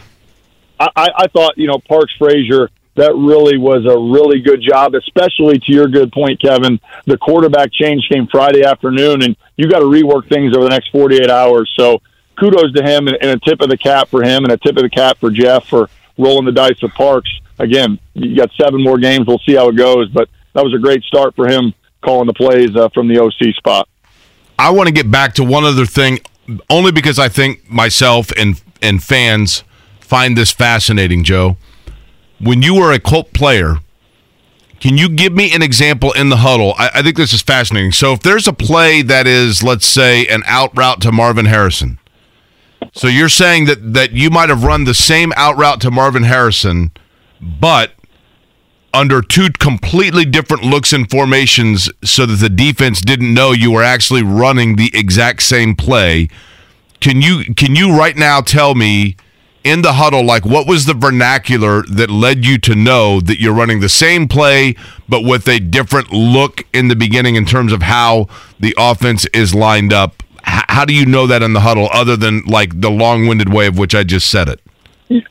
I, 0.78 1.08
I 1.16 1.26
thought, 1.28 1.56
you 1.56 1.66
know, 1.66 1.78
Parks 1.78 2.12
Frazier 2.18 2.68
that 2.96 3.14
really 3.14 3.58
was 3.58 3.84
a 3.86 3.98
really 3.98 4.40
good 4.40 4.62
job, 4.62 4.94
especially 4.94 5.58
to 5.58 5.72
your 5.72 5.88
good 5.88 6.12
point, 6.12 6.40
Kevin. 6.40 6.80
The 7.06 7.18
quarterback 7.18 7.72
change 7.72 8.08
came 8.10 8.28
Friday 8.28 8.64
afternoon, 8.64 9.22
and 9.22 9.36
you 9.56 9.68
got 9.68 9.80
to 9.80 9.86
rework 9.86 10.28
things 10.28 10.56
over 10.56 10.64
the 10.64 10.70
next 10.70 10.90
48 10.90 11.28
hours. 11.28 11.72
So 11.76 12.00
kudos 12.38 12.72
to 12.74 12.82
him 12.82 13.08
and, 13.08 13.16
a 13.22 13.38
tip 13.40 13.60
of 13.60 13.68
the 13.68 13.76
cap 13.76 14.08
for 14.08 14.22
him 14.22 14.44
and 14.44 14.52
a 14.52 14.56
tip 14.56 14.76
of 14.76 14.82
the 14.82 14.90
cap 14.90 15.18
for 15.18 15.30
Jeff 15.30 15.66
for 15.66 15.88
rolling 16.18 16.44
the 16.44 16.52
dice 16.52 16.80
with 16.80 16.92
Parks. 16.92 17.30
Again, 17.58 17.98
you 18.14 18.36
got 18.36 18.50
seven 18.60 18.82
more 18.82 18.98
games. 18.98 19.26
We'll 19.26 19.40
see 19.40 19.54
how 19.54 19.68
it 19.68 19.76
goes, 19.76 20.08
but 20.10 20.28
that 20.54 20.64
was 20.64 20.74
a 20.74 20.78
great 20.78 21.02
start 21.02 21.34
for 21.34 21.48
him 21.48 21.74
calling 22.00 22.26
the 22.26 22.34
plays 22.34 22.76
uh, 22.76 22.88
from 22.90 23.08
the 23.08 23.20
OC 23.20 23.54
spot. 23.56 23.88
I 24.58 24.70
want 24.70 24.86
to 24.86 24.92
get 24.92 25.10
back 25.10 25.34
to 25.34 25.44
one 25.44 25.64
other 25.64 25.86
thing, 25.86 26.20
only 26.70 26.92
because 26.92 27.18
I 27.18 27.28
think 27.28 27.68
myself 27.68 28.30
and 28.36 28.60
and 28.80 29.02
fans 29.02 29.64
find 30.00 30.36
this 30.36 30.52
fascinating, 30.52 31.24
Joe 31.24 31.56
when 32.44 32.62
you 32.62 32.74
were 32.74 32.92
a 32.92 33.00
Colt 33.00 33.32
player, 33.32 33.78
can 34.80 34.98
you 34.98 35.08
give 35.08 35.32
me 35.32 35.52
an 35.54 35.62
example 35.62 36.12
in 36.12 36.28
the 36.28 36.36
huddle? 36.38 36.74
I, 36.76 36.90
I, 36.96 37.02
think 37.02 37.16
this 37.16 37.32
is 37.32 37.42
fascinating. 37.42 37.92
So 37.92 38.12
if 38.12 38.20
there's 38.20 38.46
a 38.46 38.52
play 38.52 39.02
that 39.02 39.26
is, 39.26 39.62
let's 39.62 39.86
say, 39.86 40.26
an 40.26 40.42
out 40.46 40.76
route 40.76 41.00
to 41.02 41.12
Marvin 41.12 41.46
Harrison. 41.46 41.98
So 42.92 43.08
you're 43.08 43.30
saying 43.30 43.64
that 43.64 43.94
that 43.94 44.12
you 44.12 44.30
might 44.30 44.50
have 44.50 44.62
run 44.62 44.84
the 44.84 44.94
same 44.94 45.32
out 45.36 45.56
route 45.56 45.80
to 45.80 45.90
Marvin 45.90 46.24
Harrison, 46.24 46.92
but 47.40 47.92
under 48.92 49.20
two 49.20 49.48
completely 49.58 50.24
different 50.24 50.62
looks 50.62 50.92
and 50.92 51.10
formations 51.10 51.90
so 52.04 52.26
that 52.26 52.36
the 52.36 52.48
defense 52.48 53.00
didn't 53.00 53.34
know 53.34 53.52
you 53.52 53.72
were 53.72 53.82
actually 53.82 54.22
running 54.22 54.76
the 54.76 54.90
exact 54.94 55.42
same 55.42 55.74
play. 55.74 56.28
Can 57.00 57.20
you 57.20 57.54
can 57.54 57.74
you 57.74 57.96
right 57.96 58.16
now 58.16 58.40
tell 58.40 58.74
me 58.74 59.16
in 59.64 59.82
the 59.82 59.94
huddle, 59.94 60.24
like 60.24 60.44
what 60.44 60.68
was 60.68 60.84
the 60.84 60.94
vernacular 60.94 61.82
that 61.90 62.10
led 62.10 62.44
you 62.44 62.58
to 62.58 62.74
know 62.74 63.20
that 63.20 63.40
you're 63.40 63.54
running 63.54 63.80
the 63.80 63.88
same 63.88 64.28
play, 64.28 64.76
but 65.08 65.24
with 65.24 65.48
a 65.48 65.58
different 65.58 66.12
look 66.12 66.64
in 66.72 66.88
the 66.88 66.96
beginning 66.96 67.34
in 67.34 67.46
terms 67.46 67.72
of 67.72 67.82
how 67.82 68.28
the 68.60 68.74
offense 68.78 69.26
is 69.32 69.54
lined 69.54 69.92
up? 69.92 70.22
H- 70.46 70.64
how 70.68 70.84
do 70.84 70.94
you 70.94 71.06
know 71.06 71.26
that 71.26 71.42
in 71.42 71.54
the 71.54 71.60
huddle, 71.60 71.88
other 71.92 72.16
than 72.16 72.44
like 72.44 72.78
the 72.80 72.90
long-winded 72.90 73.52
way 73.52 73.66
of 73.66 73.78
which 73.78 73.94
I 73.94 74.04
just 74.04 74.28
said 74.30 74.48
it? 74.48 74.60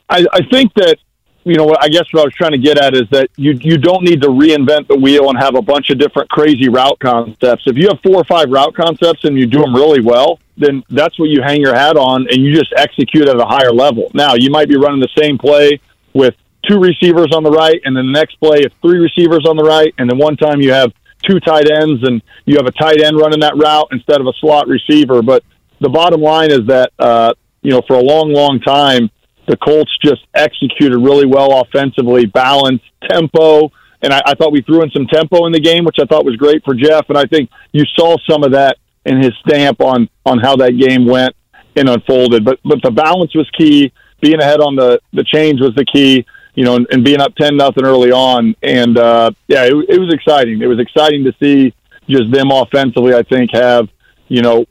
I, 0.10 0.26
I 0.34 0.42
think 0.50 0.74
that 0.76 0.98
you 1.46 1.56
know, 1.56 1.76
I 1.80 1.90
guess 1.90 2.06
what 2.12 2.22
I 2.22 2.24
was 2.24 2.34
trying 2.34 2.54
to 2.54 2.58
get 2.58 2.78
at 2.82 2.96
is 2.96 3.04
that 3.12 3.30
you 3.36 3.52
you 3.52 3.78
don't 3.78 4.04
need 4.04 4.22
to 4.22 4.30
reinvent 4.30 4.88
the 4.88 4.96
wheel 4.96 5.30
and 5.30 5.38
have 5.38 5.56
a 5.56 5.62
bunch 5.62 5.90
of 5.90 6.00
different 6.00 6.30
crazy 6.30 6.70
route 6.70 6.98
concepts. 7.00 7.64
If 7.68 7.78
you 7.78 7.90
have 7.90 8.00
four 8.02 8.16
or 8.16 8.24
five 8.24 8.50
route 8.50 8.74
concepts 8.74 9.26
and 9.26 9.38
you 9.38 9.46
do 9.46 9.60
them 9.60 9.76
really 9.76 10.00
well, 10.02 10.40
then 10.58 10.84
that's 10.90 11.18
what 11.20 11.30
you 11.30 11.42
hang 11.42 11.62
your 11.62 11.76
hat 11.76 11.98
on 11.98 12.28
and 12.30 12.44
you 12.44 12.54
just 12.54 12.74
execute 12.78 13.28
at 13.28 13.40
a 13.40 13.46
higher 13.46 13.72
level. 13.72 14.12
Now, 14.14 14.36
you 14.36 14.50
might 14.52 14.70
be 14.70 14.78
running 14.78 15.00
the 15.00 15.10
same 15.18 15.38
play 15.38 15.80
with 16.14 16.36
two 16.68 16.80
receivers 16.80 17.34
on 17.36 17.44
the 17.44 17.52
right, 17.52 17.82
and 17.84 17.96
then 17.96 18.06
the 18.06 18.20
next 18.20 18.40
play 18.40 18.60
is 18.60 18.72
three 18.82 19.00
receivers 19.00 19.46
on 19.48 19.58
the 19.58 19.64
right, 19.64 19.94
and 19.98 20.10
then 20.10 20.18
one 20.18 20.38
time 20.38 20.62
you 20.62 20.72
have 20.72 20.92
two 21.28 21.40
tight 21.40 21.70
ends 21.72 22.06
and 22.08 22.22
you 22.46 22.58
have 22.58 22.66
a 22.66 22.72
tight 22.72 23.02
end 23.02 23.18
running 23.18 23.40
that 23.40 23.56
route 23.56 23.88
instead 23.92 24.20
of 24.20 24.28
a 24.28 24.34
slot 24.40 24.68
receiver. 24.68 25.22
But 25.22 25.44
the 25.80 25.90
bottom 25.90 26.22
line 26.22 26.52
is 26.52 26.68
that 26.68 26.92
uh, 27.00 27.34
you 27.62 27.72
know 27.72 27.82
for 27.88 27.96
a 27.96 28.02
long, 28.02 28.34
long 28.34 28.60
time 28.60 29.10
the 29.48 29.58
Colts 29.58 29.92
just 30.04 30.22
executed 30.34 30.98
really 30.98 31.26
well 31.26 31.62
offensively, 31.62 32.26
balanced 32.26 32.86
tempo. 33.10 33.72
And 34.02 34.14
I, 34.14 34.22
I 34.26 34.34
thought 34.36 34.52
we 34.52 34.62
threw 34.62 34.84
in 34.84 34.90
some 34.92 35.06
tempo 35.08 35.46
in 35.46 35.52
the 35.52 35.60
game, 35.60 35.86
which 35.86 35.98
I 36.00 36.06
thought 36.06 36.26
was 36.26 36.36
great 36.36 36.64
for 36.64 36.74
Jeff. 36.74 37.10
And 37.10 37.18
I 37.18 37.26
think 37.26 37.50
you 37.72 37.84
saw 37.96 38.16
some 38.30 38.44
of 38.44 38.52
that 38.52 38.78
in 39.06 39.22
his 39.22 39.32
stamp 39.46 39.82
on 39.82 40.10
on 40.26 40.40
how 40.40 40.56
that 40.58 40.78
game 40.78 41.06
went 41.06 41.36
and 41.76 41.90
unfolded. 41.90 42.46
But 42.46 42.60
but 42.64 42.80
the 42.84 42.92
balance 42.92 43.36
was 43.36 43.50
key. 43.58 43.92
Being 44.22 44.40
ahead 44.40 44.60
on 44.60 44.76
the 44.76 45.00
the 45.12 45.24
change 45.24 45.60
was 45.60 45.74
the 45.76 45.86
key. 45.86 46.26
You 46.56 46.64
know, 46.64 46.76
and, 46.76 46.86
and 46.92 47.04
being 47.04 47.20
up 47.20 47.34
ten 47.36 47.58
nothing 47.58 47.84
early 47.84 48.12
on. 48.12 48.56
And 48.62 48.98
uh, 48.98 49.32
yeah, 49.48 49.64
it, 49.64 49.74
it 49.90 50.00
was 50.00 50.14
exciting. 50.14 50.62
It 50.62 50.68
was 50.68 50.80
exciting 50.80 51.24
to 51.24 51.34
see 51.42 51.74
just 52.08 52.32
them 52.32 52.52
offensively. 52.52 53.16
I 53.16 53.24
think 53.24 53.52
have 53.54 53.90
you 54.28 54.42
know 54.42 54.66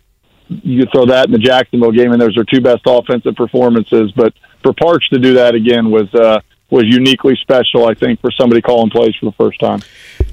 you 0.49 0.85
throw 0.93 1.07
that 1.07 1.26
in 1.26 1.33
the 1.33 1.39
Jacksonville 1.39 1.93
game, 1.93 2.12
and 2.12 2.20
those 2.20 2.37
are 2.37 2.45
two 2.45 2.61
best 2.61 2.83
offensive 2.87 3.35
performances. 3.35 4.12
But 4.16 4.33
for 4.62 4.72
Parks 4.72 5.09
to 5.09 5.18
do 5.18 5.35
that 5.35 5.55
again 5.55 5.91
was 5.91 6.12
uh, 6.14 6.41
was 6.73 6.85
uniquely 6.87 7.37
special, 7.37 7.87
I 7.87 7.95
think, 7.95 8.20
for 8.20 8.31
somebody 8.31 8.62
calling 8.62 8.91
plays 8.91 9.14
for 9.16 9.27
the 9.27 9.33
first 9.33 9.61
time. 9.61 9.81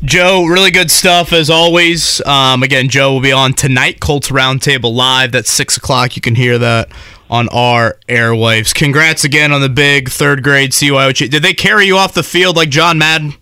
Joe, 0.03 0.45
really 0.45 0.71
good 0.71 0.89
stuff 0.89 1.33
as 1.33 1.49
always. 1.49 2.21
Um, 2.25 2.63
again, 2.63 2.87
Joe 2.87 3.13
will 3.13 3.21
be 3.21 3.33
on 3.33 3.53
tonight, 3.53 3.99
Colts 3.99 4.29
Roundtable 4.29 4.93
Live. 4.93 5.33
That's 5.33 5.51
6 5.51 5.75
o'clock. 5.75 6.15
You 6.15 6.21
can 6.21 6.35
hear 6.35 6.57
that 6.57 6.89
on 7.29 7.49
our 7.49 7.97
airwaves. 8.07 8.73
Congrats 8.73 9.25
again 9.25 9.51
on 9.51 9.59
the 9.59 9.69
big 9.69 10.09
third 10.09 10.41
grade 10.41 10.71
CYO. 10.71 11.29
Did 11.29 11.43
they 11.43 11.53
carry 11.53 11.85
you 11.85 11.97
off 11.97 12.13
the 12.13 12.23
field 12.23 12.55
like 12.55 12.69
John 12.69 12.97
Madden? 12.97 13.33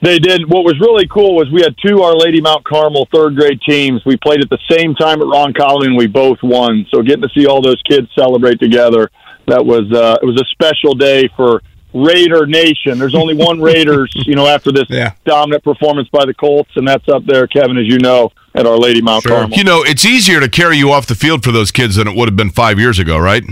They 0.00 0.20
did. 0.20 0.48
What 0.48 0.64
was 0.64 0.78
really 0.78 1.08
cool 1.08 1.34
was 1.34 1.50
we 1.50 1.62
had 1.62 1.74
two 1.84 2.02
Our 2.02 2.14
Lady 2.14 2.40
Mount 2.40 2.64
Carmel 2.64 3.08
third 3.12 3.34
grade 3.34 3.60
teams. 3.68 4.02
We 4.06 4.16
played 4.18 4.40
at 4.40 4.48
the 4.48 4.58
same 4.70 4.94
time 4.94 5.20
at 5.20 5.26
Ron 5.26 5.52
Roncalli, 5.52 5.86
and 5.86 5.96
we 5.96 6.06
both 6.06 6.38
won. 6.42 6.86
So 6.94 7.02
getting 7.02 7.22
to 7.22 7.30
see 7.36 7.46
all 7.46 7.60
those 7.60 7.82
kids 7.82 8.06
celebrate 8.16 8.60
together, 8.60 9.10
that 9.48 9.64
was 9.64 9.90
uh, 9.92 10.18
it 10.22 10.24
was 10.24 10.40
a 10.40 10.44
special 10.52 10.94
day 10.94 11.28
for 11.34 11.60
Raider 11.96 12.46
Nation. 12.46 12.98
There's 12.98 13.14
only 13.14 13.34
one 13.34 13.60
Raiders, 13.60 14.12
you 14.26 14.34
know, 14.34 14.46
after 14.46 14.70
this 14.70 14.86
yeah. 14.88 15.14
dominant 15.24 15.64
performance 15.64 16.08
by 16.08 16.24
the 16.24 16.34
Colts, 16.34 16.70
and 16.76 16.86
that's 16.86 17.08
up 17.08 17.24
there, 17.24 17.46
Kevin, 17.46 17.78
as 17.78 17.86
you 17.86 17.98
know, 17.98 18.30
at 18.54 18.66
Our 18.66 18.76
Lady 18.76 19.00
Mount 19.00 19.22
sure. 19.22 19.32
Carmel. 19.32 19.56
You 19.56 19.64
know, 19.64 19.82
it's 19.82 20.04
easier 20.04 20.40
to 20.40 20.48
carry 20.48 20.76
you 20.76 20.92
off 20.92 21.06
the 21.06 21.14
field 21.14 21.42
for 21.42 21.52
those 21.52 21.70
kids 21.70 21.96
than 21.96 22.06
it 22.08 22.16
would 22.16 22.28
have 22.28 22.36
been 22.36 22.50
five 22.50 22.78
years 22.78 22.98
ago, 22.98 23.18
right? 23.18 23.42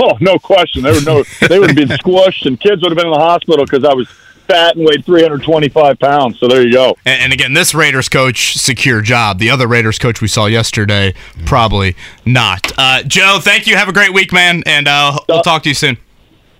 Oh, 0.00 0.16
no 0.20 0.38
question. 0.38 0.84
They 0.84 0.92
would 0.92 1.04
no, 1.04 1.24
they 1.48 1.58
would 1.58 1.70
have 1.70 1.76
been 1.76 1.88
squished, 1.98 2.46
and 2.46 2.60
kids 2.60 2.82
would 2.82 2.92
have 2.92 2.96
been 2.96 3.06
in 3.06 3.12
the 3.12 3.18
hospital 3.18 3.64
because 3.64 3.84
I 3.84 3.92
was 3.92 4.08
fat 4.46 4.76
and 4.76 4.86
weighed 4.86 5.04
325 5.04 5.98
pounds. 5.98 6.38
So 6.38 6.46
there 6.46 6.64
you 6.64 6.72
go. 6.72 6.96
And, 7.04 7.22
and 7.22 7.32
again, 7.32 7.54
this 7.54 7.74
Raiders 7.74 8.08
coach 8.08 8.54
secure 8.54 9.00
job. 9.00 9.38
The 9.38 9.50
other 9.50 9.66
Raiders 9.66 9.98
coach 9.98 10.20
we 10.20 10.28
saw 10.28 10.46
yesterday, 10.46 11.14
probably 11.46 11.96
not. 12.24 12.70
Uh, 12.78 13.02
Joe, 13.02 13.38
thank 13.40 13.66
you. 13.66 13.76
Have 13.76 13.88
a 13.88 13.92
great 13.92 14.12
week, 14.12 14.32
man, 14.32 14.62
and 14.66 14.86
uh, 14.86 15.18
we'll 15.28 15.42
talk 15.42 15.62
to 15.64 15.68
you 15.68 15.74
soon. 15.74 15.98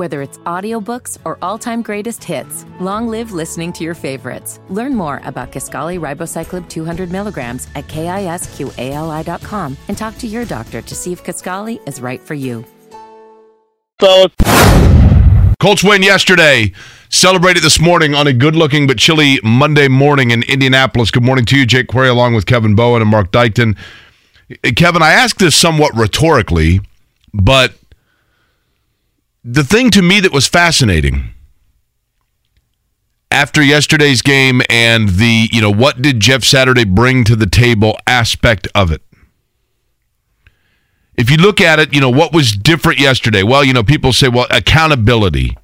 Whether 0.00 0.22
it's 0.22 0.38
audiobooks 0.38 1.18
or 1.26 1.36
all-time 1.42 1.82
greatest 1.82 2.24
hits, 2.24 2.64
long 2.80 3.08
live 3.08 3.32
listening 3.32 3.70
to 3.74 3.84
your 3.84 3.92
favorites. 3.92 4.58
Learn 4.70 4.94
more 4.94 5.20
about 5.24 5.52
Kisqali 5.52 6.00
Ribociclib 6.00 6.70
200 6.70 7.12
milligrams 7.12 7.68
at 7.74 7.86
kisqali.com 7.86 9.76
and 9.88 9.98
talk 9.98 10.16
to 10.16 10.26
your 10.26 10.46
doctor 10.46 10.80
to 10.80 10.94
see 10.94 11.12
if 11.12 11.22
Kisqali 11.22 11.86
is 11.86 12.00
right 12.00 12.18
for 12.18 12.32
you. 12.32 12.64
Fellas. 14.00 14.32
Colts 15.60 15.84
win 15.84 16.02
yesterday. 16.02 16.72
Celebrated 17.10 17.62
this 17.62 17.78
morning 17.78 18.14
on 18.14 18.26
a 18.26 18.32
good 18.32 18.56
looking 18.56 18.86
but 18.86 18.96
chilly 18.96 19.38
Monday 19.44 19.88
morning 19.88 20.30
in 20.30 20.44
Indianapolis. 20.44 21.10
Good 21.10 21.24
morning 21.24 21.44
to 21.44 21.58
you, 21.58 21.66
Jake 21.66 21.88
Query, 21.88 22.08
along 22.08 22.32
with 22.32 22.46
Kevin 22.46 22.74
Bowen 22.74 23.02
and 23.02 23.10
Mark 23.10 23.32
Dykton. 23.32 23.76
Kevin, 24.76 25.02
I 25.02 25.10
ask 25.10 25.36
this 25.36 25.54
somewhat 25.54 25.94
rhetorically, 25.94 26.80
but 27.34 27.74
the 29.44 29.64
thing 29.64 29.90
to 29.90 30.02
me 30.02 30.20
that 30.20 30.32
was 30.32 30.46
fascinating 30.46 31.34
after 33.30 33.62
yesterday's 33.62 34.22
game 34.22 34.60
and 34.68 35.10
the, 35.10 35.48
you 35.52 35.60
know, 35.60 35.70
what 35.70 36.02
did 36.02 36.20
Jeff 36.20 36.42
Saturday 36.42 36.84
bring 36.84 37.24
to 37.24 37.36
the 37.36 37.46
table 37.46 37.96
aspect 38.06 38.66
of 38.74 38.90
it. 38.90 39.02
If 41.16 41.30
you 41.30 41.36
look 41.36 41.60
at 41.60 41.78
it, 41.78 41.94
you 41.94 42.00
know, 42.00 42.10
what 42.10 42.32
was 42.32 42.52
different 42.52 42.98
yesterday? 42.98 43.42
Well, 43.42 43.62
you 43.62 43.72
know, 43.72 43.82
people 43.82 44.12
say, 44.12 44.28
well, 44.28 44.46
accountability. 44.50 45.56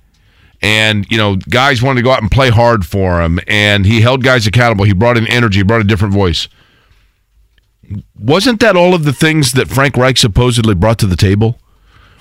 And, 0.63 1.07
you 1.11 1.17
know, 1.17 1.37
guys 1.37 1.83
wanted 1.83 2.01
to 2.01 2.05
go 2.05 2.13
out 2.13 2.23
and 2.23 2.31
play 2.31 2.51
hard 2.51 2.87
for 2.87 3.21
him. 3.23 3.41
And 3.47 3.85
he 3.85 4.01
held 4.01 4.23
guys 4.23 4.47
accountable. 4.47 4.85
He 4.85 4.93
brought 4.93 5.17
in 5.17 5.27
energy, 5.27 5.61
he 5.61 5.65
brought 5.65 5.81
a 5.81 5.85
different 5.85 6.15
voice. 6.15 6.49
Wasn't 8.19 8.61
that 8.61 8.77
all 8.77 8.95
of 8.95 9.05
the 9.05 9.13
things 9.13 9.53
that 9.53 9.69
Frank 9.69 9.97
Reich 9.97 10.17
supposedly 10.19 10.75
brought 10.75 10.99
to 10.99 11.07
the 11.07 11.17
table? 11.17 11.59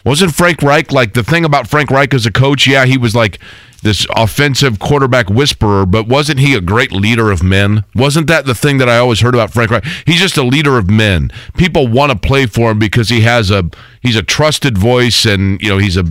Wasn't 0.05 0.35
Frank 0.35 0.61
Reich 0.61 0.91
like 0.91 1.13
the 1.13 1.23
thing 1.23 1.43
about 1.43 1.67
Frank 1.67 1.89
Reich 1.89 2.13
as 2.13 2.25
a 2.25 2.31
coach? 2.31 2.67
Yeah, 2.67 2.85
he 2.85 2.97
was 2.97 3.15
like 3.15 3.39
this 3.81 4.05
offensive 4.15 4.79
quarterback 4.79 5.29
whisperer, 5.29 5.85
but 5.85 6.07
wasn't 6.07 6.39
he 6.39 6.53
a 6.53 6.61
great 6.61 6.91
leader 6.91 7.31
of 7.31 7.43
men? 7.43 7.83
Wasn't 7.93 8.27
that 8.27 8.45
the 8.45 8.55
thing 8.55 8.77
that 8.77 8.87
I 8.87 8.97
always 8.97 9.21
heard 9.21 9.33
about 9.33 9.51
Frank 9.51 9.71
Reich? 9.71 9.83
He's 10.05 10.19
just 10.19 10.37
a 10.37 10.43
leader 10.43 10.77
of 10.77 10.89
men. 10.89 11.31
People 11.57 11.87
want 11.87 12.11
to 12.11 12.17
play 12.17 12.45
for 12.45 12.71
him 12.71 12.79
because 12.79 13.09
he 13.09 13.21
has 13.21 13.49
a 13.49 13.69
he's 14.01 14.15
a 14.15 14.23
trusted 14.23 14.77
voice 14.77 15.25
and 15.25 15.61
you 15.61 15.69
know 15.69 15.79
he's 15.79 15.97
a 15.97 16.05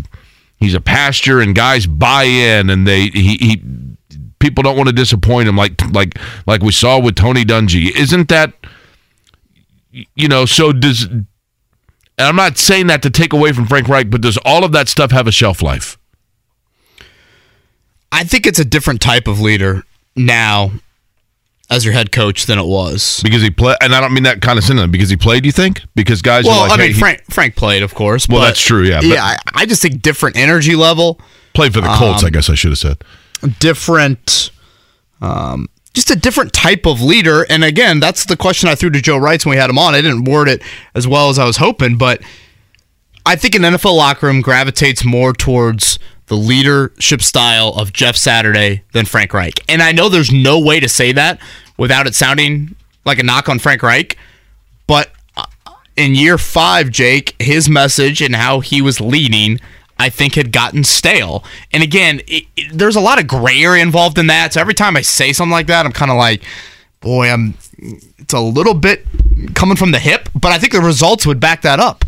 he's 0.57 0.75
a 0.75 0.81
pastor 0.81 1.41
and 1.41 1.55
guys 1.55 1.87
buy 1.87 2.25
in 2.25 2.71
and 2.71 2.87
they 2.87 3.09
he, 3.09 3.37
he 3.37 3.63
people 4.39 4.63
don't 4.63 4.77
want 4.77 4.89
to 4.89 4.95
disappoint 4.95 5.49
him 5.49 5.57
like 5.57 5.81
like 5.93 6.19
like 6.47 6.63
we 6.63 6.73
saw 6.73 6.99
with 6.99 7.15
Tony 7.15 7.45
Dungy. 7.45 7.95
Isn't 7.97 8.29
that 8.29 8.55
you 9.93 10.29
know 10.29 10.47
so 10.47 10.73
does 10.73 11.09
and 12.19 12.27
I'm 12.29 12.37
not 12.37 12.59
saying 12.59 12.87
that 12.89 13.03
to 13.03 13.11
take 13.11 13.33
away 13.33 13.53
from 13.53 13.67
Frank 13.67 13.89
Reich, 13.89 14.11
but 14.11 14.21
does 14.21 14.37
all 14.45 14.65
of 14.65 14.73
that 14.73 14.89
stuff 14.89 15.11
have 15.11 15.27
a 15.27 15.33
shelf 15.33 15.63
life? 15.63 15.99
I 18.13 18.25
think 18.25 18.47
it's 18.47 18.59
a 18.59 18.65
different 18.65 19.01
type 19.01 19.27
of 19.27 19.41
leader 19.41 19.83
now 20.15 20.71
as 21.71 21.85
your 21.85 21.95
head 21.95 22.13
coach 22.13 22.47
than 22.47 22.59
it 22.59 22.67
was 22.67 23.21
because 23.25 23.43
he 23.43 23.51
played. 23.51 23.77
And 23.81 23.95
I 23.95 24.01
don't 24.01 24.13
mean 24.15 24.23
that 24.25 24.41
kind 24.41 24.59
of 24.59 24.65
sentiment 24.65 24.93
because 24.93 25.09
he 25.11 25.17
played. 25.17 25.45
You 25.45 25.51
think 25.53 25.81
because 25.97 26.23
guys? 26.23 26.45
Well, 26.45 26.61
are 26.61 26.69
like, 26.69 26.79
I 26.79 26.83
mean, 26.83 26.87
hey, 26.89 26.93
he- 26.93 27.01
Frank 27.01 27.23
Frank 27.31 27.57
played, 27.57 27.83
of 27.83 27.95
course. 27.95 28.29
Well, 28.29 28.41
but- 28.41 28.47
that's 28.49 28.61
true, 28.61 28.85
yeah, 28.85 29.01
but- 29.01 29.07
yeah, 29.09 29.25
I, 29.25 29.37
I 29.55 29.67
just 29.67 29.83
think 29.83 30.01
different 30.03 30.37
energy 30.37 30.77
level, 30.77 31.19
played 31.55 31.75
for 31.75 31.81
the 31.81 31.89
Colts. 31.97 32.23
Um, 32.23 32.27
I 32.29 32.31
guess 32.31 32.49
I 32.49 32.55
should 32.55 32.71
have 32.71 32.79
said. 32.79 33.03
different, 33.59 34.51
um, 35.21 35.69
just 35.95 36.11
a 36.11 36.17
different 36.17 36.53
type 36.53 36.87
of 36.87 37.01
leader. 37.01 37.47
And 37.49 37.65
again, 37.65 38.01
that's 38.01 38.27
the 38.27 38.37
question 38.37 38.69
I 38.69 38.75
threw 38.75 38.91
to 38.91 39.01
Joe 39.01 39.19
Reitz 39.19 39.47
when 39.47 39.53
we 39.53 39.57
had 39.57 39.71
him 39.71 39.79
on. 39.79 39.95
I 39.95 40.03
didn't 40.03 40.25
word 40.25 40.49
it 40.49 40.63
as 40.95 41.09
well 41.09 41.31
as 41.31 41.39
I 41.39 41.47
was 41.47 41.57
hoping, 41.57 41.97
but 41.97 42.21
I 43.25 43.37
think 43.37 43.55
an 43.55 43.63
NFL 43.63 43.97
locker 43.97 44.27
room 44.27 44.43
gravitates 44.43 45.05
more 45.05 45.33
towards 45.33 45.99
the 46.27 46.37
leadership 46.37 47.23
style 47.23 47.69
of 47.69 47.93
Jeff 47.93 48.17
Saturday 48.17 48.83
than 48.93 49.07
Frank 49.07 49.33
Reich. 49.33 49.61
And 49.69 49.83
I 49.83 49.93
know 49.93 50.09
there's 50.09 50.33
no 50.33 50.59
way 50.59 50.81
to 50.81 50.89
say 50.89 51.13
that 51.13 51.41
without 51.77 52.07
it 52.07 52.15
sounding 52.15 52.75
like 53.05 53.19
a 53.19 53.23
knock 53.23 53.49
on 53.49 53.59
Frank 53.59 53.83
Reich, 53.83 54.17
but 54.87 55.11
uh, 55.37 55.45
in 55.97 56.15
year 56.15 56.39
five, 56.39 56.91
Jake, 56.91 57.35
his 57.39 57.69
message 57.69 58.21
and 58.21 58.35
how 58.35 58.61
he 58.61 58.83
was 58.83 59.01
leading, 59.01 59.61
I 59.99 60.09
think 60.11 60.35
had 60.35 60.53
gotten 60.53 60.85
stale. 60.85 61.45
And 61.73 61.83
again, 61.83 62.21
it, 62.27 62.45
it- 62.57 62.77
there's 62.77 62.97
a 62.97 63.01
lot 63.01 63.19
of 63.21 63.27
gray 63.27 63.63
area 63.63 63.83
involved 63.83 64.19
in 64.19 64.27
that. 64.29 64.53
So 64.55 64.61
every 64.61 64.75
time 64.75 64.97
I 64.97 65.03
say 65.03 65.33
something 65.33 65.53
like 65.53 65.67
that, 65.69 65.87
I'm 65.87 65.93
kind 65.93 66.11
of 66.11 66.17
like, 66.17 66.43
boy, 67.01 67.29
I'm. 67.31 67.55
It's 68.19 68.33
a 68.33 68.41
little 68.41 68.73
bit 68.75 69.05
coming 69.55 69.77
from 69.77 69.91
the 69.91 69.99
hip, 69.99 70.29
but 70.35 70.53
I 70.53 70.59
think 70.59 70.73
the 70.73 70.81
results 70.81 71.27
would 71.27 71.41
back 71.41 71.61
that 71.63 71.79
up. 71.81 72.05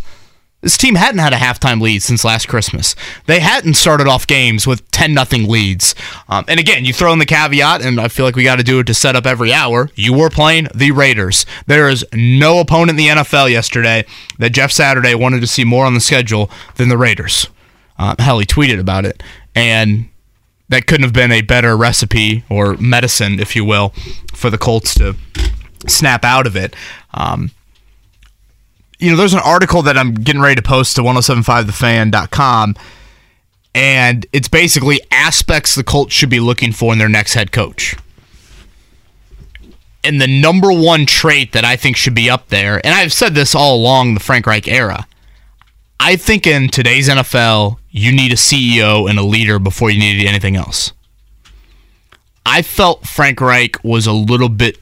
This 0.63 0.79
team 0.79 0.95
hadn't 0.95 1.19
had 1.21 1.33
a 1.35 1.37
halftime 1.37 1.81
lead 1.83 2.03
since 2.03 2.25
last 2.25 2.49
Christmas. 2.49 2.95
They 3.27 3.41
hadn't 3.41 3.75
started 3.75 4.09
off 4.09 4.27
games 4.27 4.67
with 4.67 4.89
10 4.91 5.13
nothing 5.13 5.47
leads. 5.49 5.95
Um, 6.29 6.45
and 6.49 6.59
again, 6.59 6.85
you 6.85 6.93
throw 6.95 7.13
in 7.13 7.19
the 7.19 7.27
caveat, 7.27 7.83
and 7.85 8.01
I 8.01 8.09
feel 8.09 8.25
like 8.25 8.37
we 8.37 8.43
got 8.43 8.57
to 8.57 8.65
do 8.65 8.79
it 8.81 8.87
to 8.87 8.95
set 8.95 9.15
up 9.15 9.27
every 9.27 9.53
hour. 9.53 9.91
You 9.95 10.15
were 10.15 10.31
playing 10.31 10.69
the 10.75 10.93
Raiders. 10.93 11.45
There 11.67 11.89
is 11.89 12.05
no 12.15 12.59
opponent 12.61 12.91
in 12.91 12.97
the 12.97 13.09
NFL 13.09 13.51
yesterday 13.51 14.07
that 14.39 14.51
Jeff 14.51 14.73
Saturday 14.73 15.15
wanted 15.15 15.41
to 15.41 15.47
see 15.47 15.65
more 15.65 15.85
on 15.85 15.95
the 15.95 16.01
schedule 16.01 16.51
than 16.77 16.89
the 16.89 16.99
Raiders. 16.99 17.49
Uh, 17.99 18.15
hell, 18.19 18.39
he 18.39 18.47
tweeted 18.47 18.79
about 18.79 19.05
it. 19.05 19.23
And 19.55 20.09
that 20.69 20.87
couldn't 20.87 21.05
have 21.05 21.13
been 21.13 21.33
a 21.33 21.43
better 21.43 21.77
recipe 21.77 22.45
or 22.49 22.77
medicine, 22.77 23.39
if 23.41 23.55
you 23.55 23.65
will, 23.65 23.91
for 24.35 24.51
the 24.51 24.59
Colts 24.59 24.95
to 24.95 25.17
snap 25.87 26.25
out 26.25 26.47
of 26.47 26.57
it. 26.57 26.75
Um, 27.15 27.51
you 28.99 29.11
know, 29.11 29.17
there's 29.17 29.35
an 29.35 29.41
article 29.45 29.83
that 29.83 29.97
I'm 29.97 30.15
getting 30.15 30.41
ready 30.41 30.57
to 30.57 30.63
post 30.63 30.97
to 30.97 31.03
1075thefan.com, 31.03 32.77
and 33.75 34.27
it's 34.33 34.49
basically 34.49 35.01
aspects 35.11 35.75
the 35.75 35.85
Colts 35.85 36.15
should 36.15 36.31
be 36.31 36.41
looking 36.41 36.73
for 36.73 36.93
in 36.93 36.99
their 36.99 37.09
next 37.09 37.35
head 37.35 37.53
coach. 37.53 37.95
And 40.03 40.21
the 40.21 40.29
number 40.29 40.73
one 40.73 41.05
trait 41.05 41.53
that 41.53 41.65
I 41.65 41.77
think 41.77 41.97
should 41.97 42.15
be 42.15 42.31
up 42.31 42.49
there, 42.49 42.81
and 42.85 42.95
I've 42.95 43.13
said 43.13 43.35
this 43.35 43.55
all 43.55 43.77
along 43.77 44.15
the 44.15 44.21
Frank 44.21 44.47
Reich 44.47 44.69
era, 44.69 45.07
I 45.99 46.17
think 46.17 46.47
in 46.47 46.69
today's 46.69 47.09
NFL, 47.09 47.79
you 47.97 48.13
need 48.13 48.31
a 48.31 48.37
CEO 48.37 49.09
and 49.09 49.19
a 49.19 49.23
leader 49.23 49.59
before 49.59 49.89
you 49.91 49.99
need 49.99 50.27
anything 50.27 50.55
else. 50.55 50.93
I 52.45 52.61
felt 52.61 53.07
Frank 53.07 53.41
Reich 53.41 53.83
was 53.83 54.07
a 54.07 54.13
little 54.13 54.51
bit 54.51 54.79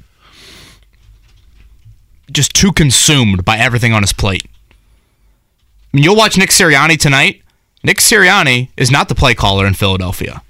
just 2.32 2.54
too 2.54 2.72
consumed 2.72 3.44
by 3.44 3.56
everything 3.56 3.92
on 3.92 4.02
his 4.02 4.12
plate. 4.12 4.46
I 4.46 5.96
mean, 5.96 6.02
you'll 6.02 6.16
watch 6.16 6.36
Nick 6.36 6.50
Sirianni 6.50 6.98
tonight. 6.98 7.42
Nick 7.84 7.98
Sirianni 7.98 8.70
is 8.76 8.90
not 8.90 9.08
the 9.08 9.14
play 9.14 9.34
caller 9.34 9.64
in 9.64 9.74
Philadelphia. 9.74 10.42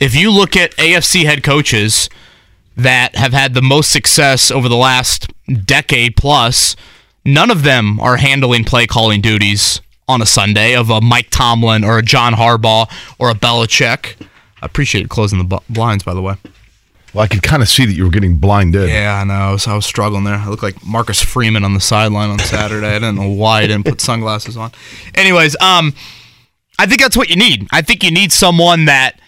If 0.00 0.14
you 0.14 0.30
look 0.30 0.56
at 0.56 0.74
AFC 0.76 1.24
head 1.26 1.42
coaches 1.42 2.08
that 2.76 3.14
have 3.14 3.34
had 3.34 3.52
the 3.52 3.62
most 3.62 3.92
success 3.92 4.50
over 4.50 4.70
the 4.70 4.76
last 4.76 5.30
decade 5.66 6.16
plus, 6.16 6.76
none 7.26 7.50
of 7.50 7.62
them 7.62 8.00
are 8.00 8.16
handling 8.16 8.64
play 8.64 8.86
calling 8.86 9.20
duties 9.20 9.82
on 10.08 10.20
a 10.22 10.26
Sunday 10.26 10.74
of 10.74 10.90
a 10.90 11.00
Mike 11.00 11.28
Tomlin 11.30 11.84
or 11.84 11.98
a 11.98 12.02
John 12.02 12.34
Harbaugh 12.34 12.90
or 13.18 13.30
a 13.30 13.34
Belichick. 13.34 14.20
I 14.62 14.66
appreciate 14.66 15.02
you 15.02 15.08
closing 15.08 15.46
the 15.46 15.60
blinds, 15.68 16.04
by 16.04 16.14
the 16.14 16.22
way. 16.22 16.36
Well, 17.12 17.22
I 17.22 17.28
could 17.28 17.42
kind 17.42 17.62
of 17.62 17.68
see 17.68 17.86
that 17.86 17.92
you 17.92 18.04
were 18.04 18.10
getting 18.10 18.38
blinded. 18.38 18.88
Yeah, 18.88 19.20
I 19.20 19.24
know. 19.24 19.34
I 19.34 19.52
was, 19.52 19.66
I 19.68 19.74
was 19.76 19.86
struggling 19.86 20.24
there. 20.24 20.34
I 20.34 20.48
looked 20.48 20.64
like 20.64 20.84
Marcus 20.84 21.22
Freeman 21.22 21.64
on 21.64 21.72
the 21.72 21.80
sideline 21.80 22.30
on 22.30 22.40
Saturday. 22.40 22.88
I 22.88 22.94
didn't 22.94 23.16
know 23.16 23.30
why 23.30 23.62
I 23.62 23.66
didn't 23.68 23.84
put 23.84 24.00
sunglasses 24.00 24.56
on. 24.56 24.72
Anyways, 25.14 25.54
um, 25.60 25.94
I 26.76 26.86
think 26.86 27.00
that's 27.00 27.16
what 27.16 27.30
you 27.30 27.36
need. 27.36 27.68
I 27.72 27.82
think 27.82 28.02
you 28.02 28.10
need 28.10 28.32
someone 28.32 28.86
that 28.86 29.20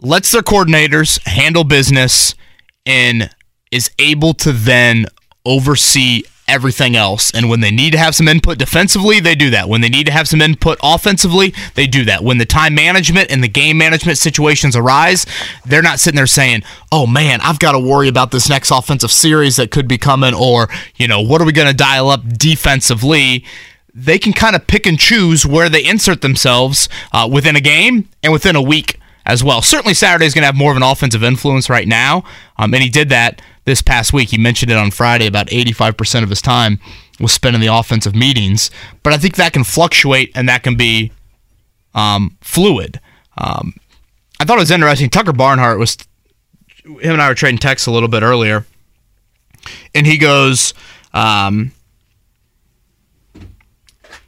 lets 0.00 0.32
their 0.32 0.42
coordinators 0.42 1.24
handle 1.26 1.62
business 1.62 2.34
and 2.84 3.30
is 3.70 3.90
able 4.00 4.34
to 4.34 4.52
then 4.52 5.06
oversee 5.44 6.24
everything 6.48 6.96
else. 6.96 7.30
And 7.32 7.48
when 7.48 7.60
they 7.60 7.70
need 7.70 7.92
to 7.92 7.98
have 7.98 8.14
some 8.14 8.28
input 8.28 8.58
defensively, 8.58 9.20
they 9.20 9.34
do 9.34 9.50
that. 9.50 9.68
When 9.68 9.80
they 9.80 9.88
need 9.88 10.06
to 10.06 10.12
have 10.12 10.26
some 10.26 10.40
input 10.40 10.78
offensively, 10.82 11.54
they 11.74 11.86
do 11.86 12.04
that. 12.06 12.24
When 12.24 12.38
the 12.38 12.46
time 12.46 12.74
management 12.74 13.30
and 13.30 13.42
the 13.42 13.48
game 13.48 13.78
management 13.78 14.18
situations 14.18 14.74
arise, 14.74 15.26
they're 15.64 15.82
not 15.82 16.00
sitting 16.00 16.16
there 16.16 16.26
saying, 16.26 16.62
oh 16.90 17.06
man, 17.06 17.40
I've 17.42 17.58
got 17.58 17.72
to 17.72 17.78
worry 17.78 18.08
about 18.08 18.30
this 18.30 18.48
next 18.48 18.70
offensive 18.70 19.12
series 19.12 19.56
that 19.56 19.70
could 19.70 19.86
be 19.86 19.98
coming, 19.98 20.34
or, 20.34 20.68
you 20.96 21.06
know, 21.06 21.20
what 21.20 21.40
are 21.40 21.44
we 21.44 21.52
going 21.52 21.68
to 21.68 21.76
dial 21.76 22.08
up 22.08 22.26
defensively? 22.38 23.44
They 23.94 24.18
can 24.18 24.32
kind 24.32 24.54
of 24.56 24.66
pick 24.66 24.86
and 24.86 24.98
choose 24.98 25.44
where 25.44 25.68
they 25.68 25.84
insert 25.84 26.20
themselves 26.20 26.88
uh, 27.12 27.28
within 27.30 27.56
a 27.56 27.60
game 27.60 28.08
and 28.22 28.32
within 28.32 28.56
a 28.56 28.62
week 28.62 29.00
as 29.26 29.44
well. 29.44 29.60
Certainly, 29.60 29.94
Saturday 29.94 30.24
is 30.24 30.34
going 30.34 30.42
to 30.42 30.46
have 30.46 30.56
more 30.56 30.70
of 30.70 30.76
an 30.76 30.82
offensive 30.82 31.22
influence 31.22 31.68
right 31.68 31.86
now, 31.86 32.24
um, 32.56 32.72
and 32.72 32.82
he 32.82 32.88
did 32.88 33.10
that 33.10 33.42
this 33.68 33.82
past 33.82 34.12
week. 34.12 34.30
He 34.30 34.38
mentioned 34.38 34.72
it 34.72 34.78
on 34.78 34.90
Friday. 34.90 35.26
About 35.26 35.46
85% 35.48 36.22
of 36.22 36.30
his 36.30 36.40
time 36.40 36.80
was 37.20 37.32
spent 37.32 37.54
in 37.54 37.60
the 37.60 37.66
offensive 37.68 38.14
meetings, 38.14 38.70
but 39.02 39.12
I 39.12 39.18
think 39.18 39.36
that 39.36 39.52
can 39.52 39.62
fluctuate 39.62 40.32
and 40.34 40.48
that 40.48 40.62
can 40.62 40.76
be 40.76 41.12
um, 41.94 42.36
fluid. 42.40 43.00
Um, 43.36 43.74
I 44.40 44.44
thought 44.44 44.56
it 44.56 44.60
was 44.60 44.70
interesting. 44.70 45.10
Tucker 45.10 45.32
Barnhart 45.32 45.78
was 45.78 45.96
him 46.84 47.12
and 47.12 47.22
I 47.22 47.28
were 47.28 47.34
trading 47.34 47.58
texts 47.58 47.86
a 47.86 47.90
little 47.90 48.08
bit 48.08 48.22
earlier, 48.22 48.66
and 49.94 50.06
he 50.06 50.18
goes. 50.18 50.74
Um, 51.12 51.72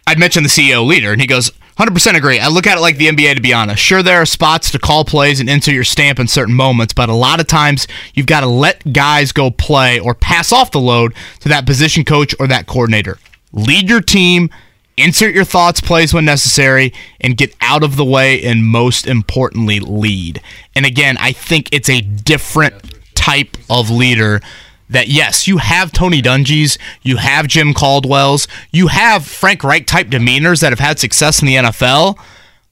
I'd 0.07 0.19
mentioned 0.19 0.45
the 0.45 0.51
CEO 0.51 0.85
leader, 0.85 1.13
and 1.13 1.21
he 1.21 1.27
goes, 1.27 1.53
100% 1.81 2.15
agree. 2.15 2.39
I 2.39 2.49
look 2.49 2.67
at 2.67 2.77
it 2.77 2.83
like 2.83 2.99
the 2.99 3.07
NBA, 3.07 3.37
to 3.37 3.41
be 3.41 3.55
honest. 3.55 3.83
Sure, 3.83 4.03
there 4.03 4.21
are 4.21 4.27
spots 4.27 4.71
to 4.73 4.79
call 4.79 5.03
plays 5.03 5.41
and 5.41 5.49
insert 5.49 5.75
your 5.75 5.83
stamp 5.83 6.19
in 6.19 6.29
certain 6.29 6.55
moments, 6.55 6.93
but 6.93 7.09
a 7.09 7.15
lot 7.15 7.41
of 7.41 7.47
times 7.47 7.89
you've 8.13 8.27
got 8.27 8.41
to 8.41 8.47
let 8.47 8.93
guys 8.93 9.33
go 9.33 9.51
play 9.51 9.99
or 9.99 10.15
pass 10.15 10.53
off 10.53 10.73
the 10.73 10.79
load 10.79 11.15
to 11.39 11.49
that 11.49 11.65
position 11.65 12.05
coach 12.05 12.35
or 12.39 12.47
that 12.49 12.67
coordinator. 12.67 13.19
Lead 13.53 13.89
your 13.89 14.03
team, 14.03 14.51
insert 14.99 15.35
your 15.35 15.45
thoughts, 15.45 15.81
plays 15.81 16.13
when 16.13 16.27
necessary, 16.27 16.93
and 17.19 17.39
get 17.39 17.57
out 17.63 17.83
of 17.83 17.97
the 17.97 18.05
way, 18.05 18.45
and 18.45 18.63
most 18.63 19.07
importantly, 19.07 19.81
lead. 19.81 20.43
And 20.75 20.85
again, 20.85 21.17
I 21.19 21.33
think 21.33 21.71
it's 21.73 21.89
a 21.89 22.03
different 22.03 22.75
type 23.15 23.57
of 23.71 23.89
leader 23.89 24.43
that 24.91 25.09
yes, 25.09 25.49
you 25.49 25.59
have 25.59 25.93
Tony 25.93 26.21
Dungy's, 26.21 26.77
you 27.03 27.17
have 27.17 27.47
Jim 27.47 27.73
Caldwell's, 27.73 28.47
you 28.71 28.89
have 28.89 29.25
Frank 29.25 29.65
Reich 29.65 29.87
type 29.87 30.09
demeanors 30.09 30.61
that 30.61 30.73
have 30.73 30.81
had 30.81 30.99
success 30.99 31.41
in 31.41 31.47
the 31.47 31.55
NFL, 31.55 32.19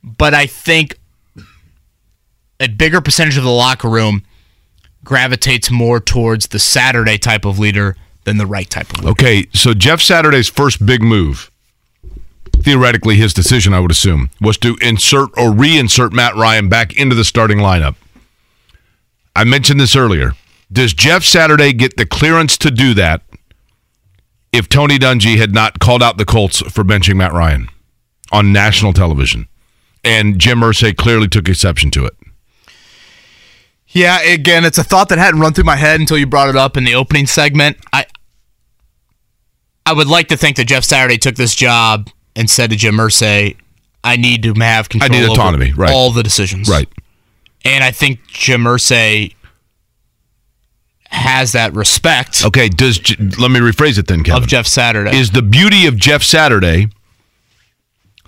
but 0.03 0.35
I 0.35 0.47
think 0.47 0.99
a 2.61 2.69
bigger 2.69 3.01
percentage 3.01 3.37
of 3.37 3.45
the 3.45 3.51
locker 3.51 3.89
room 3.89 4.25
gravitates 5.05 5.71
more 5.71 6.01
towards 6.01 6.49
the 6.49 6.59
Saturday 6.59 7.19
type 7.19 7.45
of 7.45 7.59
leader 7.59 7.97
than 8.25 8.37
the 8.37 8.47
right 8.47 8.69
type 8.69 8.91
of 8.91 8.99
leader. 8.99 9.11
Okay, 9.11 9.47
so 9.55 9.73
Jeff 9.73 10.01
Saturday's 10.01 10.49
first 10.49 10.85
big 10.85 11.01
move, 11.01 11.51
theoretically 12.63 13.15
his 13.15 13.33
decision, 13.33 13.73
I 13.73 13.81
would 13.81 13.93
assume, 13.93 14.31
was 14.41 14.59
to 14.59 14.77
insert 14.83 15.31
or 15.31 15.51
reinsert 15.51 16.13
Matt 16.13 16.35
Ryan 16.35 16.69
back 16.69 16.97
into 16.97 17.15
the 17.15 17.25
starting 17.25 17.59
lineup. 17.59 17.95
I 19.37 19.45
mentioned 19.45 19.81
this 19.81 19.95
earlier. 19.95 20.33
Does 20.71 20.93
Jeff 20.93 21.25
Saturday 21.25 21.73
get 21.73 21.97
the 21.97 22.07
clearance 22.07 22.59
to 22.59 22.71
do 22.71 22.95
that 22.95 23.23
if 24.53 24.69
Tony 24.69 24.99
Dungy 24.99 25.37
had 25.37 25.55
not 25.55 25.79
called 25.79 26.03
out 26.03 26.19
the 26.19 26.25
Colts 26.25 26.61
for 26.61 26.85
benching 26.85 27.17
Matt 27.17 27.33
Ryan 27.33 27.69
on 28.31 28.53
national 28.53 28.93
television? 28.93 29.49
And 30.05 30.39
Jim 30.39 30.61
Irsay 30.61 30.97
clearly 30.97 31.29
took 31.29 31.49
exception 31.49 31.91
to 31.93 32.05
it. 32.05 32.15
Yeah, 33.89 34.21
again, 34.21 34.65
it's 34.65 34.79
a 34.79 34.85
thought 34.85 35.09
that 35.09 35.19
hadn't 35.19 35.41
run 35.41 35.55
through 35.55 35.65
my 35.65 35.77
head 35.77 35.99
until 35.99 36.19
you 36.19 36.27
brought 36.27 36.51
it 36.51 36.57
up 36.57 36.77
in 36.77 36.85
the 36.85 36.95
opening 36.95 37.27
segment. 37.27 37.79
I 37.93 38.07
I 39.87 39.93
would 39.95 40.07
like 40.07 40.29
to 40.29 40.37
think 40.37 40.57
that 40.57 40.67
Jeff 40.67 40.85
Saturday 40.85 41.17
took 41.17 41.37
this 41.37 41.55
job 41.55 42.11
and 42.37 42.51
said 42.51 42.69
to 42.71 42.77
Jim 42.77 42.97
Irsay, 42.97 43.57
"I 44.05 44.17
need 44.17 44.43
to 44.43 44.53
have 44.55 44.91
control. 44.91 45.11
I 45.17 45.21
need 45.21 45.29
autonomy, 45.31 45.71
over 45.71 45.83
right? 45.83 45.93
All 45.93 46.13
the 46.13 46.23
decisions, 46.23 46.69
right? 46.69 46.89
And 47.65 47.83
I 47.83 47.91
think 47.91 48.21
Jim 48.29 48.65
Irsay 48.65 49.35
has 51.09 51.53
that 51.53 51.75
respect. 51.75 52.45
Okay, 52.45 52.69
does 52.69 52.99
let 53.39 53.51
me 53.51 53.61
rephrase 53.61 53.99
it 53.99 54.07
then, 54.07 54.23
Kevin. 54.23 54.43
Of 54.43 54.49
Jeff 54.49 54.67
Saturday 54.67 55.17
is 55.17 55.31
the 55.31 55.43
beauty 55.43 55.87
of 55.87 55.97
Jeff 55.97 56.23
Saturday. 56.23 56.89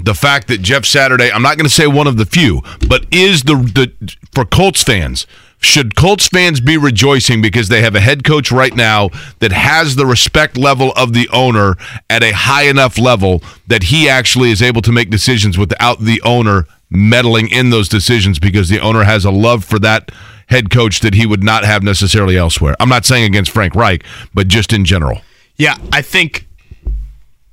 The 0.02 0.14
fact 0.14 0.48
that 0.48 0.62
Jeff 0.62 0.86
Saturday, 0.86 1.30
I'm 1.30 1.42
not 1.42 1.58
going 1.58 1.66
to 1.66 1.74
say 1.74 1.86
one 1.86 2.06
of 2.06 2.16
the 2.16 2.24
few, 2.24 2.62
but 2.88 3.04
is 3.10 3.42
the 3.42 3.56
the 3.56 4.16
for 4.32 4.44
Colts 4.44 4.82
fans. 4.82 5.26
Should 5.62 5.94
Colts 5.94 6.26
fans 6.26 6.58
be 6.58 6.78
rejoicing 6.78 7.42
because 7.42 7.68
they 7.68 7.82
have 7.82 7.94
a 7.94 8.00
head 8.00 8.24
coach 8.24 8.50
right 8.50 8.74
now 8.74 9.10
that 9.40 9.52
has 9.52 9.94
the 9.94 10.06
respect 10.06 10.56
level 10.56 10.92
of 10.96 11.12
the 11.12 11.28
owner 11.28 11.76
at 12.08 12.22
a 12.22 12.32
high 12.32 12.62
enough 12.62 12.98
level 12.98 13.42
that 13.66 13.84
he 13.84 14.08
actually 14.08 14.50
is 14.52 14.62
able 14.62 14.80
to 14.80 14.90
make 14.90 15.10
decisions 15.10 15.58
without 15.58 16.00
the 16.00 16.22
owner 16.22 16.66
meddling 16.88 17.48
in 17.50 17.68
those 17.68 17.90
decisions 17.90 18.38
because 18.38 18.70
the 18.70 18.80
owner 18.80 19.04
has 19.04 19.26
a 19.26 19.30
love 19.30 19.62
for 19.62 19.78
that 19.78 20.10
head 20.50 20.70
coach 20.70 21.00
that 21.00 21.14
he 21.14 21.26
would 21.26 21.42
not 21.42 21.64
have 21.64 21.82
necessarily 21.82 22.36
elsewhere. 22.36 22.74
I'm 22.80 22.88
not 22.88 23.04
saying 23.04 23.24
against 23.24 23.50
Frank 23.50 23.74
Reich, 23.74 24.04
but 24.34 24.48
just 24.48 24.72
in 24.72 24.84
general. 24.84 25.20
Yeah, 25.56 25.76
I 25.92 26.02
think 26.02 26.46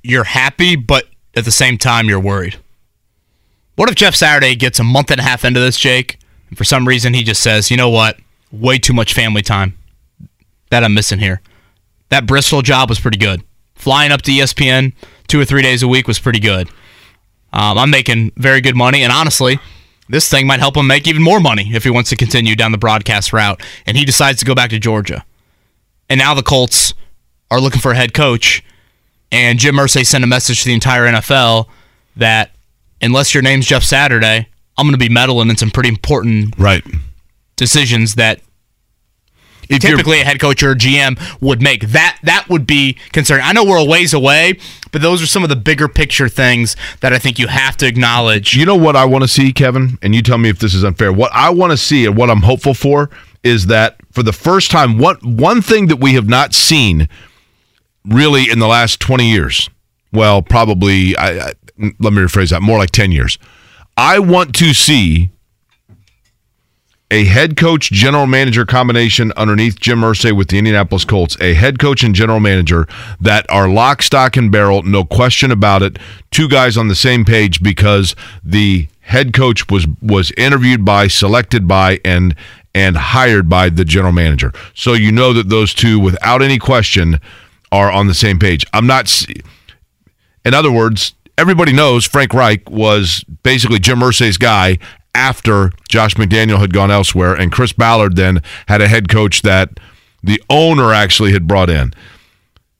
you're 0.02 0.24
happy, 0.24 0.76
but 0.76 1.06
at 1.34 1.44
the 1.44 1.52
same 1.52 1.78
time, 1.78 2.08
you're 2.08 2.20
worried. 2.20 2.56
What 3.76 3.88
if 3.88 3.94
Jeff 3.94 4.14
Saturday 4.14 4.56
gets 4.56 4.80
a 4.80 4.84
month 4.84 5.10
and 5.10 5.20
a 5.20 5.22
half 5.22 5.44
into 5.44 5.60
this, 5.60 5.78
Jake, 5.78 6.18
and 6.48 6.58
for 6.58 6.64
some 6.64 6.88
reason 6.88 7.14
he 7.14 7.22
just 7.22 7.42
says, 7.42 7.70
you 7.70 7.76
know 7.76 7.90
what, 7.90 8.18
way 8.50 8.78
too 8.78 8.92
much 8.92 9.14
family 9.14 9.42
time 9.42 9.78
that 10.70 10.82
I'm 10.82 10.94
missing 10.94 11.20
here. 11.20 11.40
That 12.08 12.26
Bristol 12.26 12.62
job 12.62 12.88
was 12.88 12.98
pretty 12.98 13.18
good. 13.18 13.42
Flying 13.74 14.10
up 14.10 14.22
to 14.22 14.32
ESPN 14.32 14.92
two 15.28 15.38
or 15.38 15.44
three 15.44 15.62
days 15.62 15.82
a 15.82 15.88
week 15.88 16.08
was 16.08 16.18
pretty 16.18 16.40
good. 16.40 16.68
Um, 17.52 17.78
I'm 17.78 17.90
making 17.90 18.32
very 18.36 18.60
good 18.60 18.76
money, 18.76 19.02
and 19.02 19.12
honestly, 19.12 19.58
this 20.08 20.28
thing 20.28 20.46
might 20.46 20.60
help 20.60 20.76
him 20.76 20.86
make 20.86 21.06
even 21.06 21.22
more 21.22 21.40
money 21.40 21.70
if 21.74 21.84
he 21.84 21.90
wants 21.90 22.10
to 22.10 22.16
continue 22.16 22.56
down 22.56 22.72
the 22.72 22.78
broadcast 22.78 23.32
route. 23.32 23.62
And 23.86 23.96
he 23.96 24.04
decides 24.04 24.38
to 24.40 24.44
go 24.44 24.54
back 24.54 24.70
to 24.70 24.78
Georgia. 24.78 25.24
And 26.08 26.18
now 26.18 26.34
the 26.34 26.42
Colts 26.42 26.94
are 27.50 27.60
looking 27.60 27.80
for 27.80 27.92
a 27.92 27.96
head 27.96 28.14
coach. 28.14 28.64
And 29.30 29.58
Jim 29.58 29.76
Irsay 29.76 30.06
sent 30.06 30.24
a 30.24 30.26
message 30.26 30.62
to 30.62 30.68
the 30.68 30.74
entire 30.74 31.04
NFL 31.04 31.66
that 32.16 32.52
unless 33.00 33.34
your 33.34 33.42
name's 33.42 33.66
Jeff 33.66 33.82
Saturday, 33.82 34.48
I'm 34.76 34.86
going 34.86 34.92
to 34.92 34.98
be 34.98 35.08
meddling 35.08 35.50
in 35.50 35.56
some 35.56 35.70
pretty 35.70 35.90
important 35.90 36.54
right 36.58 36.84
decisions 37.56 38.14
that 38.14 38.40
if 39.68 39.80
typically 39.80 40.20
a 40.20 40.24
head 40.24 40.40
coach 40.40 40.62
or 40.62 40.72
a 40.72 40.76
GM 40.76 41.18
would 41.40 41.62
make. 41.62 41.88
That 41.88 42.18
that 42.22 42.48
would 42.48 42.66
be 42.66 42.98
concerning. 43.12 43.44
I 43.44 43.52
know 43.52 43.64
we're 43.64 43.78
a 43.78 43.84
ways 43.84 44.14
away, 44.14 44.58
but 44.92 45.02
those 45.02 45.22
are 45.22 45.26
some 45.26 45.42
of 45.42 45.48
the 45.48 45.56
bigger 45.56 45.88
picture 45.88 46.28
things 46.28 46.76
that 47.00 47.12
I 47.12 47.18
think 47.18 47.38
you 47.38 47.46
have 47.48 47.76
to 47.78 47.86
acknowledge. 47.86 48.54
You 48.54 48.66
know 48.66 48.76
what 48.76 48.96
I 48.96 49.04
want 49.04 49.22
to 49.24 49.28
see, 49.28 49.52
Kevin, 49.52 49.98
and 50.02 50.14
you 50.14 50.22
tell 50.22 50.38
me 50.38 50.48
if 50.48 50.58
this 50.58 50.74
is 50.74 50.84
unfair. 50.84 51.12
What 51.12 51.32
I 51.32 51.50
want 51.50 51.72
to 51.72 51.76
see 51.76 52.06
and 52.06 52.16
what 52.16 52.30
I'm 52.30 52.42
hopeful 52.42 52.74
for 52.74 53.10
is 53.44 53.66
that 53.66 53.96
for 54.12 54.22
the 54.22 54.32
first 54.32 54.70
time, 54.70 54.98
what 54.98 55.22
one 55.24 55.62
thing 55.62 55.86
that 55.86 55.96
we 55.96 56.14
have 56.14 56.28
not 56.28 56.54
seen 56.54 57.08
really 58.08 58.50
in 58.50 58.58
the 58.58 58.66
last 58.66 59.00
20 59.00 59.30
years. 59.30 59.70
Well, 60.12 60.42
probably. 60.42 61.16
I, 61.16 61.48
I, 61.48 61.52
let 62.00 62.12
me 62.12 62.22
rephrase 62.22 62.50
that. 62.50 62.62
More 62.62 62.78
like 62.78 62.90
10 62.90 63.12
years. 63.12 63.38
I 63.96 64.18
want 64.18 64.54
to 64.56 64.72
see 64.72 65.30
a 67.10 67.24
head 67.24 67.56
coach 67.56 67.90
general 67.90 68.26
manager 68.26 68.66
combination 68.66 69.32
underneath 69.36 69.80
Jim 69.80 70.00
Irsay 70.00 70.36
with 70.36 70.48
the 70.48 70.58
Indianapolis 70.58 71.04
Colts, 71.04 71.36
a 71.40 71.54
head 71.54 71.78
coach 71.78 72.02
and 72.02 72.14
general 72.14 72.40
manager 72.40 72.86
that 73.20 73.46
are 73.50 73.68
lock, 73.68 74.02
stock, 74.02 74.36
and 74.36 74.52
barrel, 74.52 74.82
no 74.82 75.04
question 75.04 75.50
about 75.50 75.82
it. 75.82 75.98
Two 76.30 76.48
guys 76.48 76.76
on 76.76 76.88
the 76.88 76.94
same 76.94 77.24
page 77.24 77.62
because 77.62 78.14
the 78.44 78.88
head 79.00 79.32
coach 79.32 79.70
was 79.70 79.86
was 80.02 80.32
interviewed 80.32 80.84
by, 80.84 81.06
selected 81.06 81.66
by, 81.66 82.00
and 82.04 82.34
and 82.74 82.96
hired 82.96 83.48
by 83.48 83.70
the 83.70 83.84
general 83.84 84.12
manager. 84.12 84.52
So 84.74 84.92
you 84.92 85.10
know 85.10 85.32
that 85.32 85.48
those 85.48 85.72
two, 85.72 85.98
without 85.98 86.42
any 86.42 86.58
question, 86.58 87.18
are 87.72 87.90
on 87.90 88.06
the 88.06 88.14
same 88.14 88.38
page. 88.38 88.66
I'm 88.74 88.86
not. 88.86 89.10
In 90.44 90.54
other 90.54 90.70
words, 90.70 91.14
everybody 91.38 91.72
knows 91.72 92.04
Frank 92.04 92.34
Reich 92.34 92.68
was 92.68 93.24
basically 93.42 93.78
Jim 93.78 94.00
Irsay's 94.00 94.36
guy 94.36 94.78
after 95.18 95.72
Josh 95.88 96.14
McDaniel 96.14 96.58
had 96.58 96.72
gone 96.72 96.92
elsewhere, 96.92 97.34
and 97.34 97.50
Chris 97.50 97.72
Ballard 97.72 98.14
then 98.14 98.40
had 98.68 98.80
a 98.80 98.86
head 98.86 99.08
coach 99.08 99.42
that 99.42 99.80
the 100.22 100.40
owner 100.48 100.92
actually 100.92 101.32
had 101.32 101.48
brought 101.48 101.68
in. 101.68 101.92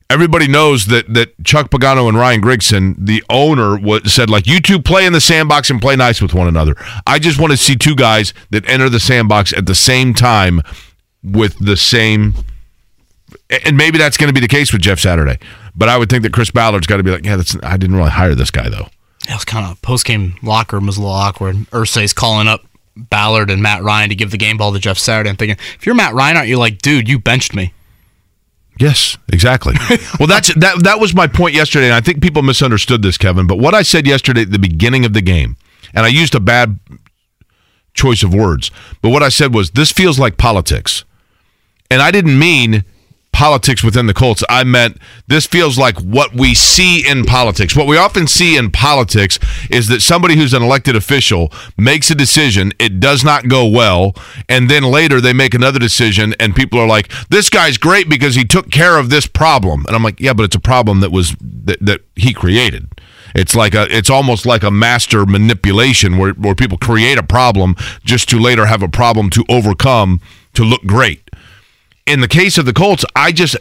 Everybody 0.09 0.47
knows 0.47 0.85
that 0.85 1.13
that 1.13 1.43
Chuck 1.43 1.69
Pagano 1.69 2.07
and 2.07 2.17
Ryan 2.17 2.41
Grigson, 2.41 2.95
the 2.97 3.23
owner, 3.29 3.77
was, 3.77 4.11
said 4.11 4.29
like 4.29 4.47
you 4.47 4.61
two 4.61 4.81
play 4.81 5.05
in 5.05 5.13
the 5.13 5.21
sandbox 5.21 5.69
and 5.69 5.81
play 5.81 5.95
nice 5.97 6.21
with 6.21 6.33
one 6.33 6.47
another. 6.47 6.75
I 7.05 7.19
just 7.19 7.39
want 7.39 7.51
to 7.51 7.57
see 7.57 7.75
two 7.75 7.95
guys 7.95 8.33
that 8.49 8.67
enter 8.67 8.89
the 8.89 8.99
sandbox 8.99 9.53
at 9.53 9.65
the 9.65 9.75
same 9.75 10.13
time 10.13 10.61
with 11.21 11.59
the 11.63 11.77
same. 11.77 12.33
And 13.65 13.77
maybe 13.77 13.97
that's 13.97 14.17
going 14.17 14.29
to 14.29 14.33
be 14.33 14.39
the 14.39 14.47
case 14.47 14.71
with 14.71 14.81
Jeff 14.81 14.99
Saturday, 14.99 15.37
but 15.75 15.89
I 15.89 15.97
would 15.97 16.09
think 16.09 16.23
that 16.23 16.33
Chris 16.33 16.49
Ballard's 16.49 16.87
got 16.87 16.97
to 16.97 17.03
be 17.03 17.11
like, 17.11 17.25
yeah, 17.25 17.35
that's 17.35 17.55
I 17.61 17.77
didn't 17.77 17.97
really 17.97 18.09
hire 18.09 18.33
this 18.33 18.49
guy 18.49 18.69
though. 18.69 18.87
It 19.27 19.33
was 19.33 19.45
kind 19.45 19.65
of 19.65 19.81
post 19.81 20.05
game 20.05 20.35
locker 20.41 20.77
room 20.77 20.87
was 20.87 20.97
a 20.97 21.01
little 21.01 21.15
awkward. 21.15 21.55
Irsay's 21.71 22.13
calling 22.13 22.47
up 22.47 22.61
Ballard 22.95 23.49
and 23.49 23.61
Matt 23.61 23.83
Ryan 23.83 24.09
to 24.09 24.15
give 24.15 24.31
the 24.31 24.37
game 24.37 24.57
ball 24.57 24.73
to 24.73 24.79
Jeff 24.79 24.97
Saturday. 24.97 25.29
I'm 25.29 25.35
thinking, 25.35 25.57
if 25.75 25.85
you're 25.85 25.95
Matt 25.95 26.13
Ryan, 26.13 26.37
aren't 26.37 26.49
you 26.49 26.57
like, 26.57 26.81
dude, 26.81 27.09
you 27.09 27.19
benched 27.19 27.53
me? 27.53 27.73
Yes, 28.79 29.17
exactly. 29.31 29.73
well, 30.19 30.27
that's 30.27 30.53
that. 30.55 30.83
That 30.83 31.01
was 31.01 31.13
my 31.13 31.27
point 31.27 31.53
yesterday, 31.53 31.87
and 31.87 31.95
I 31.95 31.99
think 31.99 32.21
people 32.21 32.41
misunderstood 32.41 33.01
this, 33.01 33.17
Kevin. 33.17 33.45
But 33.45 33.59
what 33.59 33.75
I 33.75 33.81
said 33.81 34.07
yesterday 34.07 34.43
at 34.43 34.51
the 34.51 34.59
beginning 34.59 35.03
of 35.03 35.11
the 35.11 35.21
game, 35.21 35.57
and 35.93 36.05
I 36.05 36.07
used 36.07 36.33
a 36.33 36.39
bad 36.39 36.79
choice 37.93 38.23
of 38.23 38.33
words, 38.33 38.71
but 39.01 39.09
what 39.09 39.21
I 39.21 39.27
said 39.27 39.53
was 39.53 39.71
this 39.71 39.91
feels 39.91 40.17
like 40.17 40.37
politics, 40.37 41.03
and 41.91 42.01
I 42.01 42.09
didn't 42.09 42.39
mean 42.39 42.85
politics 43.39 43.81
within 43.81 44.05
the 44.05 44.13
Colts. 44.13 44.43
I 44.49 44.65
meant 44.65 44.97
this 45.27 45.45
feels 45.45 45.77
like 45.77 45.97
what 45.99 46.33
we 46.33 46.53
see 46.53 47.07
in 47.07 47.23
politics. 47.23 47.73
What 47.73 47.87
we 47.87 47.95
often 47.95 48.27
see 48.27 48.57
in 48.57 48.69
politics 48.69 49.39
is 49.71 49.87
that 49.87 50.01
somebody 50.01 50.35
who's 50.35 50.53
an 50.53 50.61
elected 50.61 50.93
official 50.97 51.49
makes 51.77 52.11
a 52.11 52.15
decision, 52.15 52.73
it 52.79 52.99
does 52.99 53.23
not 53.23 53.47
go 53.47 53.65
well, 53.65 54.13
and 54.49 54.69
then 54.69 54.83
later 54.83 55.21
they 55.21 55.31
make 55.31 55.53
another 55.53 55.79
decision 55.79 56.35
and 56.37 56.53
people 56.53 56.81
are 56.81 56.85
like, 56.85 57.13
"This 57.29 57.49
guy's 57.49 57.77
great 57.77 58.09
because 58.09 58.35
he 58.35 58.43
took 58.43 58.71
care 58.71 58.97
of 58.97 59.09
this 59.09 59.25
problem." 59.25 59.85
And 59.87 59.95
I'm 59.95 60.03
like, 60.03 60.19
"Yeah, 60.19 60.33
but 60.33 60.43
it's 60.43 60.57
a 60.57 60.59
problem 60.73 60.99
that 60.99 61.13
was 61.13 61.37
that, 61.39 61.77
that 61.79 62.01
he 62.17 62.33
created." 62.33 62.89
It's 63.35 63.55
like 63.55 63.73
a 63.73 63.87
it's 63.95 64.09
almost 64.09 64.45
like 64.45 64.63
a 64.63 64.71
master 64.71 65.25
manipulation 65.25 66.17
where 66.17 66.33
where 66.33 66.55
people 66.55 66.77
create 66.77 67.17
a 67.17 67.23
problem 67.23 67.77
just 68.03 68.27
to 68.29 68.37
later 68.37 68.65
have 68.65 68.83
a 68.83 68.89
problem 68.89 69.29
to 69.29 69.45
overcome 69.47 70.19
to 70.55 70.65
look 70.65 70.83
great 70.83 71.28
in 72.05 72.21
the 72.21 72.27
case 72.27 72.57
of 72.57 72.65
the 72.65 72.73
Colts, 72.73 73.05
I 73.15 73.31
just 73.31 73.55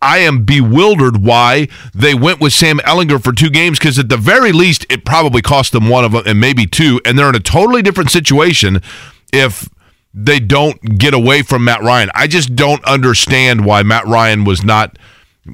I 0.00 0.18
am 0.18 0.44
bewildered 0.44 1.22
why 1.22 1.68
they 1.94 2.14
went 2.14 2.40
with 2.40 2.52
Sam 2.52 2.78
Ehlinger 2.78 3.22
for 3.22 3.32
two 3.32 3.50
games 3.50 3.78
because 3.78 3.98
at 3.98 4.08
the 4.08 4.16
very 4.16 4.52
least 4.52 4.86
it 4.88 5.04
probably 5.04 5.42
cost 5.42 5.72
them 5.72 5.88
one 5.88 6.04
of 6.04 6.12
them 6.12 6.22
and 6.26 6.40
maybe 6.40 6.66
two, 6.66 7.00
and 7.04 7.18
they're 7.18 7.28
in 7.28 7.34
a 7.34 7.40
totally 7.40 7.82
different 7.82 8.10
situation 8.10 8.80
if 9.32 9.68
they 10.14 10.40
don't 10.40 10.98
get 10.98 11.14
away 11.14 11.42
from 11.42 11.64
Matt 11.64 11.82
Ryan. 11.82 12.10
I 12.14 12.26
just 12.26 12.54
don't 12.54 12.84
understand 12.84 13.64
why 13.64 13.82
Matt 13.82 14.06
Ryan 14.06 14.44
was 14.44 14.62
not 14.62 14.98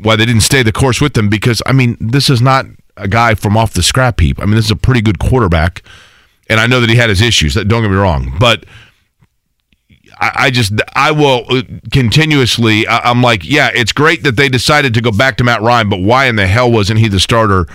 why 0.02 0.16
they 0.16 0.26
didn't 0.26 0.42
stay 0.42 0.62
the 0.62 0.72
course 0.72 1.00
with 1.00 1.14
them 1.14 1.28
because 1.28 1.62
I 1.66 1.72
mean 1.72 1.96
this 2.00 2.28
is 2.28 2.42
not 2.42 2.66
a 2.96 3.08
guy 3.08 3.34
from 3.34 3.56
off 3.56 3.72
the 3.72 3.82
scrap 3.82 4.20
heap. 4.20 4.40
I 4.40 4.44
mean 4.44 4.56
this 4.56 4.66
is 4.66 4.70
a 4.70 4.76
pretty 4.76 5.00
good 5.00 5.18
quarterback, 5.18 5.82
and 6.50 6.60
I 6.60 6.66
know 6.66 6.80
that 6.80 6.90
he 6.90 6.96
had 6.96 7.08
his 7.08 7.22
issues. 7.22 7.54
Don't 7.54 7.82
get 7.82 7.90
me 7.90 7.96
wrong, 7.96 8.36
but 8.38 8.64
I, 10.24 10.46
I 10.46 10.50
just 10.50 10.72
I 10.94 11.10
will 11.10 11.44
uh, 11.48 11.62
continuously. 11.92 12.86
I, 12.86 13.10
I'm 13.10 13.22
like, 13.22 13.44
yeah, 13.44 13.70
it's 13.74 13.92
great 13.92 14.22
that 14.22 14.36
they 14.36 14.48
decided 14.48 14.94
to 14.94 15.00
go 15.00 15.10
back 15.10 15.36
to 15.38 15.44
Matt 15.44 15.60
Ryan, 15.60 15.88
but 15.88 16.00
why 16.00 16.26
in 16.26 16.36
the 16.36 16.46
hell 16.46 16.70
wasn't 16.70 17.00
he 17.00 17.08
the 17.08 17.20
starter? 17.20 17.66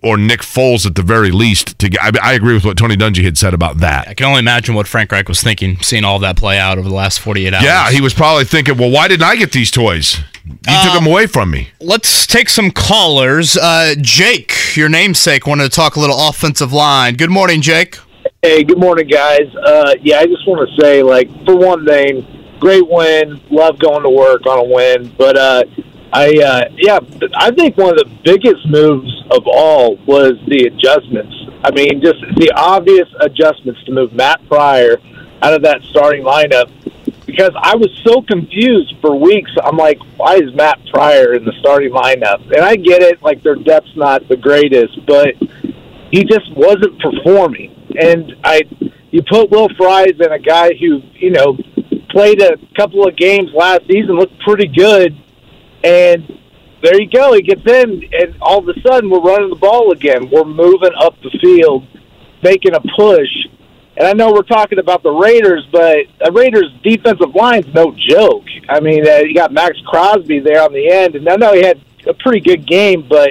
Or 0.00 0.16
Nick 0.16 0.42
Foles 0.42 0.86
at 0.86 0.94
the 0.94 1.02
very 1.02 1.32
least. 1.32 1.76
To 1.80 1.88
get, 1.88 2.00
I, 2.00 2.30
I 2.30 2.32
agree 2.34 2.54
with 2.54 2.64
what 2.64 2.78
Tony 2.78 2.96
Dungy 2.96 3.24
had 3.24 3.36
said 3.36 3.52
about 3.52 3.78
that. 3.78 4.06
I 4.06 4.14
can 4.14 4.26
only 4.26 4.38
imagine 4.38 4.76
what 4.76 4.86
Frank 4.86 5.10
Reich 5.10 5.28
was 5.28 5.42
thinking, 5.42 5.76
seeing 5.80 6.04
all 6.04 6.20
that 6.20 6.36
play 6.36 6.56
out 6.56 6.78
over 6.78 6.88
the 6.88 6.94
last 6.94 7.18
48 7.18 7.52
hours. 7.52 7.64
Yeah, 7.64 7.90
he 7.90 8.00
was 8.00 8.14
probably 8.14 8.44
thinking, 8.44 8.78
well, 8.78 8.92
why 8.92 9.08
didn't 9.08 9.26
I 9.26 9.34
get 9.34 9.50
these 9.50 9.72
toys? 9.72 10.18
You 10.44 10.54
took 10.84 10.94
them 10.94 11.06
away 11.08 11.26
from 11.26 11.50
me. 11.50 11.70
Let's 11.80 12.28
take 12.28 12.48
some 12.48 12.70
callers. 12.70 13.56
Uh, 13.56 13.96
Jake, 14.00 14.76
your 14.76 14.88
namesake, 14.88 15.48
wanted 15.48 15.64
to 15.64 15.70
talk 15.70 15.96
a 15.96 16.00
little 16.00 16.28
offensive 16.28 16.72
line. 16.72 17.16
Good 17.16 17.30
morning, 17.30 17.60
Jake. 17.60 17.98
Hey, 18.40 18.62
good 18.62 18.78
morning, 18.78 19.08
guys. 19.08 19.52
Uh, 19.56 19.96
yeah, 20.00 20.20
I 20.20 20.26
just 20.26 20.46
want 20.46 20.70
to 20.70 20.80
say, 20.80 21.02
like, 21.02 21.28
for 21.44 21.56
one 21.56 21.84
thing, 21.84 22.24
great 22.60 22.88
win. 22.88 23.40
Love 23.50 23.80
going 23.80 24.04
to 24.04 24.10
work 24.10 24.46
on 24.46 24.60
a 24.60 24.64
win. 24.64 25.12
But 25.18 25.36
uh, 25.36 25.64
I, 26.12 26.28
uh, 26.28 26.68
yeah, 26.76 27.00
I 27.36 27.50
think 27.50 27.76
one 27.76 27.90
of 27.90 27.96
the 27.98 28.08
biggest 28.22 28.64
moves 28.68 29.24
of 29.32 29.42
all 29.48 29.96
was 30.06 30.34
the 30.46 30.66
adjustments. 30.66 31.34
I 31.64 31.72
mean, 31.72 32.00
just 32.00 32.20
the 32.36 32.52
obvious 32.54 33.08
adjustments 33.18 33.82
to 33.86 33.92
move 33.92 34.12
Matt 34.12 34.46
Pryor 34.46 34.98
out 35.42 35.54
of 35.54 35.62
that 35.62 35.82
starting 35.90 36.22
lineup 36.22 36.70
because 37.26 37.50
I 37.60 37.74
was 37.74 37.90
so 38.06 38.22
confused 38.22 38.94
for 39.00 39.16
weeks. 39.16 39.50
I'm 39.60 39.76
like, 39.76 39.98
why 40.16 40.36
is 40.36 40.54
Matt 40.54 40.78
Pryor 40.92 41.34
in 41.34 41.44
the 41.44 41.54
starting 41.58 41.90
lineup? 41.90 42.40
And 42.52 42.60
I 42.60 42.76
get 42.76 43.02
it, 43.02 43.20
like 43.20 43.42
their 43.42 43.56
depth's 43.56 43.96
not 43.96 44.28
the 44.28 44.36
greatest, 44.36 45.04
but 45.06 45.34
he 46.12 46.22
just 46.22 46.54
wasn't 46.54 47.00
performing. 47.00 47.74
And 48.00 48.36
I, 48.44 48.62
you 49.10 49.22
put 49.28 49.50
Will 49.50 49.68
Fries 49.76 50.14
in 50.20 50.32
a 50.32 50.38
guy 50.38 50.74
who 50.74 51.02
you 51.14 51.30
know 51.30 51.56
played 52.10 52.40
a 52.40 52.56
couple 52.76 53.06
of 53.06 53.16
games 53.16 53.50
last 53.54 53.82
season, 53.86 54.16
looked 54.16 54.38
pretty 54.40 54.68
good, 54.68 55.16
and 55.84 56.38
there 56.82 57.00
you 57.00 57.08
go. 57.08 57.32
He 57.34 57.42
gets 57.42 57.66
in, 57.66 58.04
and 58.12 58.36
all 58.40 58.58
of 58.58 58.68
a 58.68 58.80
sudden 58.80 59.10
we're 59.10 59.20
running 59.20 59.50
the 59.50 59.56
ball 59.56 59.92
again. 59.92 60.30
We're 60.30 60.44
moving 60.44 60.92
up 60.98 61.14
the 61.22 61.36
field, 61.40 61.86
making 62.42 62.74
a 62.74 62.80
push. 62.96 63.28
And 63.96 64.06
I 64.06 64.12
know 64.12 64.32
we're 64.32 64.42
talking 64.42 64.78
about 64.78 65.02
the 65.02 65.10
Raiders, 65.10 65.66
but 65.72 66.06
the 66.24 66.30
Raiders' 66.30 66.72
defensive 66.84 67.34
line's 67.34 67.66
no 67.74 67.92
joke. 68.08 68.44
I 68.68 68.78
mean, 68.78 69.06
uh, 69.06 69.18
you 69.18 69.34
got 69.34 69.52
Maxx 69.52 69.76
Crosby 69.86 70.38
there 70.38 70.62
on 70.62 70.72
the 70.72 70.88
end, 70.88 71.16
and 71.16 71.28
I 71.28 71.34
know 71.34 71.52
he 71.52 71.64
had 71.64 71.80
a 72.06 72.14
pretty 72.14 72.40
good 72.40 72.64
game, 72.64 73.06
but 73.08 73.30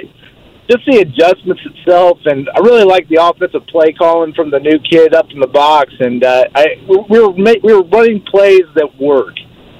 just 0.68 0.84
the 0.86 0.98
adjustments 0.98 1.62
itself, 1.64 2.18
and 2.26 2.48
I 2.54 2.58
really 2.60 2.84
like 2.84 3.08
the 3.08 3.18
offensive 3.22 3.66
play 3.68 3.92
calling 3.92 4.34
from 4.34 4.50
the 4.50 4.60
new 4.60 4.78
kid 4.78 5.14
up 5.14 5.30
in 5.30 5.40
the 5.40 5.46
box, 5.46 5.94
and 5.98 6.22
uh, 6.22 6.44
I 6.54 6.76
we 6.86 7.20
were 7.20 7.32
ma- 7.32 7.60
we 7.62 7.72
were 7.72 7.84
running 7.84 8.22
plays 8.22 8.66
that 8.74 9.00
work. 9.00 9.34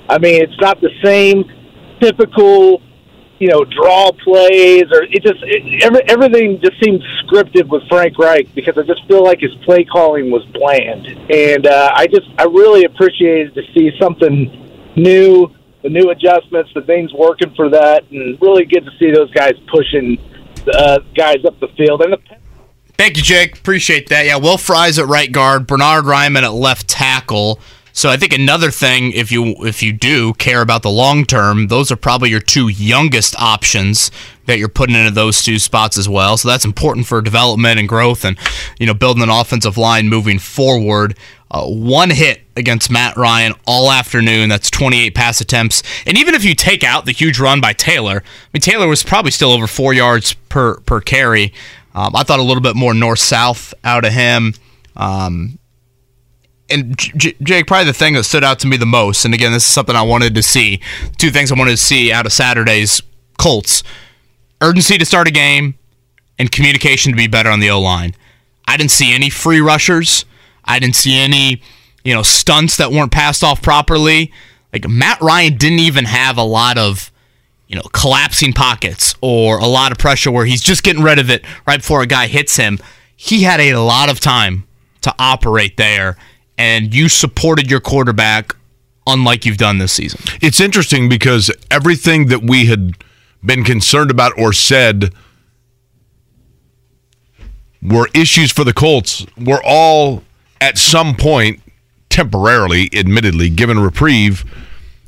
I 0.08 0.18
mean, 0.18 0.42
it's 0.42 0.58
not 0.60 0.80
the 0.80 0.90
same 1.04 1.44
typical, 2.00 2.80
you 3.38 3.48
know, 3.48 3.64
draw 3.64 4.12
plays, 4.12 4.84
or 4.90 5.02
it 5.02 5.22
just 5.22 5.42
it, 5.42 5.82
every, 5.82 6.00
everything 6.08 6.58
just 6.62 6.82
seemed 6.82 7.02
scripted 7.24 7.68
with 7.68 7.82
Frank 7.88 8.18
Reich 8.18 8.54
because 8.54 8.78
I 8.78 8.82
just 8.82 9.06
feel 9.06 9.22
like 9.22 9.40
his 9.40 9.54
play 9.66 9.84
calling 9.84 10.30
was 10.30 10.44
bland, 10.46 11.06
and 11.30 11.66
uh, 11.66 11.92
I 11.94 12.06
just 12.06 12.28
I 12.38 12.44
really 12.44 12.84
appreciated 12.84 13.54
to 13.54 13.62
see 13.74 13.90
something 14.00 14.94
new. 14.96 15.54
The 15.80 15.90
new 15.90 16.10
adjustments, 16.10 16.72
the 16.74 16.82
things 16.82 17.12
working 17.14 17.54
for 17.54 17.68
that, 17.68 18.02
and 18.10 18.36
really 18.42 18.64
good 18.64 18.84
to 18.84 18.90
see 18.98 19.12
those 19.12 19.30
guys 19.30 19.52
pushing 19.70 20.18
uh, 20.74 21.00
guys 21.14 21.44
up 21.44 21.58
the 21.60 21.68
field. 21.68 22.02
And 22.02 22.12
the 22.12 22.18
Thank 22.96 23.16
you, 23.16 23.22
Jake. 23.22 23.56
Appreciate 23.56 24.08
that. 24.08 24.26
Yeah, 24.26 24.36
Will 24.36 24.58
Fries 24.58 24.98
at 24.98 25.06
right 25.06 25.30
guard, 25.30 25.68
Bernhard 25.68 26.04
Raimann 26.04 26.42
at 26.42 26.52
left 26.52 26.88
tackle. 26.88 27.60
So 27.92 28.10
I 28.10 28.16
think 28.16 28.32
another 28.32 28.70
thing, 28.70 29.12
if 29.12 29.32
you 29.32 29.54
if 29.66 29.82
you 29.82 29.92
do 29.92 30.32
care 30.34 30.62
about 30.62 30.82
the 30.82 30.90
long 30.90 31.24
term, 31.24 31.68
those 31.68 31.90
are 31.90 31.96
probably 31.96 32.30
your 32.30 32.40
two 32.40 32.68
youngest 32.68 33.34
options 33.40 34.10
that 34.46 34.58
you're 34.58 34.68
putting 34.68 34.94
into 34.94 35.10
those 35.10 35.42
two 35.42 35.58
spots 35.58 35.98
as 35.98 36.08
well. 36.08 36.36
So 36.36 36.48
that's 36.48 36.64
important 36.64 37.06
for 37.06 37.20
development 37.20 37.80
and 37.80 37.88
growth, 37.88 38.24
and 38.24 38.38
you 38.78 38.86
know 38.86 38.94
building 38.94 39.22
an 39.22 39.30
offensive 39.30 39.76
line 39.76 40.08
moving 40.08 40.38
forward. 40.38 41.16
Uh, 41.50 41.66
one 41.66 42.10
hit 42.10 42.47
against 42.58 42.90
Matt 42.90 43.16
Ryan 43.16 43.54
all 43.66 43.90
afternoon. 43.90 44.48
That's 44.48 44.70
28 44.70 45.14
pass 45.14 45.40
attempts. 45.40 45.82
And 46.06 46.18
even 46.18 46.34
if 46.34 46.44
you 46.44 46.54
take 46.54 46.84
out 46.84 47.06
the 47.06 47.12
huge 47.12 47.38
run 47.38 47.60
by 47.60 47.72
Taylor, 47.72 48.22
I 48.24 48.48
mean 48.52 48.60
Taylor 48.60 48.88
was 48.88 49.02
probably 49.02 49.30
still 49.30 49.52
over 49.52 49.66
four 49.66 49.94
yards 49.94 50.34
per 50.34 50.80
per 50.80 51.00
carry. 51.00 51.52
Um, 51.94 52.14
I 52.14 52.22
thought 52.22 52.38
a 52.38 52.42
little 52.42 52.62
bit 52.62 52.76
more 52.76 52.94
north 52.94 53.18
south 53.18 53.72
out 53.82 54.04
of 54.04 54.12
him. 54.12 54.54
Um, 54.96 55.58
and 56.70 56.98
J- 56.98 57.36
Jake, 57.42 57.66
probably 57.66 57.86
the 57.86 57.92
thing 57.92 58.14
that 58.14 58.24
stood 58.24 58.44
out 58.44 58.58
to 58.60 58.66
me 58.66 58.76
the 58.76 58.86
most, 58.86 59.24
and 59.24 59.32
again, 59.32 59.52
this 59.52 59.64
is 59.64 59.72
something 59.72 59.96
I 59.96 60.02
wanted 60.02 60.34
to 60.34 60.42
see. 60.42 60.80
Two 61.16 61.30
things 61.30 61.50
I 61.50 61.54
wanted 61.54 61.72
to 61.72 61.76
see 61.78 62.12
out 62.12 62.26
of 62.26 62.32
Saturday's 62.32 63.00
Colts: 63.38 63.82
urgency 64.60 64.98
to 64.98 65.06
start 65.06 65.28
a 65.28 65.30
game, 65.30 65.78
and 66.38 66.50
communication 66.50 67.12
to 67.12 67.16
be 67.16 67.26
better 67.26 67.50
on 67.50 67.60
the 67.60 67.70
O 67.70 67.80
line. 67.80 68.14
I 68.66 68.76
didn't 68.76 68.90
see 68.90 69.14
any 69.14 69.30
free 69.30 69.60
rushers. 69.60 70.26
I 70.64 70.78
didn't 70.78 70.96
see 70.96 71.18
any, 71.18 71.62
you 72.08 72.14
know, 72.14 72.22
stunts 72.22 72.78
that 72.78 72.90
weren't 72.90 73.12
passed 73.12 73.44
off 73.44 73.60
properly. 73.60 74.32
Like 74.72 74.88
Matt 74.88 75.20
Ryan 75.20 75.58
didn't 75.58 75.80
even 75.80 76.06
have 76.06 76.38
a 76.38 76.42
lot 76.42 76.78
of, 76.78 77.12
you 77.66 77.76
know, 77.76 77.82
collapsing 77.92 78.54
pockets 78.54 79.14
or 79.20 79.58
a 79.58 79.66
lot 79.66 79.92
of 79.92 79.98
pressure 79.98 80.30
where 80.30 80.46
he's 80.46 80.62
just 80.62 80.82
getting 80.82 81.02
rid 81.02 81.18
of 81.18 81.28
it 81.28 81.44
right 81.66 81.80
before 81.80 82.00
a 82.00 82.06
guy 82.06 82.26
hits 82.26 82.56
him. 82.56 82.78
He 83.14 83.42
had 83.42 83.60
a 83.60 83.74
lot 83.74 84.08
of 84.08 84.20
time 84.20 84.66
to 85.02 85.14
operate 85.18 85.76
there, 85.76 86.16
and 86.56 86.94
you 86.94 87.10
supported 87.10 87.70
your 87.70 87.80
quarterback 87.80 88.56
unlike 89.06 89.44
you've 89.44 89.58
done 89.58 89.76
this 89.76 89.92
season. 89.92 90.18
It's 90.40 90.62
interesting 90.62 91.10
because 91.10 91.50
everything 91.70 92.28
that 92.28 92.42
we 92.42 92.66
had 92.66 92.94
been 93.44 93.64
concerned 93.64 94.10
about 94.10 94.32
or 94.38 94.54
said 94.54 95.12
were 97.82 98.08
issues 98.14 98.50
for 98.50 98.64
the 98.64 98.72
Colts 98.72 99.26
were 99.36 99.60
all 99.62 100.24
at 100.58 100.78
some 100.78 101.14
point 101.14 101.60
temporarily, 102.18 102.90
admittedly, 102.92 103.48
given 103.48 103.78
reprieve. 103.78 104.44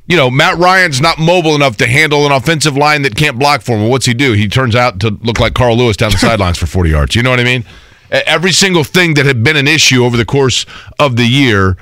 You 0.07 0.17
know, 0.17 0.31
Matt 0.31 0.59
Ryan's 0.59 1.01
not 1.01 1.19
mobile 1.19 1.57
enough 1.57 1.77
to 1.79 1.89
handle 1.89 2.25
an 2.25 2.31
offensive 2.31 2.77
line 2.77 3.03
that 3.03 3.17
can't 3.17 3.37
block 3.37 3.63
for 3.63 3.77
him. 3.77 3.89
What's 3.89 4.07
he 4.07 4.15
do? 4.15 4.33
He 4.33 4.47
turns 4.47 4.77
out 4.77 5.01
to 5.01 5.11
look 5.21 5.41
like 5.41 5.55
Carl 5.55 5.77
Lewis 5.77 5.97
down 5.97 6.13
the 6.13 6.19
sidelines 6.29 6.57
for 6.57 6.67
40 6.67 6.91
yards. 6.91 7.17
You 7.17 7.25
know 7.25 7.31
what 7.31 7.41
I 7.41 7.45
mean? 7.45 7.65
Every 8.13 8.53
single 8.53 8.85
thing 8.85 9.15
that 9.15 9.27
had 9.27 9.43
been 9.43 9.57
an 9.57 9.67
issue 9.67 10.05
over 10.05 10.17
the 10.17 10.25
course 10.25 10.67
of 11.01 11.17
the 11.17 11.25
year, 11.25 11.77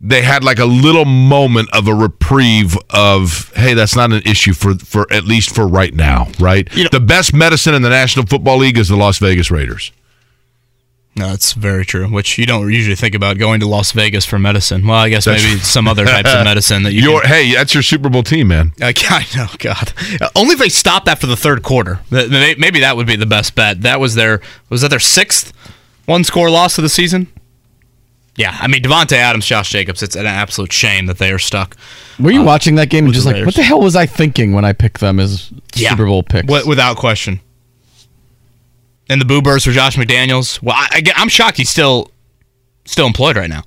they 0.00 0.22
had 0.22 0.42
like 0.42 0.58
a 0.58 0.64
little 0.64 1.04
moment 1.04 1.68
of 1.72 1.86
a 1.86 1.94
reprieve 1.94 2.76
of, 2.90 3.52
hey, 3.54 3.74
that's 3.74 3.94
not 3.94 4.12
an 4.12 4.22
issue 4.26 4.52
for 4.52 4.74
for 4.74 5.12
at 5.12 5.24
least 5.24 5.54
for 5.54 5.66
right 5.66 5.94
now, 5.94 6.26
right? 6.40 6.68
You 6.74 6.84
know, 6.84 6.90
the 6.90 7.00
best 7.00 7.32
medicine 7.34 7.74
in 7.74 7.82
the 7.82 7.90
National 7.90 8.26
Football 8.26 8.58
League 8.58 8.78
is 8.78 8.88
the 8.88 8.96
Las 8.96 9.18
Vegas 9.18 9.52
Raiders. 9.52 9.92
No, 11.16 11.28
that's 11.28 11.52
very 11.52 11.86
true. 11.86 12.08
Which 12.08 12.38
you 12.38 12.44
don't 12.46 12.72
usually 12.72 12.96
think 12.96 13.14
about 13.14 13.38
going 13.38 13.60
to 13.60 13.68
Las 13.68 13.92
Vegas 13.92 14.24
for 14.24 14.36
medicine. 14.38 14.84
Well, 14.84 14.96
I 14.98 15.08
guess 15.10 15.26
That's- 15.26 15.44
maybe 15.44 15.60
some 15.60 15.86
other 15.86 16.04
types 16.04 16.32
of 16.32 16.42
medicine 16.44 16.82
that 16.82 16.92
you. 16.92 17.02
Your, 17.02 17.20
can, 17.20 17.30
hey, 17.30 17.54
that's 17.54 17.72
your 17.72 17.84
Super 17.84 18.08
Bowl 18.08 18.24
team, 18.24 18.48
man. 18.48 18.72
I, 18.80 18.92
I 19.10 19.24
know, 19.36 19.46
God. 19.58 19.92
Only 20.34 20.54
if 20.54 20.58
they 20.58 20.68
stopped 20.68 21.06
after 21.06 21.28
the 21.28 21.36
third 21.36 21.62
quarter. 21.62 22.00
Th- 22.10 22.58
Maybe 22.58 22.80
that 22.80 22.96
would 22.96 23.06
be 23.06 23.14
the 23.14 23.26
best 23.26 23.54
bet. 23.54 23.82
That 23.82 24.00
was 24.00 24.16
their 24.16 24.40
was 24.70 24.80
that 24.80 24.88
their 24.88 24.98
sixth 24.98 25.52
one 26.06 26.24
score 26.24 26.50
loss 26.50 26.78
of 26.78 26.82
the 26.82 26.88
season. 26.88 27.28
Yeah, 28.36 28.56
I 28.60 28.66
mean 28.66 28.82
Davante 28.82 29.12
Adams, 29.12 29.46
Josh 29.46 29.70
Jacobs. 29.70 30.02
It's 30.02 30.16
an 30.16 30.26
absolute 30.26 30.72
shame 30.72 31.06
that 31.06 31.18
they 31.18 31.30
are 31.30 31.38
stuck. 31.38 31.76
Were 32.18 32.32
you 32.32 32.40
uh, 32.40 32.44
watching 32.44 32.74
that 32.74 32.90
game 32.90 33.04
and 33.04 33.14
just 33.14 33.24
like, 33.26 33.46
what 33.46 33.54
the 33.54 33.62
hell 33.62 33.80
was 33.80 33.94
I 33.94 34.06
thinking 34.06 34.52
when 34.52 34.64
I 34.64 34.72
picked 34.72 34.98
them 34.98 35.20
as 35.20 35.52
Yeah. 35.76 35.90
Super 35.90 36.06
Bowl 36.06 36.24
picks? 36.24 36.46
Wi- 36.48 36.66
without 36.68 36.96
question. 36.96 37.38
And 39.08 39.20
the 39.20 39.24
boo 39.24 39.42
birds 39.42 39.64
for 39.64 39.70
Josh 39.72 39.96
McDaniels. 39.96 40.62
Well, 40.62 40.74
I, 40.76 40.88
I, 40.92 41.00
get- 41.00 41.18
I'm 41.18 41.28
shocked 41.28 41.58
he's 41.58 41.68
still 41.70 42.10
still 42.86 43.06
employed 43.06 43.36
right 43.36 43.50
now. 43.50 43.62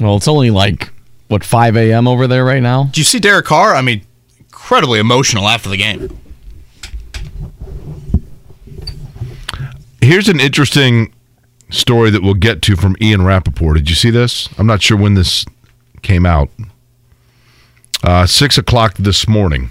Well, 0.00 0.16
it's 0.16 0.28
only 0.28 0.50
like 0.50 0.90
what 1.28 1.44
5 1.44 1.76
a.m. 1.76 2.06
over 2.08 2.26
there 2.26 2.44
right 2.44 2.62
now. 2.62 2.84
Did 2.84 2.98
you 2.98 3.04
see 3.04 3.18
Derek 3.20 3.46
Carr? 3.46 3.74
I 3.74 3.82
mean, 3.82 4.02
incredibly 4.38 4.98
emotional 5.00 5.48
after 5.48 5.68
the 5.68 5.76
game. 5.76 6.18
Here's 10.00 10.28
an 10.28 10.40
interesting 10.40 11.12
story 11.70 12.10
that 12.10 12.22
we'll 12.22 12.34
get 12.34 12.60
to 12.62 12.76
from 12.76 12.96
Ian 13.00 13.22
Rapoport. 13.24 13.76
Did 13.78 13.88
you 13.88 13.94
see 13.96 14.10
this? 14.10 14.48
I'm 14.58 14.66
not 14.66 14.82
sure 14.82 14.96
when 14.96 15.14
this 15.14 15.44
came 16.02 16.26
out. 16.26 16.50
Uh, 18.02 18.26
six 18.26 18.58
o'clock 18.58 18.94
this 18.94 19.28
morning, 19.28 19.70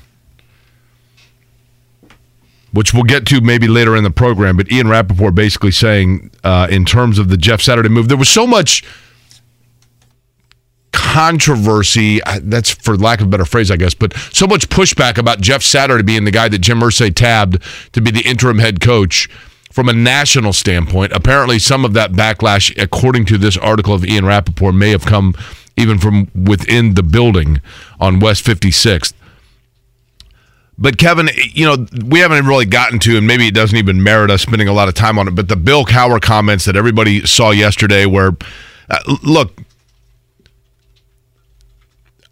which 2.72 2.93
we'll 2.93 3.03
get 3.03 3.26
to 3.28 3.41
maybe 3.41 3.67
later 3.67 3.95
in 3.95 4.03
the 4.03 4.11
program. 4.11 4.57
But 4.57 4.72
Ian 4.72 4.88
Rapoport 4.88 5.36
basically 5.36 5.72
saying, 5.72 6.32
uh, 6.43 6.67
in 6.69 6.86
terms 6.86 7.19
of 7.19 7.30
the 7.30 7.38
Jeff 7.38 7.61
Saturday 7.61 7.89
move, 7.89 8.07
there 8.07 8.17
was 8.17 8.30
so 8.30 8.47
much 8.47 8.84
controversy. 10.91 12.22
uh, 12.24 12.39
That's 12.41 12.69
for 12.72 12.97
lack 12.97 13.22
of 13.22 13.28
a 13.28 13.30
better 13.30 13.45
phrase, 13.45 13.72
I 13.72 13.78
guess, 13.78 13.93
but 13.93 14.13
so 14.32 14.47
much 14.47 14.69
pushback 14.69 15.17
about 15.17 15.41
Jeff 15.41 15.61
Saturday 15.63 16.03
being 16.03 16.26
the 16.26 16.32
guy 16.32 16.47
that 16.49 16.59
Jim 16.59 16.80
Irsay 16.80 17.13
tabbed 17.13 17.61
to 17.93 18.01
be 18.01 18.11
the 18.11 18.22
interim 18.22 18.59
head 18.59 18.80
coach 18.82 19.28
from 19.72 19.88
a 19.89 19.93
national 19.93 20.53
standpoint. 20.53 21.11
Apparently, 21.13 21.59
some 21.59 21.86
of 21.86 21.93
that 21.93 22.11
backlash, 22.11 22.78
according 22.82 23.26
to 23.26 23.38
this 23.38 23.57
article 23.57 23.93
of 23.93 24.05
Ian 24.05 24.26
Rapoport, 24.26 24.76
may 24.76 24.89
have 24.91 25.05
come 25.05 25.34
even 25.78 25.97
from 25.97 26.30
within 26.36 26.95
the 26.95 27.03
building 27.03 27.61
on 27.99 28.19
West 28.19 28.45
56th. 28.45 29.13
But 30.82 30.97
Kevin, 30.97 31.29
you 31.53 31.63
know, 31.63 31.86
we 32.07 32.19
haven't 32.19 32.47
really 32.47 32.65
gotten 32.65 32.97
to, 32.99 33.15
and 33.15 33.27
maybe 33.27 33.47
it 33.47 33.53
doesn't 33.53 33.77
even 33.77 34.01
merit 34.01 34.32
us 34.32 34.41
spending 34.41 34.67
a 34.67 34.73
lot 34.73 34.88
of 34.88 34.95
time 34.95 35.19
on 35.19 35.27
it. 35.27 35.36
But 35.36 35.47
the 35.47 35.55
Bill 35.55 35.86
Cowher 35.86 36.19
comments 36.19 36.65
that 36.65 36.75
everybody 36.75 37.23
saw 37.27 37.51
yesterday, 37.51 38.07
where, 38.07 38.32
uh, 38.89 38.97
look, 39.21 39.61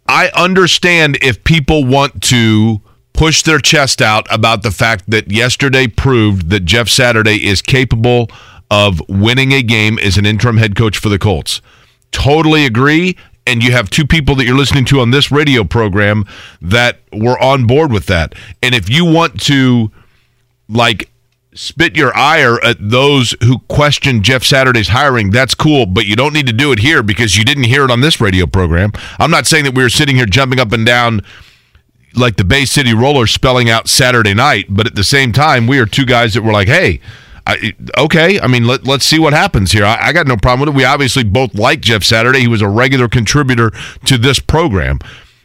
I 0.08 0.32
understand 0.34 1.16
if 1.22 1.44
people 1.44 1.84
want 1.84 2.24
to 2.24 2.80
push 3.12 3.42
their 3.42 3.60
chest 3.60 4.02
out 4.02 4.26
about 4.34 4.64
the 4.64 4.72
fact 4.72 5.04
that 5.08 5.30
yesterday 5.30 5.86
proved 5.86 6.50
that 6.50 6.64
Jeff 6.64 6.88
Saturday 6.88 7.46
is 7.46 7.62
capable 7.62 8.28
of 8.68 9.00
winning 9.08 9.52
a 9.52 9.62
game 9.62 9.96
as 10.00 10.16
an 10.16 10.26
interim 10.26 10.56
head 10.56 10.74
coach 10.74 10.98
for 10.98 11.08
the 11.08 11.18
Colts. 11.20 11.62
Totally 12.10 12.66
agree. 12.66 13.16
And 13.50 13.64
you 13.64 13.72
have 13.72 13.90
two 13.90 14.06
people 14.06 14.36
that 14.36 14.46
you're 14.46 14.56
listening 14.56 14.84
to 14.86 15.00
on 15.00 15.10
this 15.10 15.32
radio 15.32 15.64
program 15.64 16.24
that 16.62 17.00
were 17.12 17.36
on 17.42 17.66
board 17.66 17.90
with 17.90 18.06
that. 18.06 18.34
And 18.62 18.74
if 18.76 18.88
you 18.88 19.04
want 19.04 19.40
to, 19.42 19.90
like, 20.68 21.10
spit 21.52 21.96
your 21.96 22.16
ire 22.16 22.62
at 22.62 22.76
those 22.78 23.34
who 23.42 23.58
question 23.68 24.22
Jeff 24.22 24.44
Saturday's 24.44 24.88
hiring, 24.88 25.30
that's 25.30 25.56
cool, 25.56 25.86
but 25.86 26.06
you 26.06 26.14
don't 26.14 26.32
need 26.32 26.46
to 26.46 26.52
do 26.52 26.70
it 26.70 26.78
here 26.78 27.02
because 27.02 27.36
you 27.36 27.44
didn't 27.44 27.64
hear 27.64 27.84
it 27.84 27.90
on 27.90 28.00
this 28.00 28.20
radio 28.20 28.46
program. 28.46 28.92
I'm 29.18 29.32
not 29.32 29.48
saying 29.48 29.64
that 29.64 29.74
we 29.74 29.82
were 29.82 29.88
sitting 29.88 30.14
here 30.14 30.26
jumping 30.26 30.60
up 30.60 30.70
and 30.70 30.86
down 30.86 31.22
like 32.14 32.36
the 32.36 32.44
Bay 32.44 32.64
City 32.64 32.94
Rollers 32.94 33.32
spelling 33.32 33.68
out 33.68 33.88
Saturday 33.88 34.34
night, 34.34 34.66
but 34.68 34.86
at 34.86 34.94
the 34.94 35.04
same 35.04 35.32
time, 35.32 35.66
we 35.66 35.80
are 35.80 35.86
two 35.86 36.06
guys 36.06 36.34
that 36.34 36.42
were 36.42 36.52
like, 36.52 36.68
hey, 36.68 37.00
I, 37.50 37.74
okay, 37.98 38.38
I 38.40 38.46
mean, 38.46 38.66
let, 38.66 38.84
let's 38.84 39.04
see 39.04 39.18
what 39.18 39.32
happens 39.32 39.72
here. 39.72 39.84
I, 39.84 40.08
I 40.08 40.12
got 40.12 40.26
no 40.26 40.36
problem 40.36 40.60
with 40.68 40.74
it. 40.74 40.76
We 40.76 40.84
obviously 40.84 41.24
both 41.24 41.54
like 41.54 41.80
Jeff 41.80 42.04
Saturday. 42.04 42.40
He 42.40 42.48
was 42.48 42.62
a 42.62 42.68
regular 42.68 43.08
contributor 43.08 43.72
to 44.06 44.18
this 44.18 44.38
program. 44.38 44.98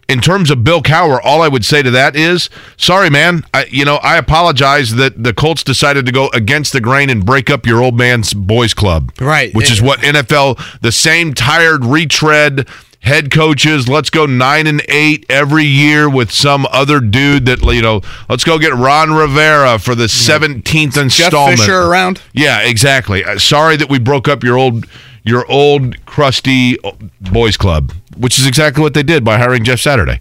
In 0.08 0.22
terms 0.22 0.52
of 0.52 0.64
Bill 0.64 0.84
Cowher, 0.84 1.20
all 1.24 1.42
I 1.42 1.48
would 1.48 1.66
say 1.66 1.82
to 1.82 1.90
that 1.90 2.16
is, 2.16 2.52
sorry, 2.78 3.10
man. 3.10 3.44
I, 3.56 3.66
you 3.72 3.84
know, 3.86 3.96
I 3.96 4.18
apologize 4.18 4.94
that 4.96 5.24
the 5.24 5.34
Colts 5.34 5.64
decided 5.64 6.06
to 6.06 6.12
go 6.12 6.30
against 6.32 6.74
the 6.74 6.82
grain 6.82 7.10
and 7.10 7.26
break 7.26 7.50
up 7.50 7.66
your 7.66 7.82
old 7.82 7.98
man's 7.98 8.32
boys 8.32 8.76
club, 8.76 9.12
Right. 9.20 9.52
Which 9.56 9.72
is 9.72 9.82
what 9.82 10.00
NFL, 10.02 10.80
the 10.82 10.92
same 10.92 11.34
tired 11.34 11.84
retread 11.84 12.68
head 13.06 13.32
coaches. 13.32 13.88
Let's 13.88 14.10
go 14.10 14.26
nine 14.26 14.68
and 14.68 14.82
eight 14.90 15.26
every 15.30 15.64
year 15.64 16.10
with 16.10 16.32
some 16.32 16.68
other 16.72 17.00
dude 17.00 17.46
that 17.46 17.62
you 17.64 17.82
know. 17.82 18.02
Let's 18.28 18.44
go 18.44 18.60
get 18.60 18.74
Ron 18.74 19.14
Rivera 19.14 19.80
for 19.80 19.96
the 19.96 20.10
seventeenth 20.10 20.98
installment. 20.98 21.58
Jeff 21.58 21.66
Fisher 21.66 21.84
around? 21.84 22.22
Yeah, 22.34 22.62
exactly. 22.62 23.24
Uh, 23.24 23.40
Sorry 23.40 23.78
that 23.78 23.90
we 23.90 24.00
broke 24.00 24.28
up 24.28 24.44
your 24.44 24.58
old 24.58 24.86
your 25.24 25.50
old 25.50 26.06
crusty 26.06 26.78
uh, 26.84 26.92
boys 27.32 27.58
club, 27.58 27.94
which 28.18 28.38
is 28.38 28.46
exactly 28.46 28.82
what 28.82 28.94
they 28.94 29.04
did 29.04 29.24
by 29.24 29.38
hiring 29.38 29.64
Jeff 29.64 29.80
Saturday 29.80 30.20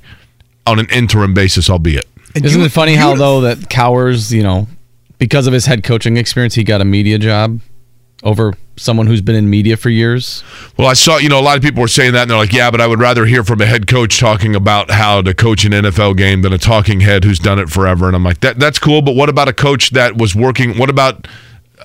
on 0.66 0.78
an 0.78 0.86
interim 0.90 1.34
basis, 1.34 1.68
albeit. 1.68 2.06
Isn't 2.34 2.62
it 2.62 2.72
funny 2.72 2.94
how 2.94 3.14
though 3.14 3.42
that 3.42 3.70
Cowhers, 3.70 4.32
you 4.32 4.42
know, 4.42 4.66
because 5.18 5.46
of 5.46 5.52
his 5.52 5.66
head 5.66 5.84
coaching 5.84 6.16
experience, 6.16 6.54
he 6.54 6.64
got 6.64 6.80
a 6.80 6.84
media 6.84 7.18
job 7.18 7.60
over 8.22 8.54
someone 8.76 9.06
who's 9.06 9.20
been 9.20 9.34
in 9.34 9.48
media 9.48 9.76
for 9.76 9.90
years? 9.90 10.42
Well, 10.76 10.88
I 10.88 10.94
saw, 10.94 11.18
you 11.18 11.28
know, 11.28 11.38
a 11.38 11.42
lot 11.42 11.56
of 11.56 11.62
people 11.62 11.80
were 11.80 11.88
saying 11.88 12.12
that, 12.12 12.22
and 12.22 12.30
they're 12.30 12.38
like, 12.38 12.52
yeah, 12.52 12.70
but 12.70 12.80
I 12.80 12.86
would 12.86 13.00
rather 13.00 13.26
hear 13.26 13.44
from 13.44 13.60
a 13.60 13.66
head 13.66 13.86
coach 13.86 14.18
talking 14.18 14.54
about 14.54 14.90
how 14.90 15.22
to 15.22 15.34
coach 15.34 15.64
an 15.64 15.72
NFL 15.72 16.16
game 16.16 16.42
than 16.42 16.52
a 16.52 16.58
talking 16.58 17.00
head 17.00 17.24
who's 17.24 17.38
done 17.38 17.58
it 17.58 17.70
forever. 17.70 18.06
And 18.06 18.16
I'm 18.16 18.24
like, 18.24 18.40
that 18.40 18.58
that's 18.58 18.78
cool, 18.78 19.02
but 19.02 19.14
what 19.14 19.28
about 19.28 19.48
a 19.48 19.52
coach 19.52 19.90
that 19.90 20.16
was 20.16 20.34
working? 20.34 20.78
What 20.78 20.90
about 20.90 21.26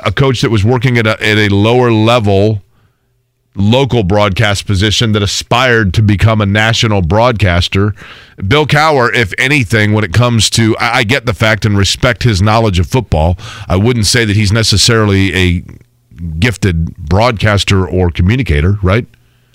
a 0.04 0.12
coach 0.12 0.42
that 0.42 0.50
was 0.50 0.64
working 0.64 0.98
at 0.98 1.06
a, 1.06 1.12
at 1.22 1.38
a 1.38 1.50
lower 1.50 1.92
level 1.92 2.62
local 3.56 4.04
broadcast 4.04 4.66
position 4.66 5.12
that 5.12 5.24
aspired 5.24 5.94
to 5.96 6.02
become 6.02 6.42
a 6.42 6.46
national 6.46 7.02
broadcaster? 7.02 7.94
Bill 8.48 8.66
Cowher, 8.66 9.14
if 9.14 9.34
anything, 9.38 9.94
when 9.94 10.04
it 10.04 10.14
comes 10.14 10.50
to, 10.52 10.78
I, 10.78 11.00
I 11.00 11.04
get 11.04 11.26
the 11.26 11.34
fact 11.34 11.66
and 11.66 11.78
respect 11.78 12.24
his 12.24 12.42
knowledge 12.42 12.80
of 12.80 12.88
football. 12.88 13.38
I 13.68 13.76
wouldn't 13.76 14.06
say 14.06 14.26
that 14.26 14.36
he's 14.36 14.52
necessarily 14.52 15.36
a 15.36 15.64
gifted 16.40 16.96
broadcaster 16.98 17.88
or 17.88 18.12
communicator, 18.12 18.78
right? 18.82 19.06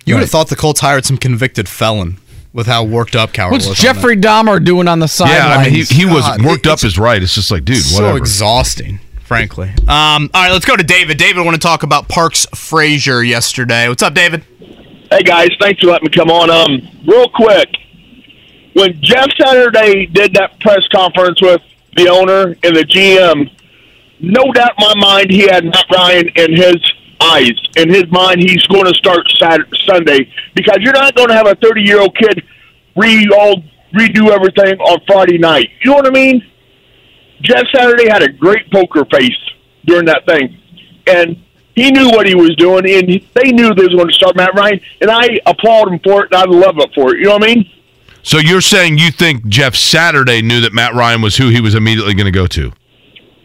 You 0.04 0.14
would 0.14 0.20
have 0.20 0.30
thought 0.30 0.48
the 0.48 0.56
Colts 0.56 0.80
hired 0.80 1.04
some 1.04 1.16
convicted 1.16 1.68
felon 1.68 2.18
with 2.52 2.66
how 2.66 2.84
worked 2.84 3.16
up 3.16 3.32
Coward 3.32 3.52
What's 3.52 3.68
was. 3.68 3.78
on 3.78 3.82
Jeffrey 3.82 4.16
Dahmer 4.16 4.64
doing 4.64 4.86
on 4.86 5.00
the 5.00 5.08
sidelines? 5.08 5.38
Yeah, 5.38 5.56
I 5.56 5.64
mean, 5.64 5.72
he, 5.72 5.82
he 5.82 6.04
was 6.06 6.22
God, 6.22 6.44
worked 6.44 6.66
up 6.66 6.84
is 6.84 6.98
right. 6.98 7.22
It's 7.22 7.34
just 7.34 7.50
like, 7.50 7.64
dude, 7.64 7.78
so 7.78 8.02
whatever. 8.02 8.18
exhausting, 8.18 9.00
frankly. 9.22 9.70
Um, 9.88 10.30
all 10.32 10.42
right, 10.42 10.52
let's 10.52 10.64
go 10.64 10.76
to 10.76 10.84
David. 10.84 11.18
David, 11.18 11.40
I 11.40 11.44
want 11.44 11.54
to 11.54 11.60
talk 11.60 11.82
about 11.82 12.08
Parks 12.08 12.46
Frazier 12.54 13.22
yesterday. 13.22 13.88
What's 13.88 14.02
up, 14.02 14.14
David? 14.14 14.44
Hey 15.10 15.22
guys, 15.22 15.48
thanks 15.60 15.80
for 15.80 15.88
letting 15.88 16.06
me 16.06 16.10
come 16.10 16.30
on. 16.30 16.50
Um, 16.50 16.88
real 17.06 17.28
quick, 17.28 17.68
when 18.74 19.00
Jeff 19.02 19.28
Saturday 19.40 20.06
did 20.06 20.34
that 20.34 20.58
press 20.60 20.82
conference 20.94 21.40
with 21.40 21.62
the 21.96 22.08
owner 22.08 22.56
and 22.62 22.76
the 22.76 22.84
GM, 22.84 23.50
no 24.32 24.52
doubt 24.52 24.72
in 24.78 24.88
my 24.88 24.94
mind 24.94 25.30
he 25.30 25.42
had 25.42 25.64
Matt 25.64 25.86
Ryan 25.90 26.28
in 26.36 26.56
his 26.56 26.76
eyes. 27.20 27.52
In 27.76 27.88
his 27.88 28.10
mind, 28.10 28.40
he's 28.40 28.66
going 28.66 28.84
to 28.84 28.94
start 28.94 29.20
Saturday, 29.38 29.78
Sunday 29.86 30.32
because 30.54 30.78
you're 30.80 30.92
not 30.92 31.14
going 31.14 31.28
to 31.28 31.34
have 31.34 31.46
a 31.46 31.54
30 31.56 31.82
year 31.82 32.00
old 32.00 32.16
kid 32.16 32.42
re 32.96 33.28
all 33.36 33.62
redo 33.92 34.30
everything 34.30 34.78
on 34.80 35.00
Friday 35.06 35.38
night. 35.38 35.70
You 35.82 35.90
know 35.90 35.96
what 35.96 36.06
I 36.06 36.10
mean? 36.10 36.44
Jeff 37.40 37.64
Saturday 37.74 38.08
had 38.08 38.22
a 38.22 38.32
great 38.32 38.70
poker 38.70 39.04
face 39.06 39.36
during 39.84 40.06
that 40.06 40.24
thing, 40.26 40.58
and 41.06 41.36
he 41.74 41.90
knew 41.90 42.08
what 42.08 42.26
he 42.26 42.34
was 42.34 42.56
doing, 42.56 42.88
and 42.88 43.08
they 43.34 43.52
knew 43.52 43.74
they 43.74 43.84
was 43.84 43.94
going 43.94 44.08
to 44.08 44.14
start 44.14 44.36
Matt 44.36 44.54
Ryan, 44.54 44.80
and 45.00 45.10
I 45.10 45.40
applaud 45.44 45.88
him 45.88 45.98
for 46.00 46.24
it, 46.24 46.32
and 46.32 46.40
I 46.40 46.44
love 46.44 46.78
it 46.78 46.90
for 46.94 47.14
it. 47.14 47.18
You 47.18 47.26
know 47.26 47.34
what 47.34 47.44
I 47.44 47.54
mean? 47.54 47.70
So 48.22 48.38
you're 48.38 48.62
saying 48.62 48.96
you 48.96 49.10
think 49.10 49.46
Jeff 49.48 49.74
Saturday 49.74 50.40
knew 50.40 50.62
that 50.62 50.72
Matt 50.72 50.94
Ryan 50.94 51.20
was 51.20 51.36
who 51.36 51.50
he 51.50 51.60
was 51.60 51.74
immediately 51.74 52.14
going 52.14 52.24
to 52.24 52.30
go 52.30 52.46
to? 52.46 52.72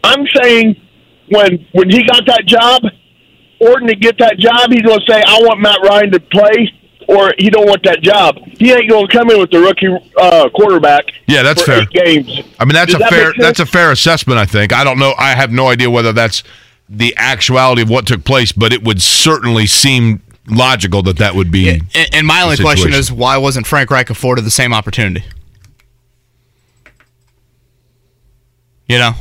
I'm 0.02 0.26
saying 0.40 0.80
when 1.28 1.66
when 1.72 1.90
he 1.90 2.04
got 2.04 2.26
that 2.26 2.44
job, 2.46 2.82
Orton 3.60 3.88
to 3.88 3.94
get 3.94 4.18
that 4.18 4.38
job, 4.38 4.70
he's 4.70 4.82
going 4.82 5.00
to 5.00 5.06
say, 5.12 5.22
"I 5.24 5.38
want 5.42 5.60
Matt 5.60 5.78
Ryan 5.82 6.10
to 6.12 6.20
play," 6.20 6.72
or 7.08 7.32
he 7.38 7.50
don't 7.50 7.66
want 7.66 7.82
that 7.84 8.00
job. 8.02 8.36
He 8.58 8.72
ain't 8.72 8.88
going 8.88 9.06
to 9.06 9.12
come 9.12 9.30
in 9.30 9.38
with 9.38 9.50
the 9.50 9.60
rookie 9.60 9.88
uh, 10.16 10.48
quarterback. 10.50 11.04
Yeah, 11.26 11.42
that's 11.42 11.62
for 11.62 11.66
fair. 11.66 11.82
Eight 11.82 11.90
games. 11.90 12.48
I 12.58 12.64
mean, 12.64 12.74
that's 12.74 12.92
Does 12.92 12.96
a 12.96 12.98
that 12.98 13.10
fair 13.10 13.32
that's 13.38 13.60
a 13.60 13.66
fair 13.66 13.92
assessment. 13.92 14.38
I 14.38 14.46
think. 14.46 14.72
I 14.72 14.84
don't 14.84 14.98
know. 14.98 15.14
I 15.18 15.34
have 15.34 15.52
no 15.52 15.68
idea 15.68 15.90
whether 15.90 16.12
that's 16.12 16.42
the 16.88 17.14
actuality 17.16 17.82
of 17.82 17.88
what 17.88 18.06
took 18.06 18.24
place, 18.24 18.50
but 18.52 18.72
it 18.72 18.82
would 18.82 19.00
certainly 19.00 19.66
seem 19.66 20.22
logical 20.48 21.02
that 21.04 21.18
that 21.18 21.34
would 21.34 21.50
be. 21.50 21.68
And, 21.68 21.84
and 22.12 22.26
my 22.26 22.42
only 22.42 22.56
question 22.56 22.92
is, 22.92 23.12
why 23.12 23.36
wasn't 23.36 23.66
Frank 23.66 23.90
Reich 23.90 24.10
afforded 24.10 24.44
the 24.44 24.50
same 24.50 24.74
opportunity? 24.74 25.24
You 28.88 28.98
know, 28.98 29.12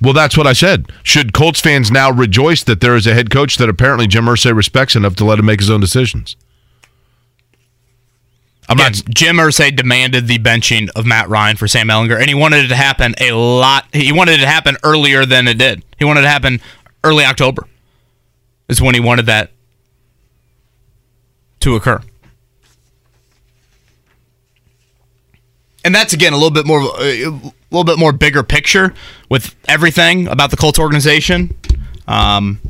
Well, 0.00 0.12
that's 0.12 0.36
what 0.36 0.46
I 0.46 0.52
said. 0.52 0.92
Should 1.02 1.32
Colts 1.32 1.60
fans 1.60 1.90
now 1.90 2.10
rejoice 2.10 2.62
that 2.64 2.80
there 2.80 2.94
is 2.94 3.06
a 3.06 3.14
head 3.14 3.30
coach 3.30 3.56
that 3.56 3.68
apparently 3.68 4.06
Jim 4.06 4.26
Irsay 4.26 4.54
respects 4.54 4.94
enough 4.94 5.16
to 5.16 5.24
let 5.24 5.38
him 5.38 5.46
make 5.46 5.60
his 5.60 5.70
own 5.70 5.80
decisions? 5.80 6.36
I'm 8.68 8.76
not. 8.76 8.92
Jim 9.14 9.36
Irsay 9.36 9.74
demanded 9.74 10.28
the 10.28 10.38
benching 10.38 10.90
of 10.94 11.06
Matt 11.06 11.28
Ryan 11.28 11.56
for 11.56 11.66
Sam 11.66 11.88
Ehlinger, 11.88 12.18
and 12.18 12.28
he 12.28 12.34
wanted 12.34 12.66
it 12.66 12.68
to 12.68 12.76
happen 12.76 13.14
a 13.18 13.32
lot. 13.32 13.86
He 13.92 14.12
wanted 14.12 14.34
it 14.34 14.42
to 14.42 14.46
happen 14.46 14.76
earlier 14.84 15.24
than 15.24 15.48
it 15.48 15.58
did. 15.58 15.82
He 15.98 16.04
wanted 16.04 16.20
it 16.20 16.24
to 16.24 16.30
happen 16.30 16.60
early 17.02 17.24
October. 17.24 17.66
Is 18.68 18.82
when 18.82 18.94
he 18.94 19.00
wanted 19.00 19.26
that 19.26 19.50
to 21.60 21.74
occur. 21.74 22.02
And 25.84 25.94
that's 25.94 26.12
again 26.12 26.34
a 26.34 26.36
little 26.36 26.50
bit 26.50 26.66
more, 26.66 26.82
a 27.70 27.74
little 27.74 27.84
bit 27.84 27.98
more 27.98 28.12
bigger 28.12 28.42
picture 28.42 28.94
with 29.28 29.54
everything 29.68 30.26
about 30.28 30.50
the 30.50 30.56
Colts 30.56 30.78
organization. 30.78 31.54
Um, 32.06 32.60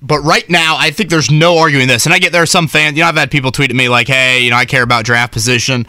but 0.00 0.20
right 0.20 0.48
now, 0.48 0.76
I 0.78 0.90
think 0.90 1.10
there's 1.10 1.30
no 1.30 1.58
arguing 1.58 1.88
this. 1.88 2.06
And 2.06 2.14
I 2.14 2.18
get 2.18 2.32
there 2.32 2.42
are 2.42 2.46
some 2.46 2.68
fans. 2.68 2.96
You 2.96 3.02
know, 3.02 3.08
I've 3.08 3.16
had 3.16 3.30
people 3.30 3.50
tweet 3.50 3.70
at 3.70 3.76
me 3.76 3.88
like, 3.88 4.06
"Hey, 4.06 4.40
you 4.40 4.50
know, 4.50 4.56
I 4.56 4.64
care 4.64 4.82
about 4.82 5.04
draft 5.04 5.32
position." 5.32 5.86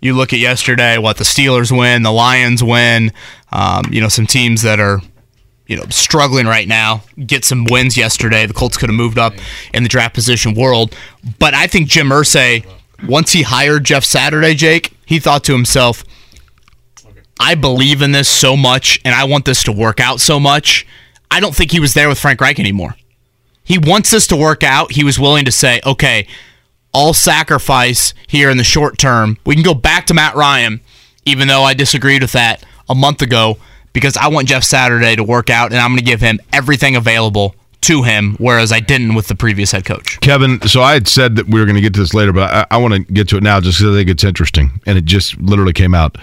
You 0.00 0.14
look 0.14 0.32
at 0.32 0.38
yesterday, 0.38 0.98
what 0.98 1.18
the 1.18 1.24
Steelers 1.24 1.76
win, 1.76 2.02
the 2.02 2.12
Lions 2.12 2.62
win. 2.62 3.12
Um, 3.52 3.84
you 3.90 4.00
know, 4.00 4.08
some 4.08 4.26
teams 4.26 4.62
that 4.62 4.80
are, 4.80 5.00
you 5.66 5.76
know, 5.76 5.84
struggling 5.90 6.46
right 6.46 6.66
now 6.66 7.02
get 7.26 7.44
some 7.44 7.64
wins 7.64 7.96
yesterday. 7.96 8.46
The 8.46 8.54
Colts 8.54 8.78
could 8.78 8.88
have 8.88 8.96
moved 8.96 9.18
up 9.18 9.34
in 9.74 9.82
the 9.82 9.90
draft 9.90 10.14
position 10.14 10.54
world, 10.54 10.96
but 11.38 11.52
I 11.52 11.66
think 11.66 11.88
Jim 11.88 12.08
Irsay, 12.08 12.64
once 13.06 13.32
he 13.32 13.42
hired 13.42 13.84
Jeff 13.84 14.04
Saturday, 14.04 14.54
Jake, 14.54 14.92
he 15.04 15.18
thought 15.18 15.44
to 15.44 15.52
himself, 15.52 16.02
"I 17.40 17.56
believe 17.56 18.02
in 18.02 18.12
this 18.12 18.28
so 18.28 18.56
much, 18.56 19.00
and 19.04 19.14
I 19.14 19.24
want 19.24 19.46
this 19.46 19.64
to 19.64 19.72
work 19.72 19.98
out 19.98 20.20
so 20.20 20.38
much." 20.38 20.86
I 21.32 21.40
don't 21.40 21.54
think 21.54 21.70
he 21.70 21.80
was 21.80 21.94
there 21.94 22.08
with 22.08 22.18
Frank 22.18 22.40
Reich 22.40 22.58
anymore 22.58 22.96
he 23.70 23.78
wants 23.78 24.10
this 24.10 24.26
to 24.26 24.36
work 24.36 24.64
out. 24.64 24.90
He 24.90 25.04
was 25.04 25.16
willing 25.16 25.44
to 25.44 25.52
say, 25.52 25.80
okay, 25.86 26.26
I'll 26.92 27.14
sacrifice 27.14 28.14
here 28.26 28.50
in 28.50 28.56
the 28.56 28.64
short 28.64 28.98
term. 28.98 29.38
We 29.46 29.54
can 29.54 29.62
go 29.62 29.74
back 29.74 30.06
to 30.06 30.14
Matt 30.14 30.34
Ryan, 30.34 30.80
even 31.24 31.46
though 31.46 31.62
I 31.62 31.74
disagreed 31.74 32.22
with 32.22 32.32
that 32.32 32.64
a 32.88 32.96
month 32.96 33.22
ago, 33.22 33.58
because 33.92 34.16
I 34.16 34.26
want 34.26 34.48
Jeff 34.48 34.64
Saturday 34.64 35.14
to 35.14 35.22
work 35.22 35.50
out, 35.50 35.70
and 35.70 35.80
I'm 35.80 35.90
going 35.90 36.00
to 36.00 36.04
give 36.04 36.20
him 36.20 36.40
everything 36.52 36.96
available 36.96 37.54
to 37.82 38.02
him, 38.02 38.34
whereas 38.40 38.72
I 38.72 38.80
didn't 38.80 39.14
with 39.14 39.28
the 39.28 39.36
previous 39.36 39.70
head 39.70 39.84
coach. 39.84 40.18
Kevin, 40.18 40.60
so 40.62 40.82
I 40.82 40.94
had 40.94 41.06
said 41.06 41.36
that 41.36 41.46
we 41.46 41.60
were 41.60 41.64
going 41.64 41.76
to 41.76 41.80
get 41.80 41.94
to 41.94 42.00
this 42.00 42.12
later, 42.12 42.32
but 42.32 42.50
I, 42.50 42.66
I 42.72 42.76
want 42.78 42.94
to 42.94 43.00
get 43.12 43.28
to 43.28 43.36
it 43.36 43.44
now 43.44 43.60
just 43.60 43.78
because 43.78 43.94
I 43.94 43.98
think 44.00 44.10
it's 44.10 44.24
interesting, 44.24 44.80
and 44.84 44.98
it 44.98 45.04
just 45.04 45.40
literally 45.40 45.72
came 45.72 45.94
out. 45.94 46.18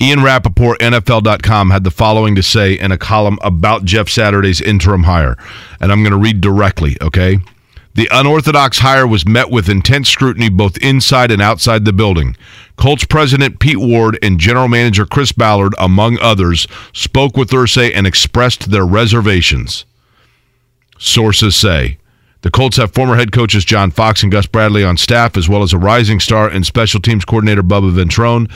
Ian 0.00 0.22
Rapoport, 0.22 0.78
NFL.com, 0.78 1.70
had 1.70 1.82
the 1.82 1.90
following 1.90 2.36
to 2.36 2.42
say 2.42 2.78
in 2.78 2.92
a 2.92 2.98
column 2.98 3.38
about 3.42 3.84
Jeff 3.84 4.08
Saturday's 4.08 4.60
interim 4.60 5.02
hire. 5.02 5.36
And 5.80 5.90
I'm 5.90 6.02
going 6.02 6.12
to 6.12 6.18
read 6.18 6.40
directly, 6.40 6.96
okay? 7.02 7.38
The 7.94 8.08
unorthodox 8.12 8.78
hire 8.78 9.08
was 9.08 9.26
met 9.26 9.50
with 9.50 9.68
intense 9.68 10.08
scrutiny 10.08 10.50
both 10.50 10.76
inside 10.78 11.32
and 11.32 11.42
outside 11.42 11.84
the 11.84 11.92
building. 11.92 12.36
Colts 12.76 13.04
president 13.04 13.58
Pete 13.58 13.78
Ward 13.78 14.16
and 14.22 14.38
general 14.38 14.68
manager 14.68 15.04
Chris 15.04 15.32
Ballard, 15.32 15.74
among 15.78 16.16
others, 16.20 16.68
spoke 16.92 17.36
with 17.36 17.50
Irsay 17.50 17.90
and 17.92 18.06
expressed 18.06 18.70
their 18.70 18.86
reservations. 18.86 19.84
Sources 20.96 21.56
say. 21.56 21.98
The 22.42 22.52
Colts 22.52 22.76
have 22.76 22.94
former 22.94 23.16
head 23.16 23.32
coaches 23.32 23.64
John 23.64 23.90
Fox 23.90 24.22
and 24.22 24.30
Gus 24.30 24.46
Bradley 24.46 24.84
on 24.84 24.96
staff, 24.96 25.36
as 25.36 25.48
well 25.48 25.64
as 25.64 25.72
a 25.72 25.78
rising 25.78 26.20
star 26.20 26.48
and 26.48 26.64
special 26.64 27.00
teams 27.00 27.24
coordinator 27.24 27.64
Bubba 27.64 27.92
Ventrone. 27.92 28.48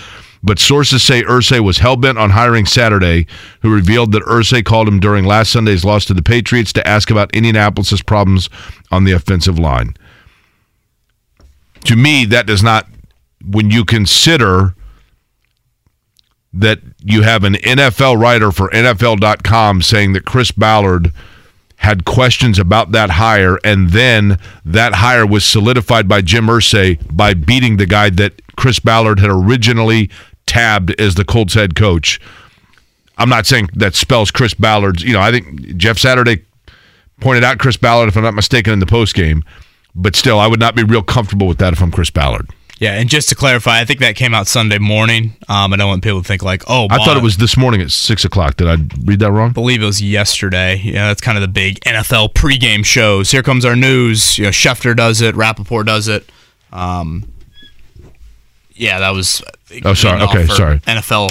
But 0.42 0.58
sources 0.58 1.02
say 1.02 1.22
Irsay 1.22 1.60
was 1.60 1.78
hell-bent 1.78 2.18
on 2.18 2.30
hiring 2.30 2.66
Saturday, 2.66 3.26
who 3.60 3.72
revealed 3.72 4.12
that 4.12 4.24
Irsay 4.24 4.64
called 4.64 4.88
him 4.88 4.98
during 4.98 5.24
last 5.24 5.52
Sunday's 5.52 5.84
loss 5.84 6.04
to 6.06 6.14
the 6.14 6.22
Patriots 6.22 6.72
to 6.72 6.86
ask 6.86 7.10
about 7.10 7.34
Indianapolis' 7.34 8.02
problems 8.02 8.50
on 8.90 9.04
the 9.04 9.12
offensive 9.12 9.58
line. 9.58 9.94
To 11.84 11.96
me, 11.96 12.24
that 12.26 12.46
does 12.46 12.62
not, 12.62 12.88
when 13.44 13.70
you 13.70 13.84
consider 13.84 14.74
that 16.52 16.80
you 17.02 17.22
have 17.22 17.44
an 17.44 17.54
NFL 17.54 18.20
writer 18.20 18.52
for 18.52 18.68
NFL.com 18.70 19.82
saying 19.82 20.12
that 20.12 20.24
Chris 20.24 20.50
Ballard 20.50 21.12
had 21.76 22.04
questions 22.04 22.58
about 22.58 22.92
that 22.92 23.10
hire, 23.10 23.58
and 23.64 23.90
then 23.90 24.38
that 24.64 24.94
hire 24.94 25.26
was 25.26 25.44
solidified 25.44 26.06
by 26.06 26.20
Jim 26.20 26.46
Irsay 26.46 26.98
by 27.14 27.34
beating 27.34 27.76
the 27.76 27.86
guy 27.86 28.10
that 28.10 28.40
Chris 28.56 28.78
Ballard 28.78 29.18
had 29.18 29.30
originally 29.30 30.10
tabbed 30.52 30.94
as 31.00 31.14
the 31.14 31.24
Colts 31.24 31.54
head 31.54 31.74
coach. 31.74 32.20
I'm 33.16 33.28
not 33.28 33.46
saying 33.46 33.70
that 33.74 33.94
spells 33.94 34.30
Chris 34.30 34.52
Ballard's. 34.52 35.02
You 35.02 35.14
know, 35.14 35.20
I 35.20 35.30
think 35.30 35.76
Jeff 35.76 35.98
Saturday 35.98 36.44
pointed 37.20 37.44
out 37.44 37.58
Chris 37.58 37.76
Ballard, 37.76 38.08
if 38.08 38.16
I'm 38.16 38.22
not 38.22 38.34
mistaken, 38.34 38.72
in 38.72 38.78
the 38.78 38.86
post 38.86 39.14
game. 39.14 39.44
But 39.94 40.14
still, 40.16 40.38
I 40.38 40.46
would 40.46 40.60
not 40.60 40.74
be 40.74 40.82
real 40.82 41.02
comfortable 41.02 41.46
with 41.46 41.58
that 41.58 41.72
if 41.72 41.82
I'm 41.82 41.90
Chris 41.90 42.10
Ballard. 42.10 42.48
Yeah, 42.78 42.94
and 42.94 43.08
just 43.08 43.28
to 43.28 43.34
clarify, 43.34 43.80
I 43.80 43.84
think 43.84 44.00
that 44.00 44.16
came 44.16 44.34
out 44.34 44.48
Sunday 44.48 44.78
morning. 44.78 45.36
Um, 45.48 45.72
I 45.72 45.76
don't 45.76 45.88
want 45.88 46.02
people 46.02 46.20
to 46.20 46.26
think 46.26 46.42
like, 46.42 46.64
oh, 46.68 46.88
I 46.90 46.98
thought 47.04 47.16
it 47.16 47.22
was 47.22 47.36
this 47.36 47.56
morning 47.56 47.80
at 47.80 47.92
six 47.92 48.24
o'clock. 48.24 48.56
Did 48.56 48.66
I 48.66 48.76
read 49.04 49.20
that 49.20 49.30
wrong? 49.30 49.50
I 49.50 49.52
believe 49.52 49.82
it 49.82 49.86
was 49.86 50.02
yesterday. 50.02 50.80
Yeah, 50.82 51.06
that's 51.06 51.20
kind 51.20 51.38
of 51.38 51.42
the 51.42 51.48
big 51.48 51.78
NFL 51.80 52.34
pregame 52.34 52.84
shows. 52.84 53.30
Here 53.30 53.42
comes 53.42 53.64
our 53.64 53.76
news. 53.76 54.36
You 54.36 54.44
know, 54.44 54.50
Schefter 54.50 54.96
does 54.96 55.20
it, 55.20 55.36
Rapoport 55.36 55.86
does 55.86 56.08
it. 56.08 56.28
Um, 56.72 57.32
yeah, 58.72 58.98
that 58.98 59.10
was. 59.10 59.42
Oh, 59.84 59.94
sorry. 59.94 60.22
Okay, 60.22 60.46
sorry. 60.46 60.78
NFL. 60.80 61.30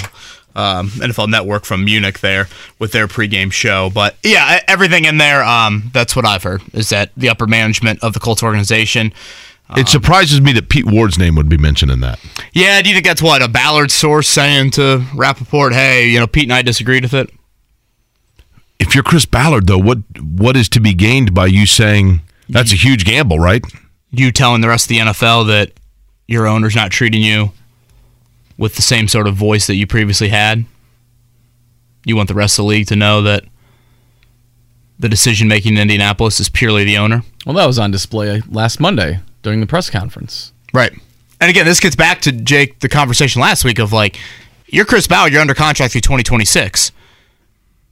Um, 0.54 0.88
NFL 0.90 1.30
Network 1.30 1.64
from 1.64 1.82
Munich 1.86 2.20
there 2.20 2.46
with 2.78 2.92
their 2.92 3.08
pregame 3.08 3.50
show, 3.50 3.88
but 3.88 4.16
yeah, 4.22 4.60
everything 4.68 5.06
in 5.06 5.16
there. 5.16 5.42
Um, 5.42 5.90
that's 5.94 6.14
what 6.14 6.26
I've 6.26 6.42
heard 6.42 6.60
is 6.74 6.90
that 6.90 7.10
the 7.16 7.30
upper 7.30 7.46
management 7.46 8.04
of 8.04 8.12
the 8.12 8.20
Colts 8.20 8.42
organization. 8.42 9.14
It 9.74 9.88
surprises 9.88 10.42
me 10.42 10.52
that 10.52 10.68
Pete 10.68 10.84
Ward's 10.84 11.18
name 11.18 11.34
would 11.36 11.48
be 11.48 11.56
mentioned 11.56 11.90
in 11.90 12.00
that. 12.00 12.20
Yeah, 12.52 12.82
do 12.82 12.90
you 12.90 12.94
think 12.94 13.06
that's 13.06 13.22
what 13.22 13.40
a 13.40 13.48
Ballard 13.48 13.90
source 13.90 14.28
saying 14.28 14.72
to 14.72 15.02
Rapoport? 15.14 15.72
Hey, 15.72 16.10
you 16.10 16.20
know, 16.20 16.26
Pete 16.26 16.42
and 16.42 16.52
I 16.52 16.60
disagreed 16.60 17.04
with 17.04 17.14
it. 17.14 17.30
If 18.78 18.94
you're 18.94 19.04
Chris 19.04 19.24
Ballard, 19.24 19.66
though, 19.66 19.78
what 19.78 20.00
what 20.20 20.54
is 20.54 20.68
to 20.70 20.80
be 20.80 20.92
gained 20.92 21.32
by 21.32 21.46
you 21.46 21.64
saying 21.64 22.20
that's 22.50 22.72
a 22.72 22.76
huge 22.76 23.06
gamble, 23.06 23.38
right? 23.38 23.64
you 24.12 24.30
telling 24.30 24.60
the 24.60 24.68
rest 24.68 24.84
of 24.84 24.88
the 24.90 24.98
NFL 24.98 25.46
that 25.48 25.72
your 26.28 26.46
owner's 26.46 26.76
not 26.76 26.90
treating 26.90 27.22
you 27.22 27.50
with 28.62 28.76
the 28.76 28.82
same 28.82 29.08
sort 29.08 29.26
of 29.26 29.34
voice 29.34 29.66
that 29.66 29.74
you 29.74 29.88
previously 29.88 30.28
had. 30.28 30.64
You 32.06 32.14
want 32.14 32.28
the 32.28 32.34
rest 32.34 32.60
of 32.60 32.62
the 32.62 32.68
league 32.68 32.86
to 32.86 32.96
know 32.96 33.20
that 33.22 33.42
the 35.00 35.08
decision 35.08 35.48
making 35.48 35.72
in 35.72 35.80
Indianapolis 35.80 36.38
is 36.38 36.48
purely 36.48 36.84
the 36.84 36.96
owner. 36.96 37.24
Well, 37.44 37.56
that 37.56 37.66
was 37.66 37.80
on 37.80 37.90
display 37.90 38.40
last 38.48 38.78
Monday 38.78 39.18
during 39.42 39.58
the 39.58 39.66
press 39.66 39.90
conference. 39.90 40.52
Right. 40.72 40.92
And 41.40 41.50
again, 41.50 41.66
this 41.66 41.80
gets 41.80 41.96
back 41.96 42.20
to 42.20 42.30
Jake 42.30 42.78
the 42.78 42.88
conversation 42.88 43.42
last 43.42 43.64
week 43.64 43.80
of 43.80 43.92
like, 43.92 44.20
you're 44.68 44.84
Chris 44.84 45.08
Ballard, 45.08 45.32
you're 45.32 45.40
under 45.40 45.54
contract 45.54 45.90
through 45.90 46.02
2026. 46.02 46.92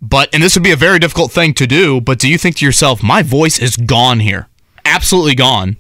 But 0.00 0.32
and 0.32 0.40
this 0.40 0.54
would 0.54 0.62
be 0.62 0.70
a 0.70 0.76
very 0.76 1.00
difficult 1.00 1.32
thing 1.32 1.52
to 1.54 1.66
do, 1.66 2.00
but 2.00 2.20
do 2.20 2.28
you 2.28 2.38
think 2.38 2.58
to 2.58 2.64
yourself, 2.64 3.02
my 3.02 3.22
voice 3.22 3.58
is 3.58 3.76
gone 3.76 4.20
here? 4.20 4.46
Absolutely 4.84 5.34
gone. 5.34 5.78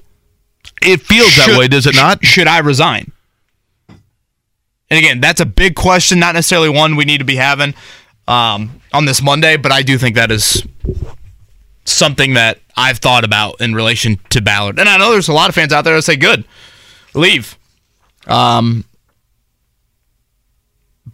It 0.82 1.00
feels 1.00 1.36
that 1.36 1.56
way, 1.56 1.68
does 1.68 1.86
it 1.86 1.94
not? 1.94 2.26
Should 2.26 2.48
I 2.48 2.58
resign? 2.58 3.12
And 4.90 4.98
again, 4.98 5.20
that's 5.20 5.40
a 5.40 5.46
big 5.46 5.76
question, 5.76 6.18
not 6.18 6.34
necessarily 6.34 6.68
one 6.68 6.96
we 6.96 7.04
need 7.04 7.18
to 7.18 7.24
be 7.24 7.36
having 7.36 7.74
um, 8.26 8.80
on 8.92 9.04
this 9.04 9.22
Monday, 9.22 9.56
but 9.56 9.72
I 9.72 9.82
do 9.82 9.98
think 9.98 10.16
that 10.16 10.32
is 10.32 10.66
something 11.84 12.34
that 12.34 12.58
I've 12.76 12.98
thought 12.98 13.24
about 13.24 13.60
in 13.60 13.74
relation 13.74 14.18
to 14.30 14.40
Ballard. 14.40 14.78
And 14.78 14.88
I 14.88 14.96
know 14.98 15.12
there's 15.12 15.28
a 15.28 15.32
lot 15.32 15.48
of 15.48 15.54
fans 15.54 15.72
out 15.72 15.84
there 15.84 15.94
that 15.94 16.02
say, 16.02 16.16
good, 16.16 16.44
leave. 17.14 17.56
Um, 18.26 18.84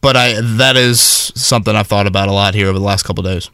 but 0.00 0.16
I 0.16 0.40
that 0.40 0.76
is 0.76 1.00
something 1.00 1.74
I've 1.74 1.86
thought 1.86 2.06
about 2.06 2.28
a 2.28 2.32
lot 2.32 2.54
here 2.54 2.68
over 2.68 2.78
the 2.78 2.84
last 2.84 3.04
couple 3.04 3.22
days. 3.22 3.50